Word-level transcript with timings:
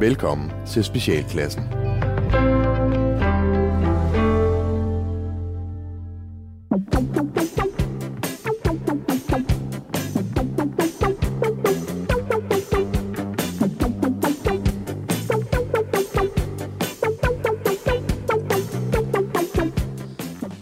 Velkommen 0.00 0.50
til 0.66 0.84
Specialklassen. 0.84 1.62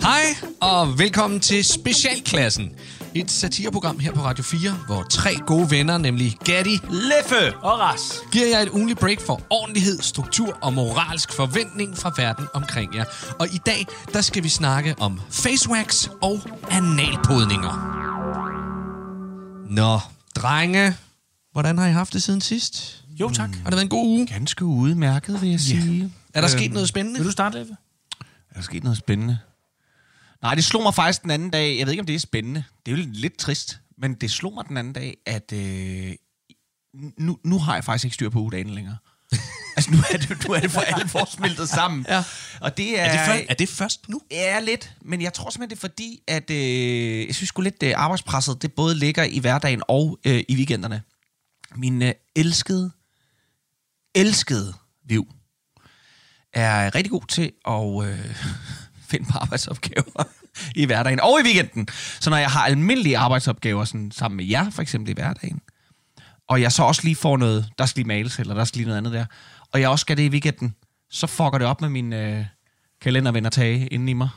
Hej 0.03 0.25
og 0.61 0.99
velkommen 0.99 1.41
til 1.41 1.65
Specialklassen. 1.65 2.73
Et 3.15 3.31
satireprogram 3.31 3.99
her 3.99 4.13
på 4.13 4.21
Radio 4.21 4.45
4, 4.45 4.73
hvor 4.87 5.03
tre 5.03 5.35
gode 5.47 5.71
venner, 5.71 5.99
nemlig 5.99 6.39
Gatti, 6.45 6.81
Leffe 6.91 7.57
og 7.57 7.79
Ras. 7.81 8.21
giver 8.33 8.47
jer 8.47 8.59
et 8.59 8.69
ugenligt 8.69 8.99
break 8.99 9.21
for 9.21 9.43
ordentlighed, 9.51 10.03
struktur 10.03 10.59
og 10.63 10.73
moralsk 10.73 11.33
forventning 11.33 11.97
fra 11.97 12.13
verden 12.17 12.47
omkring 12.55 12.95
jer. 12.97 13.05
Og 13.39 13.47
i 13.47 13.59
dag, 13.67 13.87
der 14.13 14.21
skal 14.21 14.43
vi 14.43 14.49
snakke 14.49 14.95
om 14.99 15.21
facewax 15.31 16.09
og 16.23 16.41
analpodninger. 16.71 17.75
Nå, 19.71 19.99
drenge, 20.35 20.97
hvordan 21.53 21.79
har 21.79 21.87
I 21.87 21.93
haft 21.93 22.13
det 22.13 22.23
siden 22.23 22.41
sidst? 22.41 23.05
Jo, 23.21 23.31
tak. 23.31 23.51
Har 23.51 23.65
det 23.65 23.73
været 23.73 23.83
en 23.83 23.89
god 23.89 24.07
uge? 24.07 24.27
Ganske 24.27 24.65
udmærket, 24.65 25.43
vil 25.43 25.51
jeg 25.51 25.61
sige. 25.61 26.13
Er 26.35 26.41
der 26.41 26.49
sket 26.49 26.73
noget 26.73 26.89
spændende? 26.89 27.19
Vil 27.19 27.27
du 27.27 27.33
starte, 27.33 27.59
Leffe? 27.59 27.73
Er 28.51 28.55
der 28.55 28.63
sket 28.63 28.83
noget 28.85 28.99
spændende? 28.99 29.39
Nej, 30.43 30.55
det 30.55 30.65
slog 30.65 30.83
mig 30.83 30.95
faktisk 30.95 31.23
den 31.23 31.31
anden 31.31 31.51
dag. 31.51 31.79
Jeg 31.79 31.87
ved 31.87 31.93
ikke, 31.93 32.01
om 32.01 32.07
det 32.07 32.15
er 32.15 32.19
spændende. 32.19 32.65
Det 32.87 32.93
er 32.93 32.97
jo 32.97 33.05
lidt 33.13 33.39
trist. 33.39 33.81
Men 33.99 34.15
det 34.15 34.31
slog 34.31 34.55
mig 34.55 34.65
den 34.69 34.77
anden 34.77 34.93
dag, 34.93 35.17
at 35.27 35.53
øh, 35.53 36.13
nu, 37.19 37.39
nu 37.45 37.59
har 37.59 37.75
jeg 37.75 37.85
faktisk 37.85 38.05
ikke 38.05 38.15
styr 38.15 38.29
på 38.29 38.39
ugedagen 38.39 38.71
længere. 38.71 38.97
altså, 39.77 39.91
nu 39.91 39.99
er 40.11 40.17
det, 40.17 40.49
nu 40.49 40.55
er 40.55 40.61
det 40.61 40.71
for 40.71 40.81
alvor 40.81 41.25
smeltet 41.25 41.69
sammen. 41.69 42.07
Ja. 42.09 42.25
Og 42.61 42.77
det 42.77 43.01
er... 43.01 43.05
Er 43.05 43.11
det, 43.11 43.27
først, 43.27 43.45
er 43.49 43.55
det 43.55 43.69
først 43.69 44.09
nu? 44.09 44.21
Ja, 44.31 44.61
lidt. 44.61 44.95
Men 45.03 45.23
jeg 45.23 45.33
tror 45.33 45.51
simpelthen, 45.51 45.71
det 45.71 45.77
er 45.77 45.81
fordi, 45.81 46.21
at 46.29 46.51
øh, 46.51 47.27
jeg 47.27 47.35
synes 47.35 47.49
sgu 47.49 47.63
lidt, 47.63 47.83
at 47.83 47.93
arbejdspresset, 47.93 48.63
det 48.63 48.73
både 48.73 48.95
ligger 48.95 49.25
i 49.25 49.39
hverdagen 49.39 49.83
og 49.89 50.19
øh, 50.25 50.45
i 50.49 50.57
weekenderne. 50.57 51.03
Min 51.75 52.03
øh, 52.03 52.13
elskede, 52.37 52.91
elskede 54.15 54.75
liv 55.05 55.27
er 56.53 56.95
rigtig 56.95 57.11
god 57.11 57.27
til 57.29 57.53
at 57.69 58.09
øh, 58.09 58.37
finde 59.11 59.27
på 59.33 59.39
arbejdsopgaver 59.39 60.29
i 60.75 60.85
hverdagen 60.85 61.21
og 61.21 61.41
i 61.41 61.45
weekenden. 61.45 61.89
Så 62.21 62.31
når 62.31 62.37
jeg 62.37 62.51
har 62.51 62.67
almindelige 62.67 63.19
arbejdsopgaver 63.19 63.85
sådan, 63.85 64.11
sammen 64.11 64.37
med 64.37 64.45
jer, 64.45 64.71
for 64.71 64.83
eksempel 64.83 65.11
i 65.11 65.15
hverdagen, 65.15 65.61
og 66.49 66.61
jeg 66.61 66.73
så 66.73 66.83
også 66.83 67.01
lige 67.05 67.17
får 67.17 67.37
noget, 67.37 67.69
der 67.79 67.87
skal 67.87 68.01
lige 68.01 68.09
males, 68.09 68.39
eller 68.39 68.55
der 68.55 68.65
skal 68.65 68.79
lige 68.79 68.87
noget 68.87 68.99
andet 68.99 69.13
der, 69.13 69.25
og 69.73 69.81
jeg 69.81 69.89
også 69.89 70.01
skal 70.01 70.17
det 70.17 70.23
i 70.23 70.29
weekenden, 70.29 70.75
så 71.11 71.27
fucker 71.27 71.59
det 71.59 71.67
op 71.67 71.81
med 71.81 71.89
min 71.89 72.13
øh, 72.13 72.45
kalenderven 73.01 73.47
at 73.47 73.53
tage 73.53 73.87
inden 73.87 74.09
i 74.09 74.13
mig. 74.13 74.29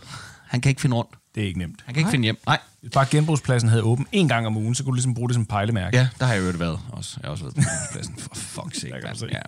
Han 0.47 0.61
kan 0.61 0.69
ikke 0.69 0.81
finde 0.81 0.95
rundt. 0.95 1.11
Det 1.35 1.43
er 1.43 1.47
ikke 1.47 1.59
nemt. 1.59 1.83
Han 1.85 1.93
kan 1.93 2.01
ikke 2.01 2.11
finde 2.11 2.23
hjem. 2.23 2.37
Nej. 2.45 2.59
Bare 2.93 3.05
genbrugspladsen 3.11 3.69
havde 3.69 3.83
åbent 3.83 4.07
en 4.11 4.27
gang 4.27 4.47
om 4.47 4.57
ugen, 4.57 4.75
så 4.75 4.83
kunne 4.83 4.91
du 4.91 4.95
ligesom 4.95 5.13
bruge 5.13 5.29
det 5.29 5.35
som 5.35 5.45
pejlemærke. 5.45 5.97
Ja, 5.97 6.07
der 6.19 6.25
har 6.25 6.33
jeg 6.33 6.53
jo 6.53 6.57
været 6.57 6.79
også. 6.91 7.17
Jeg 7.21 7.27
har 7.27 7.31
også 7.31 7.43
været 7.43 7.55
på 7.55 7.61
pladsen. 7.91 8.15
For 8.17 8.35
fuck's 8.61 8.79
sake. 8.79 9.27
Ja. 9.31 9.41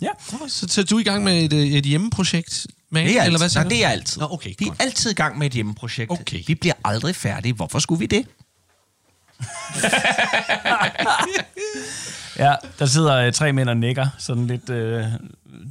ja. 0.06 0.08
Så, 0.48 0.66
så 0.68 0.80
er 0.80 0.84
du 0.84 0.98
i 0.98 1.02
gang 1.02 1.24
med 1.24 1.44
et, 1.44 1.52
øh, 1.52 1.66
et 1.66 1.84
hjemmeprojekt? 1.84 2.66
Med, 2.90 3.04
Det 3.04 3.18
er, 3.18 3.24
eller 3.24 3.38
hvad 3.38 3.44
altid, 3.44 3.48
siger 3.48 3.62
nej, 3.62 3.68
det 3.68 3.84
er 3.84 3.88
altid. 3.88 4.20
Nå, 4.20 4.28
okay, 4.30 4.54
vi 4.58 4.64
er 4.64 4.68
godt. 4.68 4.82
altid 4.82 5.10
i 5.10 5.14
gang 5.14 5.38
med 5.38 5.46
et 5.46 5.52
hjemmeprojekt. 5.52 6.10
Okay. 6.10 6.42
Vi 6.46 6.54
bliver 6.54 6.74
aldrig 6.84 7.16
færdige. 7.16 7.52
Hvorfor 7.52 7.78
skulle 7.78 7.98
vi 7.98 8.06
det? 8.06 8.26
Ja, 12.38 12.54
der 12.78 12.86
sidder 12.86 13.16
øh, 13.16 13.32
tre 13.32 13.52
mænd 13.52 13.68
og 13.68 13.76
nikker 13.76 14.06
sådan 14.18 14.46
lidt 14.46 14.70
øh, 14.70 15.04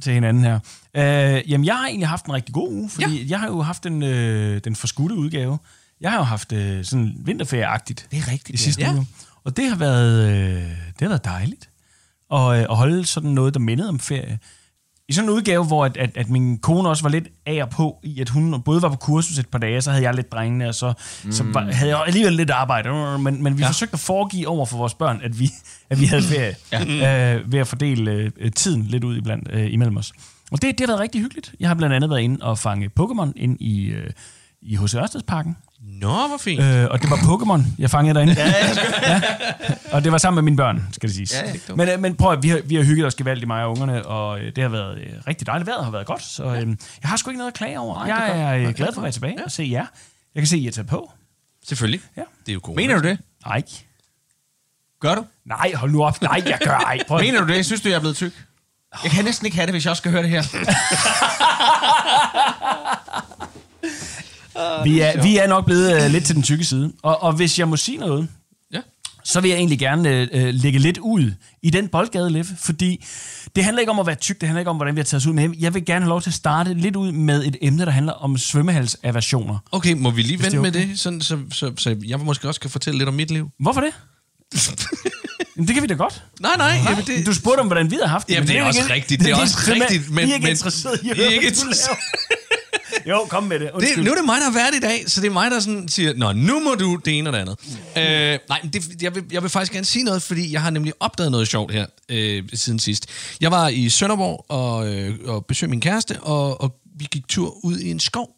til 0.02 0.12
hinanden 0.12 0.44
her. 0.44 0.58
Øh, 0.94 1.50
jamen, 1.50 1.64
jeg 1.64 1.76
har 1.76 1.86
egentlig 1.86 2.08
haft 2.08 2.26
en 2.26 2.32
rigtig 2.32 2.54
god 2.54 2.72
uge, 2.72 2.90
fordi 2.90 3.22
ja. 3.22 3.26
jeg 3.28 3.40
har 3.40 3.46
jo 3.46 3.62
haft 3.62 3.84
den, 3.84 4.02
øh, 4.02 4.60
den 4.64 4.76
forskudte 4.76 5.14
udgave. 5.14 5.58
Jeg 6.00 6.10
har 6.10 6.18
jo 6.18 6.24
haft 6.24 6.52
øh, 6.52 6.84
sådan 6.84 7.14
vinterferieagtigt 7.18 8.06
Det 8.10 8.18
er 8.18 8.28
rigtigt, 8.32 8.60
i 8.60 8.62
sidste 8.62 8.82
ja. 8.82 8.92
uge. 8.92 9.06
Og 9.44 9.56
det 9.56 9.68
har 9.68 9.76
været, 9.76 10.28
øh, 10.30 10.62
det 10.62 11.00
har 11.00 11.08
været 11.08 11.24
dejligt 11.24 11.68
at, 12.32 12.40
øh, 12.40 12.58
at 12.70 12.76
holde 12.76 13.06
sådan 13.06 13.30
noget, 13.30 13.54
der 13.54 13.60
mindede 13.60 13.88
om 13.88 13.98
ferie. 14.00 14.38
I 15.08 15.12
sådan 15.12 15.30
en 15.30 15.34
udgave, 15.34 15.64
hvor 15.64 15.84
at, 15.84 15.96
at, 15.96 16.16
at 16.16 16.28
min 16.28 16.58
kone 16.58 16.88
også 16.88 17.02
var 17.02 17.10
lidt 17.10 17.28
af 17.46 17.62
og 17.62 17.70
på, 17.70 17.98
i 18.02 18.20
at 18.20 18.28
hun 18.28 18.62
både 18.62 18.82
var 18.82 18.88
på 18.88 18.96
kursus 18.96 19.38
et 19.38 19.48
par 19.48 19.58
dage, 19.58 19.80
så 19.80 19.90
havde 19.90 20.04
jeg 20.04 20.14
lidt 20.14 20.32
drengene, 20.32 20.68
og 20.68 20.74
så, 20.74 20.92
mm. 21.24 21.32
så 21.32 21.44
var, 21.52 21.72
havde 21.72 21.90
jeg 21.90 22.06
alligevel 22.06 22.32
lidt 22.32 22.50
arbejde. 22.50 23.18
Men, 23.18 23.42
men 23.42 23.58
vi 23.58 23.62
ja. 23.62 23.68
forsøgte 23.68 23.94
at 23.94 24.00
foregive 24.00 24.48
over 24.48 24.66
for 24.66 24.76
vores 24.76 24.94
børn, 24.94 25.20
at 25.22 25.38
vi, 25.38 25.50
at 25.90 26.00
vi 26.00 26.06
havde 26.06 26.22
ferie, 26.22 26.54
ja. 26.72 27.36
øh, 27.36 27.52
ved 27.52 27.60
at 27.60 27.66
fordele 27.66 28.32
øh, 28.36 28.52
tiden 28.52 28.82
lidt 28.82 29.04
ud 29.04 29.16
iblandt, 29.16 29.48
øh, 29.52 29.72
imellem 29.72 29.96
os. 29.96 30.12
Og 30.50 30.62
det, 30.62 30.78
det 30.78 30.80
har 30.80 30.86
været 30.86 31.00
rigtig 31.00 31.20
hyggeligt. 31.20 31.54
Jeg 31.60 31.68
har 31.68 31.74
blandt 31.74 31.94
andet 31.96 32.10
været 32.10 32.20
inde 32.20 32.38
og 32.42 32.58
fange 32.58 32.90
Pokémon 33.00 33.32
ind 33.36 33.60
i, 33.60 33.86
øh, 33.86 34.10
i 34.62 34.76
H.C. 34.76 34.94
Ørstedsparken. 34.94 35.56
Nå, 35.80 36.28
hvor 36.28 36.36
fint. 36.40 36.62
Øh, 36.62 36.86
og 36.90 37.02
det 37.02 37.10
var 37.10 37.16
Pokémon, 37.16 37.62
jeg 37.78 37.90
fangede 37.90 38.14
derinde. 38.14 38.32
Ja, 38.38 38.54
ja. 39.02 39.20
Og 39.92 40.04
det 40.04 40.12
var 40.12 40.18
sammen 40.18 40.36
med 40.36 40.42
mine 40.42 40.56
børn, 40.56 40.88
skal 40.92 41.08
det 41.08 41.16
siges. 41.16 41.32
Ja, 41.32 41.52
ja. 41.68 41.74
Men, 41.74 41.88
øh, 41.88 42.00
men 42.00 42.14
prøv 42.16 42.32
at, 42.32 42.42
vi 42.42 42.48
har, 42.48 42.60
vi 42.64 42.74
har 42.74 42.82
hygget 42.82 43.06
os 43.06 43.14
gevaldigt, 43.14 43.46
mig 43.46 43.64
og 43.64 43.70
ungerne, 43.70 44.06
og 44.06 44.40
øh, 44.40 44.52
det 44.56 44.62
har 44.62 44.68
været 44.68 44.98
øh, 44.98 45.06
rigtig 45.26 45.46
dejligt. 45.46 45.66
Vejret 45.66 45.84
har 45.84 45.90
været 45.90 46.06
godt, 46.06 46.22
så 46.22 46.44
øh, 46.44 46.68
jeg 47.02 47.10
har 47.10 47.16
sgu 47.16 47.30
ikke 47.30 47.38
noget 47.38 47.50
at 47.50 47.56
klage 47.56 47.80
over. 47.80 48.06
Nej, 48.06 48.26
det 48.26 48.36
er 48.36 48.38
jeg 48.40 48.62
er 48.62 48.68
øh, 48.68 48.74
glad 48.74 48.92
for 48.92 49.00
at 49.00 49.02
være 49.02 49.12
tilbage 49.12 49.44
og 49.44 49.50
se 49.50 49.68
jer. 49.72 49.86
Jeg 50.34 50.40
kan 50.40 50.46
se, 50.46 50.56
at 50.56 50.62
I 50.62 50.66
er 50.66 50.70
taget 50.70 50.88
på. 50.88 51.12
Selvfølgelig. 51.66 52.00
Ja. 52.16 52.22
Det 52.46 52.48
er 52.48 52.54
jo 52.54 52.60
godt. 52.62 52.76
Mener 52.76 52.96
du 52.98 53.08
det? 53.08 53.18
Nej. 53.46 53.62
Gør 55.00 55.14
du? 55.14 55.24
Nej, 55.44 55.72
hold 55.74 55.90
nu 55.90 56.04
op. 56.04 56.22
Nej, 56.22 56.42
jeg 56.46 56.58
gør 56.64 56.70
ej. 56.70 56.98
Prøv. 57.08 57.20
Mener 57.20 57.40
du 57.44 57.52
det? 57.52 57.66
Synes 57.66 57.80
du, 57.80 57.88
jeg 57.88 57.96
er 57.96 58.00
blevet 58.00 58.16
tyk? 58.16 58.32
Jeg 59.02 59.10
kan 59.10 59.24
næsten 59.24 59.46
ikke 59.46 59.56
have 59.56 59.66
det, 59.66 59.74
hvis 59.74 59.84
jeg 59.84 59.90
også 59.90 60.00
skal 60.00 60.12
høre 60.12 60.22
det 60.22 60.30
her. 60.30 60.42
Vi 64.84 65.00
er, 65.00 65.22
vi 65.22 65.36
er 65.36 65.46
nok 65.46 65.64
blevet 65.64 66.04
øh, 66.04 66.10
lidt 66.10 66.24
til 66.24 66.34
den 66.34 66.42
tykke 66.42 66.64
side. 66.64 66.92
Og, 67.02 67.22
og 67.22 67.32
hvis 67.32 67.58
jeg 67.58 67.68
må 67.68 67.76
sige 67.76 67.98
noget, 67.98 68.28
Ja. 68.72 68.78
så 69.24 69.40
vil 69.40 69.48
jeg 69.48 69.58
egentlig 69.58 69.78
gerne 69.78 70.08
øh, 70.10 70.28
øh, 70.32 70.54
lægge 70.54 70.78
lidt 70.78 70.98
ud 70.98 71.32
i 71.62 71.70
den 71.70 71.88
boldgade, 71.88 72.30
Leffe, 72.30 72.52
fordi 72.60 73.04
det 73.56 73.64
handler 73.64 73.80
ikke 73.80 73.92
om 73.92 73.98
at 73.98 74.06
være 74.06 74.16
tyk, 74.16 74.40
det 74.40 74.48
handler 74.48 74.58
ikke 74.60 74.70
om, 74.70 74.76
hvordan 74.76 74.94
vi 74.94 75.00
har 75.00 75.04
taget 75.04 75.20
os 75.22 75.26
ud, 75.26 75.32
men 75.32 75.54
jeg 75.58 75.74
vil 75.74 75.84
gerne 75.84 76.04
have 76.04 76.08
lov 76.08 76.22
til 76.22 76.30
at 76.30 76.34
starte 76.34 76.74
lidt 76.74 76.96
ud 76.96 77.12
med 77.12 77.46
et 77.46 77.56
emne, 77.62 77.84
der 77.84 77.90
handler 77.90 78.12
om 78.12 78.38
svømmehalsaversioner. 78.38 79.58
Okay, 79.72 79.92
må 79.92 80.10
vi 80.10 80.22
lige 80.22 80.38
vente 80.38 80.50
det 80.50 80.56
er 80.56 80.60
med 80.60 80.70
okay. 80.70 80.88
det, 80.88 80.98
sådan, 81.00 81.20
så, 81.20 81.38
så, 81.52 81.72
så 81.78 81.96
jeg 82.06 82.18
måske 82.20 82.48
også 82.48 82.60
kan 82.60 82.70
fortælle 82.70 82.98
lidt 82.98 83.08
om 83.08 83.14
mit 83.14 83.30
liv? 83.30 83.50
Hvorfor 83.60 83.80
det? 83.80 83.90
Jamen, 85.56 85.66
det 85.68 85.74
kan 85.74 85.82
vi 85.82 85.86
da 85.88 85.94
godt. 85.94 86.22
Nej, 86.40 86.56
nej. 86.56 86.80
Jamen, 86.88 87.04
det, 87.06 87.26
Du 87.26 87.34
spurgte 87.34 87.60
om, 87.60 87.66
hvordan 87.66 87.90
vi 87.90 87.98
har 88.02 88.08
haft 88.08 88.26
det. 88.28 88.34
Jamen, 88.34 88.42
men 88.46 88.48
det 88.48 88.56
er 88.56 88.60
jo 88.60 88.66
også 88.66 88.80
ikke- 88.80 88.94
rigtigt, 88.94 89.20
det 89.20 89.30
er 89.30 89.36
også 89.36 89.54
simpelthen- 89.54 89.82
rigtigt, 89.82 90.10
men- 90.10 90.24
Vi 90.26 90.30
er 90.30 90.34
ikke 90.34 90.44
men- 90.44 90.50
interesseret 90.50 91.00
i 91.02 91.10
at 91.10 91.18
er 91.18 91.22
høre, 91.22 91.32
ikke 91.32 91.44
hvad 91.46 91.52
du 91.52 91.64
laver. 91.66 91.98
Jo, 93.08 93.26
kom 93.28 93.42
med 93.42 93.60
det. 93.60 93.70
det, 93.80 94.04
nu 94.04 94.10
er 94.10 94.14
det 94.14 94.24
mig, 94.24 94.38
der 94.38 94.44
har 94.44 94.52
været 94.52 94.74
i 94.74 94.80
dag, 94.80 95.10
så 95.10 95.20
det 95.20 95.26
er 95.26 95.32
mig, 95.32 95.50
der 95.50 95.60
sådan 95.60 95.88
siger, 95.88 96.14
Nå, 96.14 96.32
nu 96.32 96.60
må 96.60 96.74
du 96.74 96.96
det 97.04 97.18
ene 97.18 97.30
og 97.30 97.32
det 97.32 97.38
andet. 97.38 97.56
Øh, 97.96 98.38
nej, 98.48 98.60
det, 98.72 99.02
jeg, 99.02 99.14
vil, 99.14 99.24
jeg 99.30 99.42
vil 99.42 99.50
faktisk 99.50 99.72
gerne 99.72 99.84
sige 99.84 100.04
noget, 100.04 100.22
fordi 100.22 100.52
jeg 100.52 100.62
har 100.62 100.70
nemlig 100.70 100.92
opdaget 101.00 101.32
noget 101.32 101.48
sjovt 101.48 101.72
her 101.72 101.86
øh, 102.08 102.42
siden 102.54 102.78
sidst. 102.78 103.06
Jeg 103.40 103.50
var 103.50 103.68
i 103.68 103.88
Sønderborg 103.88 104.44
og, 104.48 104.94
øh, 104.94 105.18
og 105.24 105.46
besøgte 105.46 105.70
min 105.70 105.80
kæreste, 105.80 106.20
og, 106.20 106.60
og 106.60 106.74
vi 106.96 107.06
gik 107.10 107.28
tur 107.28 107.64
ud 107.64 107.78
i 107.78 107.90
en 107.90 108.00
skov. 108.00 108.30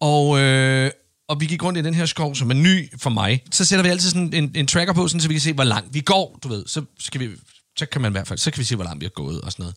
Og, 0.00 0.40
øh, 0.40 0.90
og 1.28 1.40
vi 1.40 1.46
gik 1.46 1.64
rundt 1.64 1.78
i 1.78 1.82
den 1.82 1.94
her 1.94 2.06
skov, 2.06 2.34
som 2.34 2.50
er 2.50 2.54
ny 2.54 2.90
for 2.98 3.10
mig. 3.10 3.42
Så 3.50 3.64
sætter 3.64 3.82
vi 3.82 3.88
altid 3.88 4.10
sådan 4.10 4.32
en, 4.32 4.52
en 4.54 4.66
tracker 4.66 4.94
på, 4.94 5.08
sådan, 5.08 5.20
så 5.20 5.28
vi 5.28 5.34
kan 5.34 5.40
se, 5.40 5.52
hvor 5.52 5.64
langt 5.64 5.94
vi 5.94 6.00
går, 6.00 6.38
du 6.42 6.48
ved. 6.48 6.64
Så, 6.66 6.82
skal 6.98 7.20
vi, 7.20 7.28
så 7.78 7.86
kan 7.86 8.00
man 8.00 8.10
i 8.10 8.14
hvert 8.14 8.28
fald, 8.28 8.38
så 8.38 8.50
kan 8.50 8.58
vi 8.58 8.64
se, 8.64 8.74
hvor 8.74 8.84
langt 8.84 9.00
vi 9.00 9.04
har 9.04 9.22
gået 9.22 9.40
og 9.40 9.52
sådan 9.52 9.62
noget. 9.62 9.76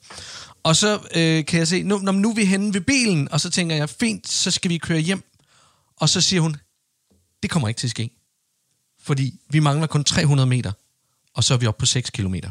Og 0.63 0.75
så 0.75 0.99
øh, 1.15 1.45
kan 1.45 1.59
jeg 1.59 1.67
se, 1.67 1.83
nu, 1.83 1.97
når 1.97 2.11
nu 2.11 2.29
er 2.29 2.35
vi 2.35 2.45
henne 2.45 2.73
ved 2.73 2.81
bilen, 2.81 3.31
og 3.31 3.41
så 3.41 3.49
tænker 3.49 3.75
jeg, 3.75 3.89
fint, 3.89 4.27
så 4.27 4.51
skal 4.51 4.69
vi 4.69 4.77
køre 4.77 4.99
hjem. 4.99 5.23
Og 5.95 6.09
så 6.09 6.21
siger 6.21 6.41
hun, 6.41 6.55
det 7.43 7.49
kommer 7.49 7.67
ikke 7.67 7.79
til 7.79 7.87
at 7.87 7.91
ske. 7.91 8.09
Fordi 9.01 9.33
vi 9.49 9.59
mangler 9.59 9.87
kun 9.87 10.03
300 10.03 10.47
meter, 10.49 10.71
og 11.33 11.43
så 11.43 11.53
er 11.53 11.57
vi 11.57 11.67
oppe 11.67 11.79
på 11.79 11.85
6 11.85 12.09
kilometer. 12.09 12.49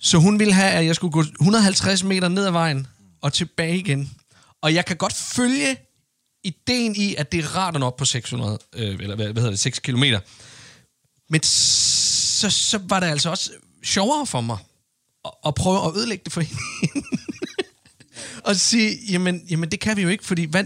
Så 0.00 0.18
hun 0.18 0.38
ville 0.38 0.54
have, 0.54 0.70
at 0.70 0.86
jeg 0.86 0.94
skulle 0.96 1.12
gå 1.12 1.20
150 1.20 2.04
meter 2.04 2.28
ned 2.28 2.46
ad 2.46 2.50
vejen 2.50 2.86
og 3.20 3.32
tilbage 3.32 3.78
igen. 3.78 4.10
Og 4.60 4.74
jeg 4.74 4.86
kan 4.86 4.96
godt 4.96 5.12
følge 5.12 5.76
ideen 6.44 6.96
i, 6.96 7.14
at 7.14 7.32
det 7.32 7.44
er 7.44 7.56
rart 7.56 7.74
at 7.74 7.80
nå 7.80 7.86
op 7.86 7.96
på 7.96 8.04
600, 8.04 8.58
øh, 8.72 8.96
eller 9.00 9.16
hvad, 9.16 9.26
hvad 9.26 9.42
hedder 9.42 9.50
det, 9.50 9.60
6 9.60 9.78
kilometer. 9.78 10.20
Men 11.28 11.42
så, 11.42 12.50
så 12.50 12.78
var 12.78 13.00
det 13.00 13.06
altså 13.06 13.30
også 13.30 13.50
sjovere 13.84 14.26
for 14.26 14.40
mig 14.40 14.58
at, 15.24 15.30
at 15.46 15.54
prøve 15.54 15.86
at 15.86 15.96
ødelægge 15.96 16.24
det 16.24 16.32
for 16.32 16.40
hende 16.46 16.62
og 18.44 18.56
sige, 18.56 18.98
jamen, 19.10 19.42
jamen 19.50 19.70
det 19.70 19.80
kan 19.80 19.96
vi 19.96 20.02
jo 20.02 20.08
ikke, 20.08 20.24
fordi 20.24 20.44
hvad, 20.44 20.64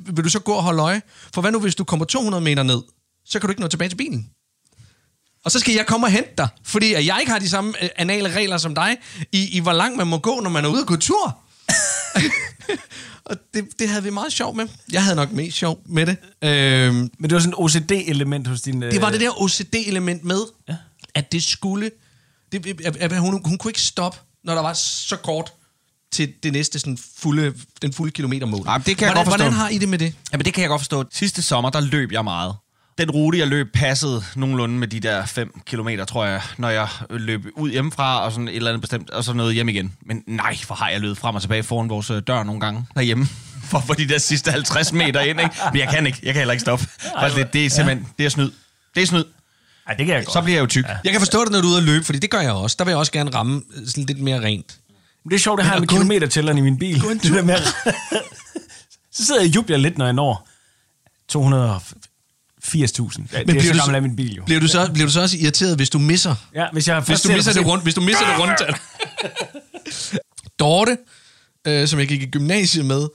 vil 0.00 0.24
du 0.24 0.28
så 0.28 0.40
gå 0.40 0.52
og 0.52 0.62
holde 0.62 0.82
øje? 0.82 1.02
For 1.34 1.40
hvad 1.40 1.52
nu, 1.52 1.60
hvis 1.60 1.74
du 1.74 1.84
kommer 1.84 2.04
200 2.04 2.44
meter 2.44 2.62
ned, 2.62 2.82
så 3.24 3.38
kan 3.38 3.46
du 3.46 3.52
ikke 3.52 3.62
nå 3.62 3.68
tilbage 3.68 3.88
til 3.88 3.96
bilen. 3.96 4.30
Og 5.44 5.50
så 5.50 5.58
skal 5.58 5.74
jeg 5.74 5.86
komme 5.86 6.06
og 6.06 6.10
hente 6.10 6.30
dig, 6.38 6.48
fordi 6.64 6.92
jeg 6.92 7.16
ikke 7.20 7.32
har 7.32 7.38
de 7.38 7.48
samme 7.48 7.74
øh, 7.82 7.88
anale 7.96 8.34
regler 8.34 8.58
som 8.58 8.74
dig, 8.74 8.96
i, 9.32 9.56
i 9.56 9.60
hvor 9.60 9.72
langt 9.72 9.96
man 9.96 10.06
må 10.06 10.18
gå, 10.18 10.40
når 10.40 10.50
man 10.50 10.64
er 10.64 10.68
ude 10.68 10.80
at 10.80 10.86
gå 10.86 10.96
tur. 10.96 11.38
og 13.24 13.36
det, 13.54 13.64
det 13.78 13.88
havde 13.88 14.02
vi 14.02 14.10
meget 14.10 14.32
sjov 14.32 14.56
med. 14.56 14.68
Jeg 14.92 15.02
havde 15.02 15.16
nok 15.16 15.32
mest 15.32 15.56
sjov 15.56 15.80
med 15.86 16.06
det. 16.06 16.16
Øhm, 16.42 16.94
Men 16.94 17.30
det 17.30 17.32
var 17.32 17.38
sådan 17.38 17.52
et 17.52 17.58
OCD-element 17.58 18.48
hos 18.48 18.60
din... 18.60 18.82
det 18.82 19.02
var 19.02 19.10
det 19.10 19.20
der 19.20 19.42
OCD-element 19.42 20.24
med, 20.24 20.40
ja. 20.68 20.76
at 21.14 21.32
det 21.32 21.44
skulle... 21.44 21.90
Det, 22.52 22.80
at 23.00 23.18
hun, 23.18 23.42
hun 23.44 23.58
kunne 23.58 23.70
ikke 23.70 23.80
stoppe 23.80 24.18
når 24.44 24.54
der 24.54 24.62
var 24.62 24.72
så 24.72 25.16
kort 25.16 25.52
til 26.12 26.32
det 26.42 26.52
næste 26.52 26.78
sådan 26.78 26.98
fulde, 27.18 27.54
den 27.82 27.92
fulde 27.92 28.12
kilometermål. 28.12 28.66
Ej, 28.66 28.78
men 28.78 28.84
det 28.86 28.96
kan 28.96 29.06
jeg 29.06 29.14
hvordan, 29.14 29.24
godt 29.24 29.40
forstå. 29.40 29.44
Hvordan 29.44 29.52
har 29.52 29.68
I 29.68 29.78
det 29.78 29.88
med 29.88 29.98
det? 29.98 30.14
Jamen, 30.32 30.44
det 30.44 30.54
kan 30.54 30.62
jeg 30.62 30.68
godt 30.68 30.80
forstå. 30.80 31.04
Sidste 31.12 31.42
sommer, 31.42 31.70
der 31.70 31.80
løb 31.80 32.12
jeg 32.12 32.24
meget. 32.24 32.54
Den 32.98 33.10
rute, 33.10 33.38
jeg 33.38 33.48
løb, 33.48 33.72
passede 33.74 34.24
nogenlunde 34.36 34.78
med 34.78 34.88
de 34.88 35.00
der 35.00 35.26
5 35.26 35.60
kilometer, 35.66 36.04
tror 36.04 36.24
jeg, 36.24 36.42
når 36.56 36.68
jeg 36.68 36.88
løb 37.10 37.46
ud 37.56 37.70
hjemmefra 37.70 38.24
og 38.24 38.32
sådan 38.32 38.48
et 38.48 38.56
eller 38.56 38.70
andet 38.70 38.80
bestemt, 38.80 39.10
og 39.10 39.24
så 39.24 39.32
noget 39.32 39.54
hjem 39.54 39.68
igen. 39.68 39.92
Men 40.06 40.22
nej, 40.26 40.56
hvor 40.66 40.76
har 40.76 40.88
jeg 40.88 41.00
løbet 41.00 41.18
frem 41.18 41.34
og 41.34 41.40
tilbage 41.40 41.62
foran 41.62 41.88
vores 41.88 42.10
øh, 42.10 42.22
dør 42.26 42.42
nogle 42.42 42.60
gange 42.60 42.86
derhjemme, 42.94 43.26
for 43.70 43.80
få 43.86 43.94
de 43.94 44.08
der 44.08 44.18
sidste 44.18 44.50
50 44.50 44.92
meter 44.92 45.20
ind, 45.20 45.40
ikke? 45.40 45.54
Men 45.72 45.80
jeg 45.80 45.88
kan 45.88 46.06
ikke, 46.06 46.18
jeg 46.22 46.34
kan 46.34 46.40
heller 46.40 46.52
ikke 46.52 46.60
stoppe. 46.62 46.86
Altså, 47.16 47.38
det, 47.38 47.52
det 47.52 47.66
er 47.66 47.70
simpelthen, 47.70 48.06
det 48.18 48.26
er 48.26 48.30
snyd. 48.30 48.50
Det 48.94 49.02
er 49.02 49.06
snyd. 49.06 49.24
Ej, 49.86 49.94
det 49.94 50.06
kan 50.06 50.14
jeg 50.14 50.24
godt. 50.24 50.32
Så 50.32 50.40
bliver 50.40 50.56
jeg 50.56 50.62
jo 50.62 50.66
tyk. 50.66 50.84
Jeg 51.04 51.12
kan 51.12 51.20
forstå 51.20 51.44
det, 51.44 51.52
når 51.52 51.60
du 51.60 51.66
er 51.66 51.70
ude 51.70 51.78
at 51.78 51.82
løbe, 51.82 52.04
fordi 52.04 52.18
det 52.18 52.30
gør 52.30 52.40
jeg 52.40 52.52
også. 52.52 52.76
Der 52.78 52.84
vil 52.84 52.90
jeg 52.90 52.98
også 52.98 53.12
gerne 53.12 53.30
ramme 53.30 53.62
øh, 53.76 53.86
sådan 53.86 54.04
lidt 54.04 54.20
mere 54.20 54.40
rent. 54.40 54.78
Det 55.28 55.34
er 55.34 55.38
sjovt, 55.38 55.58
det 55.58 55.66
har 55.66 55.72
jeg 55.74 55.80
med 55.80 55.88
gå 55.88 55.94
en- 55.96 56.00
kilometertælleren 56.02 56.58
i 56.58 56.60
min 56.60 56.78
bil. 56.78 57.00
Det 57.02 57.22
der 57.22 57.42
med, 57.42 57.56
så 59.16 59.24
sidder 59.26 59.40
jeg 59.40 59.48
og 59.48 59.54
jubler 59.54 59.76
lidt, 59.76 59.98
når 59.98 60.04
jeg 60.04 60.12
når 60.12 60.48
280.000. 61.32 61.38
Ja, 63.32 63.38
det 63.38 63.40
er 63.40 63.44
bliver 63.44 63.62
så 63.62 63.72
du 63.72 63.78
gammel 63.78 63.94
af 63.94 64.02
min 64.02 64.16
bil 64.16 64.34
jo. 64.36 64.44
Bliver 64.44 64.60
du, 64.60 64.68
så, 64.68 64.90
bliver 64.92 65.06
du 65.06 65.12
så 65.12 65.20
også 65.20 65.36
irriteret, 65.40 65.76
hvis 65.76 65.90
du 65.90 65.98
misser 65.98 66.34
Ja, 66.54 66.66
hvis 66.72 66.88
jeg 66.88 67.00
Hvis 67.00 67.20
du 67.20 67.28
ser 67.28 67.36
misser 67.36 67.52
det, 67.52 67.66
rundt, 67.66 67.82
hvis 67.84 67.94
du 67.94 68.00
misser 68.00 68.24
det 68.26 68.38
rundtal. 68.40 68.74
Dorte, 70.58 70.98
øh, 71.66 71.88
som 71.88 71.98
jeg 71.98 72.08
gik 72.08 72.22
i 72.22 72.26
gymnasiet 72.26 72.84
med, 72.86 73.08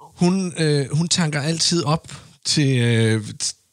hun, 0.00 0.52
øh, 0.58 0.86
hun 0.96 1.08
tanker 1.08 1.40
altid 1.42 1.84
op 1.84 2.08
til, 2.44 2.78
øh, 2.78 3.24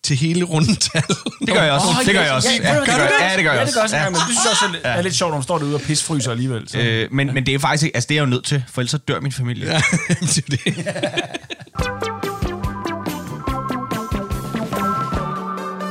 til 0.08 0.18
hele 0.18 0.44
rundtal. 0.46 1.04
Det 1.46 1.54
gør 1.54 1.64
jeg 1.64 1.72
også. 1.74 1.88
Åh, 1.88 2.06
det 2.06 2.14
gør 2.14 2.22
jeg 2.22 2.32
også. 2.32 2.50
Ja, 2.50 2.56
det 2.56 2.64
gør, 2.64 2.70
ja, 2.74 2.80
det 2.80 2.88
gør 2.88 2.94
jeg 2.94 3.12
Ja, 3.32 3.36
det 3.38 3.44
gør 3.46 3.52
jeg 3.52 3.62
også. 3.62 3.82
også. 3.82 3.98
Ja. 3.98 4.04
Men 4.10 4.14
det 4.14 4.24
synes 4.24 4.40
jeg 4.44 4.52
også 4.52 4.66
er 4.66 4.72
lidt, 4.72 4.82
er 4.86 5.02
lidt 5.02 5.16
sjovt, 5.16 5.30
når 5.32 5.38
man 5.38 5.44
står 5.44 5.58
derude 5.58 5.76
og 5.76 5.82
pisfryser 5.82 6.32
alligevel. 6.32 6.70
Så. 6.70 6.80
Øh, 6.80 7.08
men, 7.12 7.34
men 7.34 7.46
det 7.46 7.54
er 7.56 7.60
faktisk 7.60 7.92
altså 7.94 8.08
det 8.08 8.16
er 8.16 8.20
jeg 8.20 8.22
jo 8.26 8.30
nødt 8.30 8.46
til, 8.46 8.64
for 8.74 8.82
ellers 8.82 8.92
så 8.92 8.98
dør 8.98 9.20
min 9.20 9.32
familie. 9.32 9.66
Ja, 9.72 9.82
det 10.20 10.38
er 10.38 10.42
det. 10.52 10.86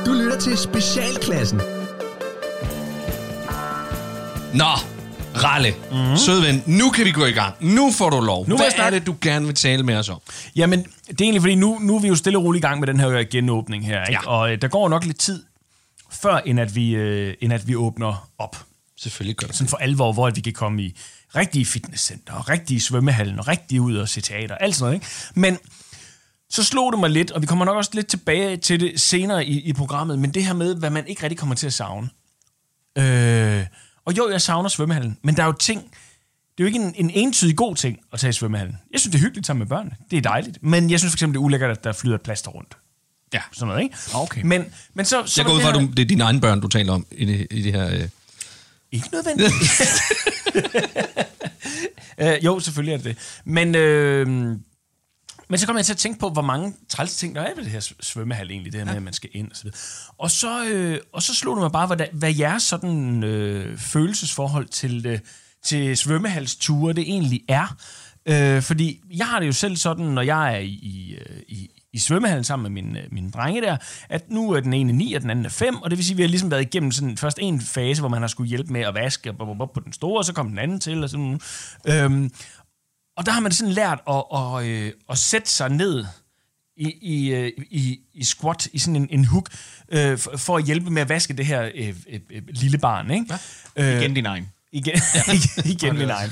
Du 0.05 0.13
lytter 0.13 0.39
til 0.39 0.57
Specialklassen. 0.57 1.61
Nå, 4.53 4.65
Ralle, 5.43 5.75
mm-hmm. 5.91 6.17
sødven, 6.17 6.63
nu 6.65 6.89
kan 6.89 7.05
vi 7.05 7.11
gå 7.11 7.25
i 7.25 7.31
gang. 7.31 7.55
Nu 7.59 7.91
får 7.91 8.09
du 8.09 8.19
lov. 8.19 8.47
Nu 8.49 8.55
Hvad 8.55 8.65
er 8.77 8.89
det, 8.89 9.05
du 9.05 9.15
gerne 9.21 9.45
vil 9.45 9.55
tale 9.55 9.83
med 9.83 9.95
os 9.95 10.09
om? 10.09 10.19
Jamen, 10.55 10.83
det 10.83 11.21
er 11.21 11.23
egentlig 11.23 11.41
fordi, 11.41 11.55
nu, 11.55 11.79
nu 11.79 11.95
er 11.95 11.99
vi 11.99 12.07
jo 12.07 12.15
stille 12.15 12.39
og 12.39 12.43
roligt 12.43 12.63
i 12.63 12.67
gang 12.67 12.79
med 12.79 12.87
den 12.87 12.99
her 12.99 13.23
genåbning 13.31 13.85
her. 13.85 14.05
Ikke? 14.05 14.21
Ja. 14.23 14.29
Og 14.29 14.51
øh, 14.51 14.61
der 14.61 14.67
går 14.67 14.89
nok 14.89 15.05
lidt 15.05 15.19
tid, 15.19 15.43
før 16.11 16.37
end 16.37 16.59
at 16.59 16.75
vi, 16.75 16.95
øh, 16.95 17.33
end 17.41 17.53
at 17.53 17.67
vi 17.67 17.75
åbner 17.75 18.29
op. 18.37 18.57
Selvfølgelig 18.97 19.35
gør 19.35 19.47
det. 19.47 19.55
Sådan 19.55 19.69
for 19.69 19.77
alvor, 19.77 20.13
hvor 20.13 20.27
at 20.27 20.35
vi 20.35 20.41
kan 20.41 20.53
komme 20.53 20.83
i 20.83 20.95
rigtige 21.35 21.65
fitnesscenter, 21.65 22.33
og 22.33 22.49
rigtige 22.49 22.81
svømmehallen, 22.81 23.39
og 23.39 23.47
rigtig 23.47 23.81
ud 23.81 23.95
og 23.95 24.09
se 24.09 24.21
teater, 24.21 24.55
alt 24.55 24.75
sådan 24.75 24.85
noget. 24.85 24.95
Ikke? 24.95 25.07
Men 25.33 25.57
så 26.49 26.63
slog 26.63 26.91
det 26.93 26.99
mig 26.99 27.09
lidt, 27.09 27.31
og 27.31 27.41
vi 27.41 27.47
kommer 27.47 27.65
nok 27.65 27.77
også 27.77 27.91
lidt 27.93 28.07
tilbage 28.07 28.57
til 28.57 28.79
det 28.79 29.01
senere 29.01 29.45
i, 29.45 29.59
i 29.59 29.73
programmet, 29.73 30.19
men 30.19 30.33
det 30.33 30.45
her 30.45 30.53
med, 30.53 30.75
hvad 30.75 30.89
man 30.89 31.07
ikke 31.07 31.23
rigtig 31.23 31.37
kommer 31.37 31.55
til 31.55 31.67
at 31.67 31.73
savne. 31.73 32.09
Øh, 32.97 33.65
og 34.07 34.17
jo, 34.17 34.29
jeg 34.29 34.41
savner 34.41 34.69
svømmehallen, 34.69 35.17
men 35.21 35.35
der 35.35 35.41
er 35.41 35.47
jo 35.47 35.51
ting, 35.51 35.81
det 35.81 35.89
er 36.57 36.63
jo 36.63 36.65
ikke 36.65 36.79
en, 36.79 36.93
en 36.97 37.09
entydig 37.09 37.55
god 37.55 37.75
ting 37.75 37.99
at 38.13 38.19
tage 38.19 38.29
i 38.29 38.33
svømmehallen. 38.33 38.77
Jeg 38.91 38.99
synes, 38.99 39.11
det 39.11 39.19
er 39.19 39.23
hyggeligt 39.23 39.47
sammen 39.47 39.59
med 39.59 39.67
børnene. 39.67 39.95
Det 40.11 40.17
er 40.17 40.21
dejligt. 40.21 40.57
Men 40.61 40.89
jeg 40.91 40.99
synes 40.99 41.11
for 41.11 41.15
eksempel, 41.15 41.33
det 41.33 41.41
er 41.41 41.45
ulækkert, 41.45 41.71
at 41.71 41.83
der 41.83 41.93
flyder 41.93 42.17
plaster 42.17 42.51
rundt. 42.51 42.77
Ja. 43.33 43.41
Sådan 43.53 43.67
noget, 43.67 43.83
ikke? 43.83 43.95
Okay. 44.13 44.41
Men, 44.43 44.65
men 44.93 45.05
så, 45.05 45.23
så 45.25 45.41
Jeg 45.41 45.45
går 45.45 45.53
ud 45.53 45.61
fra, 45.61 45.69
at 45.69 45.97
det 45.97 45.99
er 45.99 46.07
dine 46.07 46.23
egne 46.23 46.41
børn, 46.41 46.61
du 46.61 46.67
taler 46.67 46.93
om 46.93 47.05
i 47.11 47.25
det, 47.25 47.47
i 47.51 47.61
det 47.61 47.73
her... 47.73 47.87
Øh. 47.87 48.07
Ikke 48.91 49.09
nødvendigt. 49.11 49.53
øh, 52.21 52.45
jo, 52.45 52.59
selvfølgelig 52.59 52.93
er 52.93 52.97
det 52.97 53.05
det. 53.05 53.41
Men, 53.45 53.75
øh, 53.75 54.57
men 55.49 55.59
så 55.59 55.65
kommer 55.65 55.79
jeg 55.79 55.85
til 55.85 55.93
at 55.93 55.97
tænke 55.97 56.19
på, 56.19 56.29
hvor 56.29 56.41
mange 56.41 56.73
træls 56.89 57.15
ting, 57.15 57.35
der 57.35 57.41
er 57.41 57.55
ved 57.55 57.63
det 57.63 57.71
her 57.71 57.91
svømmehal 57.99 58.51
egentlig, 58.51 58.71
det 58.71 58.79
her 58.79 58.85
med, 58.85 58.95
at 58.95 59.03
man 59.03 59.13
skal 59.13 59.29
ind 59.33 59.51
og 59.51 59.57
så 59.57 59.63
videre. 59.63 59.77
Og 60.17 60.31
så, 60.31 60.65
øh, 60.65 60.99
og 61.13 61.23
så 61.23 61.35
slog 61.35 61.55
det 61.55 61.61
mig 61.61 61.71
bare, 61.71 61.87
hvad, 61.87 62.05
hvad 62.13 62.35
jeres 62.35 62.63
sådan 62.63 63.23
øh, 63.23 63.77
følelsesforhold 63.77 64.67
til, 64.67 65.05
øh, 65.05 65.19
til 65.63 65.97
svømmehalsture 65.97 66.93
det 66.93 67.01
egentlig 67.01 67.41
er. 67.49 67.75
Øh, 68.25 68.61
fordi 68.61 69.01
jeg 69.15 69.27
har 69.27 69.39
det 69.39 69.47
jo 69.47 69.53
selv 69.53 69.75
sådan, 69.75 70.05
når 70.05 70.21
jeg 70.21 70.55
er 70.55 70.59
i, 70.59 70.67
i, 70.67 71.13
øh, 71.15 71.41
i, 71.47 71.71
svømmehallen 71.99 72.43
sammen 72.43 72.73
med 72.73 72.83
mine, 72.83 73.01
mine 73.11 73.31
drenge 73.31 73.61
der, 73.61 73.77
at 74.09 74.29
nu 74.29 74.51
er 74.51 74.59
den 74.59 74.73
ene 74.73 74.93
9, 74.93 75.13
og 75.13 75.21
den 75.21 75.29
anden 75.29 75.45
er 75.45 75.49
5, 75.49 75.75
og 75.75 75.89
det 75.89 75.97
vil 75.97 76.05
sige, 76.05 76.13
at 76.13 76.17
vi 76.17 76.23
har 76.23 76.29
ligesom 76.29 76.51
været 76.51 76.61
igennem 76.61 76.91
sådan 76.91 77.17
først 77.17 77.39
en 77.41 77.61
fase, 77.61 78.01
hvor 78.01 78.09
man 78.09 78.21
har 78.21 78.27
skulle 78.27 78.49
hjælpe 78.49 78.73
med 78.73 78.81
at 78.81 78.93
vaske 78.93 79.29
og 79.29 79.37
bop, 79.37 79.57
bop, 79.57 79.73
på 79.73 79.79
den 79.79 79.93
store, 79.93 80.17
og 80.17 80.25
så 80.25 80.33
kom 80.33 80.49
den 80.49 80.59
anden 80.59 80.79
til, 80.79 81.03
og 81.03 81.09
sådan 81.09 81.39
øhm, 81.87 82.31
Og 83.17 83.25
der 83.25 83.31
har 83.31 83.39
man 83.39 83.51
sådan 83.51 83.73
lært 83.73 83.99
at, 84.09 84.23
at, 84.35 84.65
øh, 84.65 84.91
at 85.09 85.17
sætte 85.17 85.49
sig 85.49 85.69
ned 85.69 86.05
i, 86.77 86.91
i, 87.01 87.33
øh, 87.33 87.51
i, 87.69 87.99
i 88.13 88.23
squat, 88.23 88.67
i 88.73 88.79
sådan 88.79 88.95
en, 88.95 89.07
en 89.11 89.25
hook, 89.25 89.49
øh, 89.89 90.17
for, 90.17 90.37
for 90.37 90.57
at 90.57 90.63
hjælpe 90.63 90.89
med 90.89 91.01
at 91.01 91.09
vaske 91.09 91.33
det 91.33 91.45
her 91.45 91.71
øh, 91.75 91.95
øh, 92.09 92.19
øh, 92.31 92.41
lille 92.47 92.77
barn, 92.77 93.11
ikke? 93.11 93.25
Ja. 93.77 93.95
Øh, 93.95 94.01
Igen 94.01 94.13
din 94.13 94.25
egen. 94.25 94.51
igen, 94.71 94.95
igen 95.65 95.97
min 95.97 96.09
egen. 96.09 96.31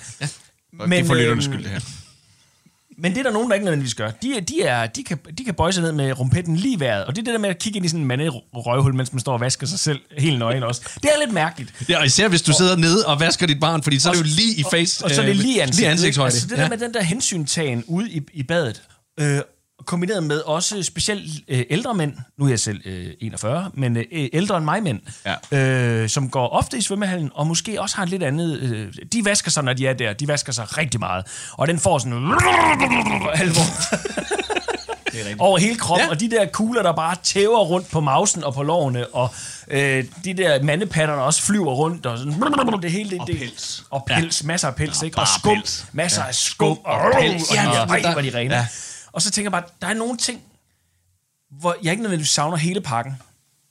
Men, 0.73 0.91
det 0.91 0.99
er 0.99 1.05
for 1.05 1.15
lytternes 1.15 1.45
skyld, 1.45 1.63
det 1.63 1.71
her. 1.71 2.04
Men 2.97 3.11
det 3.11 3.19
er 3.19 3.23
der 3.23 3.31
nogen, 3.31 3.49
der 3.49 3.53
ikke 3.53 3.65
nødvendigvis 3.65 3.95
gør. 3.95 4.11
De, 4.11 4.37
er- 4.37 4.41
de, 4.41 4.61
er, 4.61 4.87
de, 4.87 5.03
kan, 5.03 5.17
de 5.37 5.43
kan 5.45 5.53
bøje 5.53 5.73
sig 5.73 5.83
ned 5.83 5.91
med 5.91 6.19
rumpetten 6.19 6.55
lige 6.55 6.79
vejret. 6.79 7.05
Og 7.05 7.15
det 7.15 7.21
er 7.21 7.25
det 7.25 7.33
der 7.33 7.39
med 7.39 7.49
at 7.49 7.59
kigge 7.59 7.77
ind 7.77 7.85
i 7.85 7.89
sådan 7.89 8.01
en 8.01 8.07
manderøvhul, 8.07 8.95
mens 8.95 9.13
man 9.13 9.19
står 9.19 9.33
og 9.33 9.39
vasker 9.39 9.67
sig 9.67 9.79
selv 9.79 9.99
helt 10.17 10.39
nøgen 10.39 10.63
også. 10.63 10.81
Det 10.95 11.05
er 11.05 11.19
lidt 11.25 11.33
mærkeligt. 11.33 11.73
Ja, 11.89 11.99
og 11.99 12.05
især 12.05 12.27
hvis 12.27 12.41
du 12.41 12.53
sidder 12.53 12.75
nede 12.75 13.05
og 13.05 13.19
vasker 13.19 13.47
dit 13.47 13.59
barn, 13.59 13.83
fordi 13.83 13.99
så 13.99 14.09
er 14.09 14.13
det 14.13 14.19
jo 14.19 14.25
lige 14.25 14.55
i 14.55 14.63
face... 14.71 15.03
Og, 15.03 15.05
og 15.05 15.15
så 15.15 15.21
er 15.21 15.25
det 15.25 15.31
øh, 15.31 15.37
lige, 15.39 15.61
ansigt, 15.61 15.79
lige 15.79 15.89
ansigtshøjde. 15.89 16.33
Altså 16.33 16.47
det 16.47 16.57
der 16.57 16.69
med 16.69 16.77
den 16.77 16.93
der 16.93 17.01
hensyntagen 17.03 17.83
ude 17.87 18.11
i, 18.11 18.21
i 18.33 18.43
badet, 18.43 18.81
øh, 19.19 19.39
kombineret 19.85 20.23
med 20.23 20.39
også 20.41 20.83
specielt 20.83 21.31
øh, 21.47 21.63
ældre 21.69 21.93
mænd, 21.93 22.13
nu 22.39 22.45
er 22.45 22.49
jeg 22.49 22.59
selv 22.59 22.81
øh, 22.85 23.07
41, 23.21 23.71
men 23.73 23.97
øh, 23.97 24.03
ældre 24.11 24.57
end 24.57 24.65
mig 24.65 24.83
mænd, 24.83 24.99
Ja. 25.51 26.01
øh, 26.03 26.09
som 26.09 26.29
går 26.29 26.47
ofte 26.49 26.77
i 26.77 26.81
svømmehallen, 26.81 27.31
og 27.33 27.47
måske 27.47 27.81
også 27.81 27.95
har 27.95 28.03
et 28.03 28.09
lidt 28.09 28.23
andet... 28.23 28.59
Øh, 28.59 28.93
de 29.13 29.25
vasker 29.25 29.51
sig, 29.51 29.63
når 29.63 29.73
de 29.73 29.87
er 29.87 29.93
der. 29.93 30.13
De 30.13 30.27
vasker 30.27 30.53
sig 30.53 30.77
rigtig 30.77 30.99
meget. 30.99 31.25
Og 31.51 31.67
den 31.67 31.79
får 31.79 31.97
sådan... 31.97 32.13
alvor. 33.41 33.65
over 35.39 35.57
hele 35.57 35.75
kroppen, 35.75 35.99
ja. 36.01 36.05
Ja. 36.05 36.11
og 36.11 36.19
de 36.19 36.29
der 36.31 36.45
kugler, 36.45 36.81
der 36.83 36.91
bare 36.91 37.15
tæver 37.23 37.59
rundt 37.59 37.91
på 37.91 37.99
mausen 37.99 38.43
og 38.43 38.53
på 38.53 38.63
lårene, 38.63 39.07
og 39.07 39.33
øh, 39.67 40.03
de 40.25 40.33
der 40.33 40.63
mandepatter, 40.63 41.15
der 41.15 41.21
også 41.21 41.41
flyver 41.41 41.73
rundt, 41.73 42.05
og 42.05 42.17
sådan, 42.17 42.33
det 42.81 42.91
hele 42.91 43.09
det, 43.09 43.19
Og 43.19 43.27
det, 43.27 43.37
pels. 43.39 43.83
Og 43.89 44.03
pels, 44.07 44.41
ja. 44.41 44.47
masser 44.47 44.67
af 44.67 44.75
pels, 44.75 45.03
ikke? 45.03 45.17
Og 45.17 45.27
skum, 45.39 45.55
pels. 45.57 45.85
masser 45.91 46.23
af 46.23 46.35
skum, 46.35 46.67
og, 46.67 46.77
og 46.85 47.11
pels, 47.19 47.33
pels. 47.33 47.49
og, 47.49 47.55
Ja, 47.55 47.63
ja, 47.63 47.85
men 47.85 47.89
ej, 47.95 47.99
der- 47.99 48.11
hvor 48.11 48.21
er 48.21 48.29
de 48.31 48.37
rene. 48.37 48.55
Ja. 48.55 48.67
Og 49.15 49.21
så 49.21 49.31
tænker 49.31 49.45
jeg 49.45 49.51
bare, 49.51 49.71
der 49.81 49.87
er 49.87 49.93
nogle 49.93 50.17
ting, 50.17 50.41
hvor 51.49 51.75
jeg 51.83 51.91
ikke 51.91 52.03
nødvendigvis 52.03 52.29
savner 52.29 52.57
hele 52.57 52.81
pakken. 52.81 53.13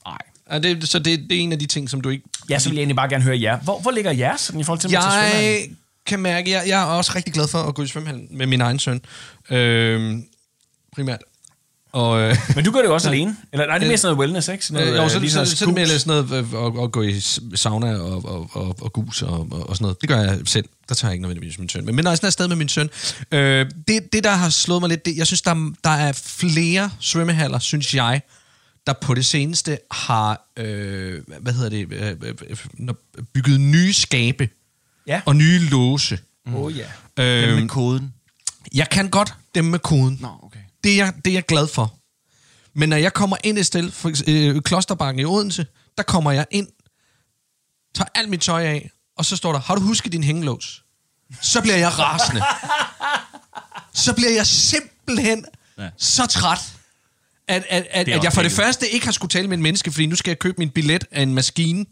Nej. 0.07 0.19
Ja, 0.51 0.59
det, 0.59 0.89
så 0.89 0.99
det, 0.99 1.21
det 1.31 1.37
er 1.39 1.41
en 1.41 1.53
af 1.53 1.59
de 1.59 1.67
ting, 1.67 1.91
som 1.91 2.01
du 2.01 2.09
ikke... 2.09 2.25
Ja, 2.51 2.59
så 2.59 2.69
vil 2.69 2.77
jeg 2.77 2.81
egentlig 2.81 2.97
bare 2.97 3.09
gerne 3.09 3.25
høre 3.25 3.41
jer. 3.41 3.59
Hvor, 3.59 3.81
hvor 3.81 3.91
ligger 3.91 4.11
jeres 4.11 4.41
sådan, 4.41 4.61
i 4.61 4.65
forhold 4.65 4.81
til? 4.81 4.91
Jeg 4.91 5.69
kan 6.07 6.21
mærke, 6.21 6.51
jeg, 6.51 6.65
jeg 6.69 6.83
er 6.83 6.87
også 6.87 7.13
rigtig 7.15 7.33
glad 7.33 7.49
for 7.49 7.59
at 7.59 7.75
gå 7.75 7.83
i 7.83 7.87
svømmehallen 7.87 8.29
med 8.31 8.47
min 8.47 8.61
egen 8.61 8.79
søn. 8.79 9.01
Øhm, 9.51 10.27
primært. 10.93 11.23
Og, 11.95 12.21
øh, 12.21 12.37
Men 12.57 12.65
du 12.65 12.71
gør 12.71 12.79
det 12.81 12.89
jo 12.89 12.95
også 12.95 13.09
alene. 13.13 13.37
Eller 13.53 13.67
nej, 13.67 13.79
det 13.79 13.85
er 13.85 13.89
mere 13.89 13.99
sådan 13.99 14.15
noget 14.17 14.21
wellness, 14.21 14.49
ikke? 14.49 14.67
Sådan 14.67 14.83
Øh, 14.83 14.87
noget, 14.87 14.99
jo, 14.99 15.05
øh, 15.05 15.11
så, 15.11 15.19
lige 15.19 15.31
så, 15.31 15.35
sådan 15.35 15.47
så, 15.47 15.57
så 15.57 15.65
er 15.65 15.67
det 15.67 15.75
mere 15.75 15.87
sådan 15.99 16.25
noget 16.31 16.55
øh, 16.55 16.67
at, 16.79 16.83
at 16.85 16.93
gå 16.93 17.03
i 17.03 17.21
sauna 17.55 17.97
og, 17.99 18.25
og, 18.25 18.51
og, 18.53 18.77
og 18.81 18.93
gus 18.93 19.23
og, 19.23 19.49
og, 19.51 19.69
og 19.69 19.77
sådan 19.77 19.85
noget. 19.85 20.01
Det 20.01 20.09
gør 20.09 20.21
jeg 20.21 20.39
selv. 20.47 20.65
Der 20.89 20.95
tager 20.95 21.11
jeg 21.11 21.15
ikke 21.15 21.23
nødvendigvis 21.23 21.59
min 21.59 21.69
søn. 21.69 21.85
Men, 21.87 21.95
men 21.97 22.03
når 22.05 22.11
jeg 22.11 22.17
sådan 22.19 22.27
er 22.27 22.29
afsted 22.29 22.49
med 22.49 22.57
min 22.57 22.69
søn, 22.69 22.91
øh, 23.33 23.67
det, 23.89 24.13
det, 24.13 24.25
der 24.25 24.31
har 24.35 24.49
slået 24.51 24.81
mig 24.83 24.89
lidt, 24.89 25.05
det, 25.07 25.17
jeg 25.17 25.27
synes, 25.27 25.43
der, 25.43 25.73
der 25.85 25.91
er 25.91 26.13
flere 26.25 26.91
svømmehaller, 27.01 27.59
synes 27.59 27.95
jeg, 27.95 28.21
der 28.87 28.93
på 28.93 29.15
det 29.15 29.27
seneste 29.27 29.79
har 29.91 30.51
øh, 30.57 31.21
hvad 31.41 31.53
hedder 31.53 31.69
det, 31.71 31.93
øh, 31.93 32.11
øh, 32.51 32.57
når- 32.75 32.97
bygget 33.35 33.61
nye 33.61 33.93
skabe 33.93 34.49
Ja. 35.07 35.21
og 35.27 35.37
nye 35.37 35.59
låse. 35.59 36.19
Åh 36.49 36.55
oh, 36.55 36.77
ja. 36.79 36.85
Den 37.17 37.25
Øh, 37.51 37.57
med 37.61 37.69
koden. 37.69 38.13
jeg 38.75 38.91
kan 38.91 39.09
godt 39.11 39.35
dem 39.55 39.65
med 39.65 39.79
koden. 39.79 40.19
Nå, 40.21 40.29
okay. 40.43 40.54
Det 40.85 40.93
er, 40.93 40.97
jeg, 41.05 41.15
det 41.25 41.31
er 41.31 41.35
jeg 41.35 41.47
glad 41.47 41.69
for. 41.69 41.95
Men 42.75 42.89
når 42.89 42.97
jeg 42.97 43.13
kommer 43.13 43.37
ind 43.45 43.59
et 43.59 43.67
sted, 43.67 43.91
for 43.91 44.13
øh, 44.29 44.63
Klosterbakken 44.63 45.21
i 45.21 45.25
Odense, 45.25 45.67
der 45.97 46.03
kommer 46.03 46.33
jeg 46.33 46.47
ind, 46.51 46.69
tager 47.95 48.09
alt 48.15 48.29
mit 48.29 48.41
tøj 48.41 48.63
af, 48.65 48.91
og 49.17 49.25
så 49.25 49.37
står 49.37 49.53
der, 49.53 49.59
har 49.61 49.75
du 49.75 49.81
husket 49.81 50.13
din 50.13 50.25
hængelås? 50.25 50.85
Så 51.43 51.61
bliver 51.63 51.77
jeg 51.77 51.99
rasende. 51.99 52.43
så 53.95 54.15
bliver 54.15 54.31
jeg 54.31 54.47
simpelthen 54.47 55.45
Ja. 55.79 55.91
så 55.99 56.27
træt, 56.27 56.59
at, 57.49 57.65
at, 57.69 57.87
at, 57.91 58.09
at 58.09 58.25
jeg 58.25 58.33
for 58.33 58.43
det 58.43 58.53
første 58.53 58.89
ikke 58.89 59.07
har 59.07 59.13
skulle 59.13 59.31
tale 59.31 59.49
med 59.49 59.57
en 59.57 59.63
menneske, 59.63 59.93
fordi 59.93 60.07
nu 60.07 60.17
skal 60.17 60.31
jeg 60.31 60.39
købe 60.39 60.55
min 60.59 60.71
billet 60.71 61.05
af 61.11 61.23
en 61.23 61.35
maskine. 61.35 61.87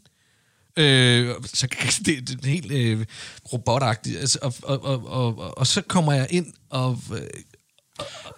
Øh, 0.76 1.34
så 1.54 1.66
det, 2.06 2.28
det 2.28 2.44
er 2.44 2.48
helt 2.48 2.72
øh, 2.72 3.06
robotagtigt. 3.52 4.18
Altså, 4.18 4.38
og, 4.42 4.54
og, 4.62 4.84
og, 4.84 5.06
og, 5.06 5.38
og, 5.38 5.58
og 5.58 5.66
så 5.66 5.82
kommer 5.82 6.12
jeg 6.12 6.26
ind 6.30 6.52
og... 6.70 6.98
Øh, 7.14 7.20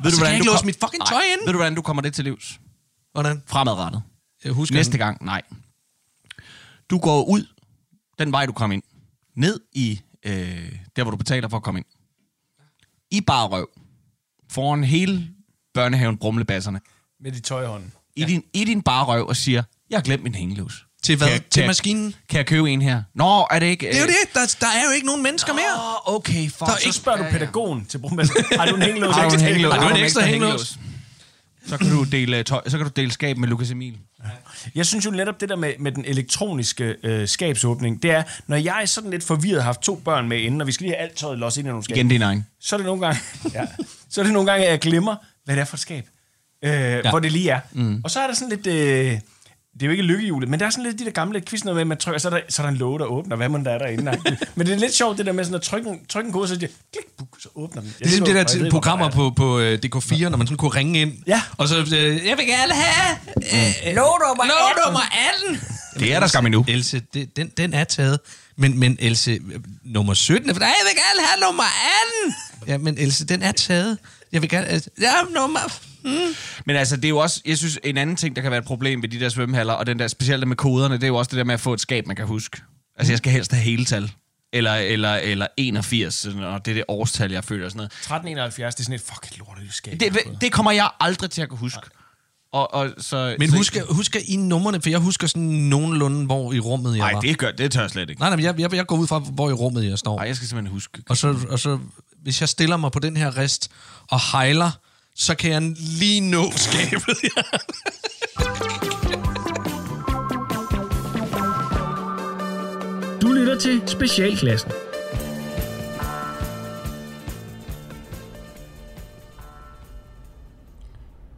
Ved 0.03 0.11
så 0.11 0.17
kan 0.19 0.27
jeg 0.27 0.35
ikke 0.35 0.47
låse 0.47 0.59
kom- 0.59 0.67
mit 0.67 0.77
fucking 0.81 1.07
tøj 1.07 1.21
ind. 1.33 1.41
Ved 1.47 1.53
du, 1.53 1.59
hvordan 1.59 1.75
du 1.75 1.83
kommer 1.83 2.03
det 2.03 2.15
til 2.15 2.25
livs? 2.25 2.61
hvordan? 3.13 3.43
Fremadrettet. 3.47 4.03
Jeg 4.45 4.53
husker 4.53 4.77
Næste 4.77 4.93
den. 4.93 4.99
gang, 4.99 5.25
nej. 5.25 5.43
Du 6.91 6.99
går 6.99 7.25
ud 7.25 7.47
den 8.19 8.33
vej, 8.33 8.47
du 8.47 8.53
kom 8.53 8.73
ind. 8.73 8.83
Ned 9.37 9.61
i 9.73 10.01
øh, 10.27 10.73
der 10.97 11.03
hvor 11.03 11.11
du 11.11 11.17
betaler 11.17 11.49
for 11.49 11.57
at 11.57 11.63
komme 11.63 11.81
ind. 11.81 11.87
I 13.11 13.21
bare 13.21 13.49
røv. 13.49 13.69
Foran 14.51 14.85
hele 14.85 15.29
børnehaven 15.75 16.19
Brumlebasserne. 16.19 16.81
Med 17.21 17.33
de 17.33 17.41
tøjhånden. 17.41 17.93
I, 18.17 18.25
din, 18.25 18.43
I 18.55 18.65
din 18.65 18.83
bare 18.83 19.05
røv 19.05 19.27
og 19.29 19.37
siger, 19.37 19.63
jeg 19.91 19.97
har 19.99 20.03
glemt 20.03 20.23
min 20.23 20.35
hængelås. 20.35 20.87
Til 21.05 21.17
hvad? 21.17 21.27
Kan 21.29 21.33
jeg- 21.35 21.43
Til 21.51 21.61
kan- 21.61 21.67
maskinen? 21.69 22.15
Kan 22.29 22.37
jeg 22.39 22.47
købe 22.47 22.71
en 22.71 22.83
her? 22.83 23.03
Nå, 23.15 23.47
er 23.51 23.59
det 23.59 23.67
ikke... 23.67 23.87
Det 23.87 23.97
er 23.97 24.01
jo 24.01 24.07
det. 24.07 24.35
Der, 24.35 24.57
der 24.61 24.67
er 24.67 24.85
jo 24.89 24.91
ikke 24.95 25.07
nogen 25.07 25.23
mennesker 25.23 25.53
mere. 25.53 25.75
Åh, 26.09 26.15
okay, 26.15 26.49
fuck. 26.51 26.59
Der 26.61 26.67
Så 26.67 26.79
ikke- 26.85 26.97
spørger 26.97 27.19
du 27.19 27.31
pædagogen 27.31 27.85
til 27.87 27.99
brumbassen. 27.99 28.37
Har 28.59 28.67
du 28.67 28.75
en 28.77 28.83
hængelås? 28.89 29.15
Har 29.17 29.29
du 29.29 29.35
en 29.35 29.41
ekstra? 29.41 29.49
hængelås? 29.51 29.75
Har 29.75 29.89
du 29.89 29.95
en 29.97 30.05
ekstra 30.05 30.21
hængelås? 30.23 30.79
Så 31.67 31.77
kan 31.79 31.91
du 31.91 32.05
dele, 32.05 32.43
tøj, 32.43 32.61
så 32.69 32.77
kan 32.77 32.87
du 32.87 32.93
dele 32.97 33.13
skab 33.13 33.37
med 33.39 33.49
Lukas 33.49 33.71
Emil. 33.71 33.95
Jeg 34.75 34.87
synes 34.87 35.07
jo 35.07 35.11
netop 35.11 35.41
det 35.41 35.49
der 35.49 35.57
med, 35.57 35.73
med 35.79 35.93
den 35.93 36.05
elektroniske 36.05 36.97
øh, 37.03 37.29
skabsåbning, 37.29 38.03
det 38.03 38.11
er, 38.11 38.23
når 38.47 38.57
jeg 38.57 38.83
er 38.83 38.87
sådan 38.87 39.11
lidt 39.11 39.25
forvirret 39.25 39.63
har 39.63 39.65
haft 39.69 39.81
to 39.81 39.95
børn 39.95 40.29
med 40.29 40.39
inden, 40.41 40.61
og 40.61 40.67
vi 40.67 40.73
skal 40.73 40.85
lige 40.85 40.97
have 40.97 41.03
alt 41.09 41.17
tøjet 41.17 41.39
låst 41.39 41.57
ind 41.57 41.67
i 41.67 41.69
nogle 41.69 41.85
skab, 41.85 41.97
Igen 41.97 42.09
din 42.09 42.23
egen. 42.23 42.47
så 42.61 42.77
er 42.77 42.79
det 42.79 42.87
nogle 42.87 43.07
gange, 43.07 43.21
ja, 43.55 43.67
så 44.11 44.21
er 44.21 44.25
det 44.25 44.33
nogle 44.33 44.51
gange, 44.51 44.67
at 44.67 44.71
jeg 44.71 44.81
glemmer, 44.81 45.17
hvad 45.45 45.57
det 45.57 45.61
er 45.61 45.65
for 45.65 45.77
et 45.77 45.81
skab, 45.81 46.09
øh, 46.65 46.71
ja. 46.73 47.11
hvor 47.11 47.19
det 47.19 47.33
lige 47.33 47.51
er. 47.51 47.61
Mm. 47.73 48.01
Og 48.05 48.11
så 48.11 48.21
er 48.21 48.27
der 48.27 48.35
sådan 48.35 48.49
lidt... 48.49 48.67
Øh, 48.67 49.19
det 49.75 49.83
er 49.83 49.87
jo 49.87 49.91
ikke 49.91 50.03
lykkehjulet, 50.03 50.49
men 50.49 50.61
der 50.61 50.67
er 50.67 50.71
sådan 50.71 50.85
lidt 50.85 50.99
de 50.99 51.05
der 51.05 51.11
gamle 51.11 51.41
quiz 51.41 51.65
noget 51.65 51.77
med, 51.77 51.81
at 51.81 51.87
man 51.87 51.99
trykker, 51.99 52.19
så 52.19 52.29
er 52.29 52.31
der, 52.31 52.41
så 52.49 52.63
er 52.63 52.67
der 52.67 52.73
en 52.73 52.77
låge, 52.77 52.99
der 52.99 53.05
åbner, 53.05 53.37
hvad 53.37 53.49
man 53.49 53.65
der 53.65 53.71
er 53.71 53.79
derinde. 53.79 54.19
men 54.55 54.67
det 54.67 54.75
er 54.75 54.79
lidt 54.79 54.95
sjovt, 54.95 55.19
det 55.19 55.27
der 55.27 55.33
med 55.33 55.45
sådan 55.45 55.55
at 55.55 55.63
trykke 55.63 55.91
en, 55.91 56.01
trykke 56.09 56.27
en 56.27 56.33
kode, 56.33 56.49
så, 56.49 56.55
siger, 56.55 56.69
klik, 56.93 57.05
buk, 57.19 57.29
så 57.39 57.49
åbner 57.55 57.83
den. 57.83 57.95
Det 57.99 58.05
er 58.05 58.09
ligesom 58.09 58.27
det 58.27 58.35
der 58.35 58.45
til 58.45 58.71
programmer 58.71 59.11
på, 59.11 59.33
på 59.37 59.59
øh, 59.59 59.79
DK4, 59.87 60.29
når 60.29 60.37
man 60.37 60.47
sådan 60.47 60.57
kunne 60.57 60.71
ringe 60.71 61.01
ind. 61.01 61.13
Ja. 61.27 61.43
Og 61.57 61.69
så, 61.69 61.79
øh, 61.79 62.27
jeg 62.27 62.37
vil 62.39 62.47
gerne 62.47 62.75
have... 62.75 63.17
Øh, 63.37 63.95
Lånummer 63.95 64.45
nummer 64.87 65.01
18. 65.45 65.61
Det 66.01 66.15
er 66.15 66.21
der 66.21 66.27
skam 66.27 66.47
endnu. 66.47 66.65
Else, 66.69 67.03
det, 67.15 67.37
den, 67.37 67.49
den 67.57 67.75
er 67.75 67.85
taget. 67.85 68.19
Men, 68.57 68.79
men 68.79 68.97
Else, 69.01 69.39
nummer 69.85 70.15
17, 70.15 70.51
er 70.51 70.55
for 70.55 70.59
dig, 70.59 70.67
jeg 70.67 70.75
vil 70.85 71.03
gerne 71.03 71.27
have 71.27 71.41
nummer 71.47 71.65
18. 72.25 72.35
Ja, 72.69 72.79
men 72.79 72.99
Else, 72.99 73.27
den 73.27 73.43
er 73.43 73.53
taget. 73.53 73.99
Jeg 74.33 74.43
vil 74.43 74.51
gerne... 74.51 74.81
Ja, 75.01 75.13
nummer... 75.35 75.61
Men 76.67 76.77
altså, 76.77 76.97
det 76.97 77.05
er 77.05 77.09
jo 77.09 77.19
også, 77.19 77.41
jeg 77.47 77.59
synes, 77.59 77.79
en 77.85 77.97
anden 77.97 78.17
ting, 78.17 78.37
der 78.37 78.43
kan 78.43 78.51
være 78.51 78.59
et 78.59 78.67
problem 78.67 79.03
ved 79.03 79.09
de 79.09 79.21
der 79.21 79.29
svømmehaller, 79.29 79.73
og 79.73 79.87
den 79.87 79.99
der 79.99 80.09
specielt 80.09 80.49
med 80.49 80.57
koderne, 80.57 80.95
det 80.95 81.03
er 81.03 81.09
jo 81.09 81.17
også 81.17 81.29
det 81.29 81.39
der 81.39 81.45
med 81.45 81.55
at 81.55 81.61
få 81.61 81.73
et 81.73 81.81
skab, 81.81 82.07
man 82.07 82.17
kan 82.17 82.27
huske. 82.27 82.63
Altså, 82.97 83.13
jeg 83.13 83.19
skal 83.19 83.33
helst 83.33 83.53
have 83.53 83.63
hele 83.63 83.85
tal. 83.85 84.13
Eller, 84.53 84.75
eller, 84.75 85.15
eller 85.15 85.47
81, 85.57 86.15
sådan, 86.15 86.43
og 86.43 86.65
det 86.65 86.71
er 86.71 86.75
det 86.75 86.85
årstal, 86.89 87.33
jeg 87.33 87.45
føler 87.45 87.65
og 87.65 87.71
sådan 87.71 87.79
noget. 87.79 87.93
1371, 87.93 88.75
det 88.75 88.81
er 88.81 88.85
sådan 88.85 88.95
et 88.95 89.01
fucking 89.01 89.39
lortet 89.39 89.75
skab. 89.75 90.01
Det, 90.01 90.41
det 90.41 90.53
kommer 90.53 90.73
jeg 90.73 90.91
aldrig 91.01 91.31
til 91.31 91.43
at 91.43 91.49
kunne 91.49 91.59
huske. 91.59 91.81
Og, 92.53 92.75
og 92.75 92.91
så, 92.99 93.37
Men 93.39 93.51
husk, 93.51 93.77
husk 93.91 94.17
I 94.29 94.37
numrene, 94.37 94.83
for 94.83 94.91
jeg 94.91 94.99
husker 94.99 95.27
sådan 95.27 95.43
nogenlunde, 95.43 96.27
hvor 96.27 96.53
i 96.53 96.61
rummet 96.61 96.91
jeg 96.97 96.99
Nej, 96.99 97.13
var. 97.13 97.21
det, 97.21 97.39
gør, 97.39 97.51
det 97.51 97.73
tør 97.73 97.81
jeg 97.81 97.91
slet 97.91 98.11
ikke. 98.11 98.21
Nej, 98.21 98.29
nej, 98.29 98.37
men 98.37 98.45
jeg, 98.45 98.61
jeg, 98.61 98.75
jeg 98.75 98.87
går 98.87 98.97
ud 98.97 99.07
fra, 99.07 99.19
hvor 99.19 99.51
i 99.51 99.53
rummet 99.53 99.91
jeg 99.91 99.99
står. 99.99 100.17
Nej, 100.17 100.27
jeg 100.27 100.37
skal 100.37 100.49
simpelthen 100.49 100.73
huske. 100.73 101.03
Og 101.09 101.17
så, 101.17 101.37
og 101.49 101.59
så, 101.59 101.79
hvis 102.23 102.41
jeg 102.41 102.49
stiller 102.49 102.77
mig 102.77 102.93
på 102.93 102.99
den 102.99 103.17
her 103.17 103.37
rest 103.37 103.71
og 104.11 104.21
hejler, 104.33 104.71
så 105.15 105.35
kan 105.35 105.51
jeg 105.51 105.63
lige 106.01 106.21
nå 106.31 106.51
skabet. 106.57 107.17
Ja. 107.23 107.43
Du 113.23 113.33
lytter 113.33 113.59
til 113.61 113.83
Specialklassen. 113.89 114.71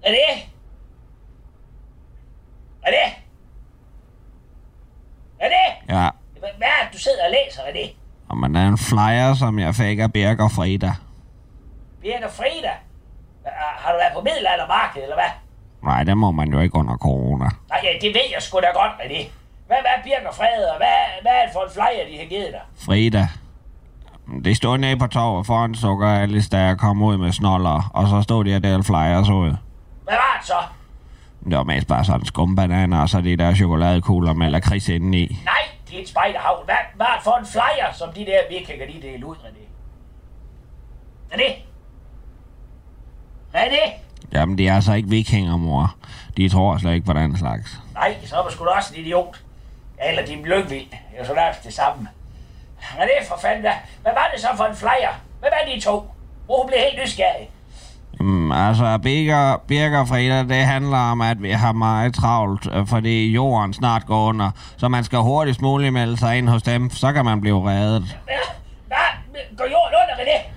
Er 0.02 0.10
det? 0.10 0.42
Er 2.82 2.90
det? 2.90 3.12
Er 5.38 5.48
det? 5.48 5.94
Ja, 5.94 6.08
Hvad 6.40 6.48
er 6.68 6.84
det, 6.84 6.92
du 6.92 6.98
sidder 6.98 7.24
og 7.24 7.30
læser? 7.30 7.62
Er 7.62 7.72
det? 7.72 7.90
og 8.28 8.38
men 8.38 8.54
der 8.54 8.60
er 8.60 8.68
en 8.68 8.78
flyer, 8.78 9.34
som 9.34 9.58
jeg 9.58 9.74
fik 9.74 9.98
af 9.98 10.12
Birk 10.12 10.40
og 10.40 10.52
Frida. 10.52 10.92
Birker 12.02 12.28
Frida? 12.30 12.70
Har- 13.46 13.76
Har 13.82 13.92
du 13.92 13.98
været 13.98 14.12
på 14.14 14.20
middelaldermarkedet, 14.20 15.02
eller 15.02 15.16
hvad? 15.22 15.32
Nej, 15.82 16.04
det 16.04 16.16
må 16.16 16.30
man 16.30 16.48
jo 16.52 16.60
ikke 16.60 16.76
under 16.76 16.96
corona. 16.96 17.44
Nej, 17.68 17.80
ja, 17.82 17.92
det 18.06 18.14
ved 18.14 18.26
jeg 18.34 18.42
sgu 18.42 18.60
da 18.60 18.66
godt, 18.66 18.92
hvad 19.00 19.08
det. 19.16 19.26
Hvad, 19.66 19.76
hvad 19.80 19.90
er 19.98 20.02
Birker 20.04 20.32
Frede, 20.32 20.70
og 20.72 20.76
hvad, 20.76 20.96
hvad 21.22 21.32
er 21.32 21.44
det 21.44 21.52
for 21.52 21.62
en 21.64 21.70
flyer, 21.70 22.04
de 22.10 22.18
har 22.18 22.26
givet 22.34 22.52
dig? 22.52 22.60
Frida. 22.86 23.28
Det 24.44 24.56
stod 24.56 24.78
nede 24.78 24.96
på 24.98 25.06
torvet 25.06 25.46
foran 25.46 25.74
Sukker 25.74 26.08
Alice, 26.08 26.50
da 26.50 26.58
jeg 26.58 26.78
kom 26.78 27.02
ud 27.02 27.16
med 27.16 27.32
snoller, 27.32 27.90
og 27.94 28.08
så 28.08 28.22
stod 28.22 28.44
de 28.44 28.56
og 28.56 28.62
delte 28.62 28.82
flyers 28.86 29.28
ud. 29.28 29.56
Hvad 30.04 30.14
var 30.14 30.36
det 30.38 30.46
så? 30.46 30.58
Det 31.50 31.56
var 31.56 31.64
mest 31.64 31.86
bare 31.88 32.04
sådan 32.04 32.26
skumbananer, 32.26 33.00
og 33.02 33.08
så 33.08 33.20
de 33.20 33.36
der 33.36 33.54
chokoladekugler 33.54 34.32
med 34.32 34.50
lakrids 34.50 34.88
indeni. 34.88 35.38
Nej, 35.44 35.54
det 35.90 35.98
er 35.98 36.02
et 36.02 36.08
spejderhavn. 36.08 36.64
Hvad, 36.64 36.74
hvad 36.94 37.06
er 37.06 37.14
det 37.14 37.24
for 37.24 37.36
en 37.36 37.46
flyer, 37.46 37.92
som 37.92 38.08
de 38.12 38.20
der 38.26 38.40
vikinger, 38.58 38.86
de 38.86 38.92
delte 39.02 39.26
ud, 39.26 39.36
René? 39.36 39.66
Er 41.32 41.36
det? 41.36 41.54
Er 43.52 43.68
det? 43.68 43.92
Jamen, 44.32 44.58
de 44.58 44.68
er 44.68 44.74
altså 44.74 44.92
ikke 44.92 45.08
vikinger, 45.08 45.56
mor. 45.56 45.94
De 46.36 46.48
tror 46.48 46.78
slet 46.78 46.94
ikke 46.94 47.06
på 47.06 47.12
den 47.12 47.38
slags. 47.38 47.80
Nej, 47.94 48.16
så 48.24 48.36
er 48.36 48.42
man 48.42 48.52
sgu 48.52 48.64
da 48.64 48.70
også 48.70 48.94
en 48.94 49.00
idiot. 49.00 49.40
Eller 50.08 50.26
de 50.26 50.32
er 50.32 50.36
lykkvild. 50.44 50.86
Det 50.90 51.18
er 51.18 51.24
så 51.24 51.34
nærmest 51.34 51.64
det 51.64 51.74
samme. 51.74 52.08
Men 52.98 53.02
det 53.02 53.12
er 53.20 53.24
for 53.28 53.38
fanden 53.42 53.62
da. 53.62 53.72
Hvad 54.02 54.12
var 54.12 54.30
det 54.34 54.40
så 54.42 54.48
for 54.56 54.64
en 54.64 54.76
flyer? 54.76 55.12
Hvad 55.40 55.50
var 55.50 55.74
de 55.74 55.80
to? 55.80 56.10
Hvor 56.46 56.62
hun 56.62 56.66
blev 56.66 56.78
helt 56.78 57.02
nysgerrig. 57.02 57.50
Mm, 58.20 58.52
altså, 58.52 58.98
Birker 59.68 59.98
og 59.98 60.08
Frida, 60.08 60.42
det 60.42 60.64
handler 60.66 60.98
om, 60.98 61.20
at 61.20 61.42
vi 61.42 61.50
har 61.50 61.72
meget 61.72 62.14
travlt, 62.14 62.68
øh, 62.72 62.86
fordi 62.86 63.32
jorden 63.32 63.72
snart 63.72 64.06
går 64.06 64.28
under. 64.28 64.50
Så 64.76 64.88
man 64.88 65.04
skal 65.04 65.18
hurtigst 65.18 65.62
muligt 65.62 65.92
melde 65.92 66.16
sig 66.16 66.38
ind 66.38 66.48
hos 66.48 66.62
dem, 66.62 66.90
så 66.90 67.12
kan 67.12 67.24
man 67.24 67.40
blive 67.40 67.70
reddet. 67.70 68.18
Ja, 68.28 68.38
hvad? 68.86 68.96
Går 69.56 69.64
jorden 69.64 69.94
under 70.02 70.24
det? 70.32 70.55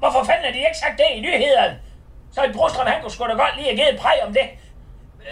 Hvorfor 0.00 0.20
fanden 0.28 0.44
har 0.46 0.52
de 0.52 0.58
ikke 0.68 0.78
sagt 0.84 0.96
det 1.00 1.08
i 1.16 1.20
nyhederne? 1.20 1.74
Så 2.34 2.38
en 2.44 2.52
Brostrøm, 2.56 2.86
han 2.86 3.00
kunne 3.02 3.10
sgu 3.14 3.24
da 3.26 3.32
godt 3.44 3.54
lige 3.56 3.66
have 3.70 3.76
givet 3.80 3.94
et 3.94 4.00
præg 4.00 4.16
om 4.26 4.32
det. 4.38 4.46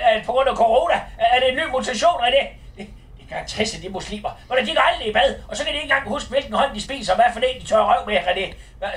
Øh, 0.00 0.25
På 0.26 0.32
grund 0.32 0.48
af 0.48 0.56
corona. 0.56 0.94
Er 1.34 1.38
det 1.40 1.48
en 1.52 1.56
ny 1.60 1.66
mutation 1.76 2.18
af 2.26 2.30
det? 2.37 2.44
Det, 2.78 2.87
kan 3.28 3.46
triste 3.46 3.82
de 3.82 3.88
muslimer. 3.88 4.30
Hvor 4.46 4.56
de 4.56 4.66
går 4.75 4.82
aldrig 4.92 5.08
i 5.08 5.12
bad, 5.12 5.30
og 5.48 5.56
så 5.56 5.64
kan 5.64 5.72
de 5.72 5.76
ikke 5.78 5.84
engang 5.90 6.08
huske, 6.08 6.30
hvilken 6.30 6.52
hånd 6.54 6.75
de 6.75 6.80
spiser, 6.82 7.12
og 7.12 7.16
hvad 7.16 7.26
for 7.32 7.40
det, 7.40 7.48
de 7.60 7.66
tør 7.66 7.78
røv 7.90 8.06
med, 8.06 8.16
René. 8.16 8.54
Hvad? 8.78 8.88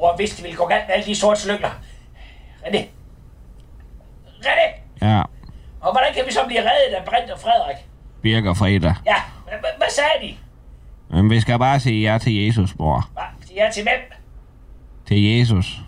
Mor 0.00 0.16
vidste, 0.16 0.36
det 0.36 0.44
ville 0.44 0.56
gå 0.56 0.66
galt 0.66 0.86
med 0.86 0.94
alle 0.94 1.06
de 1.06 1.14
sorte 1.16 1.40
slyngler. 1.40 1.70
René. 2.64 2.80
René. 4.46 4.68
Ja, 5.02 5.22
Og 5.80 5.92
hvordan 5.92 6.14
kan 6.14 6.26
vi 6.26 6.32
så 6.32 6.40
blive 6.46 6.60
reddet 6.60 6.94
af 6.96 7.04
Brent 7.04 7.30
og 7.30 7.40
Frederik? 7.40 7.76
Birker 8.22 8.50
og 8.50 8.56
Frida. 8.56 8.94
Ja, 9.06 9.14
hvad- 9.78 9.90
sagde 9.90 10.10
de? 10.28 10.36
Men 11.10 11.30
vi 11.30 11.40
skal 11.40 11.58
bare 11.58 11.80
sige 11.80 12.12
ja 12.12 12.18
til 12.18 12.44
Jesus, 12.46 12.70
bror. 12.76 13.10
Hvad? 13.12 13.22
Ja, 13.56 13.70
til 13.74 13.82
hvem? 13.82 14.00
Til 15.08 15.22
Jesus. 15.24 15.80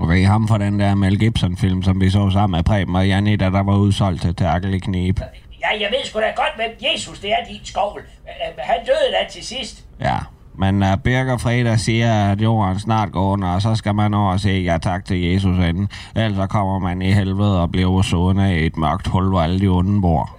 Okay, 0.00 0.26
ham 0.26 0.48
fra 0.48 0.58
den 0.58 0.80
der 0.80 0.94
Mel 0.94 1.18
Gibson-film, 1.18 1.82
som 1.82 2.00
vi 2.00 2.10
så 2.10 2.30
sammen 2.30 2.56
med 2.58 2.64
Preben 2.64 2.96
og 2.96 3.08
Janne, 3.08 3.36
da 3.36 3.44
der 3.44 3.62
var 3.62 3.76
udsolgt 3.76 4.22
til 4.22 4.34
Terkel 4.36 4.74
i 4.74 4.78
knep. 4.78 5.20
Ja, 5.60 5.80
jeg 5.80 5.88
ved 5.90 6.04
sgu 6.04 6.20
da 6.20 6.26
godt, 6.26 6.56
hvem 6.56 6.92
Jesus 6.92 7.18
det 7.18 7.30
er, 7.32 7.44
din 7.48 7.60
skovl. 7.64 8.00
Øh, 8.00 8.54
Han 8.58 8.76
døde 8.86 9.12
da 9.12 9.32
til 9.32 9.46
sidst. 9.46 9.84
Ja, 10.00 10.18
men 10.58 10.82
uh, 10.82 10.98
Birker 11.04 11.38
Freda 11.38 11.76
siger, 11.76 12.30
at 12.32 12.40
jorden 12.40 12.80
snart 12.80 13.12
går 13.12 13.32
under, 13.32 13.48
og 13.48 13.62
så 13.62 13.74
skal 13.74 13.94
man 13.94 14.14
over 14.14 14.32
og 14.32 14.40
sige 14.40 14.72
ja 14.72 14.78
tak 14.78 15.04
til 15.04 15.22
Jesus 15.22 15.58
inden. 15.58 15.90
Ellers 16.16 16.36
så 16.36 16.46
kommer 16.46 16.78
man 16.78 17.02
i 17.02 17.12
helvede 17.12 17.62
og 17.62 17.72
bliver 17.72 18.02
sående 18.02 18.60
i 18.60 18.66
et 18.66 18.76
mørkt 18.76 19.06
hul, 19.06 19.28
hvor 19.28 19.40
alle 19.40 19.60
de 19.60 19.66
onde 19.68 20.00
bor. 20.02 20.36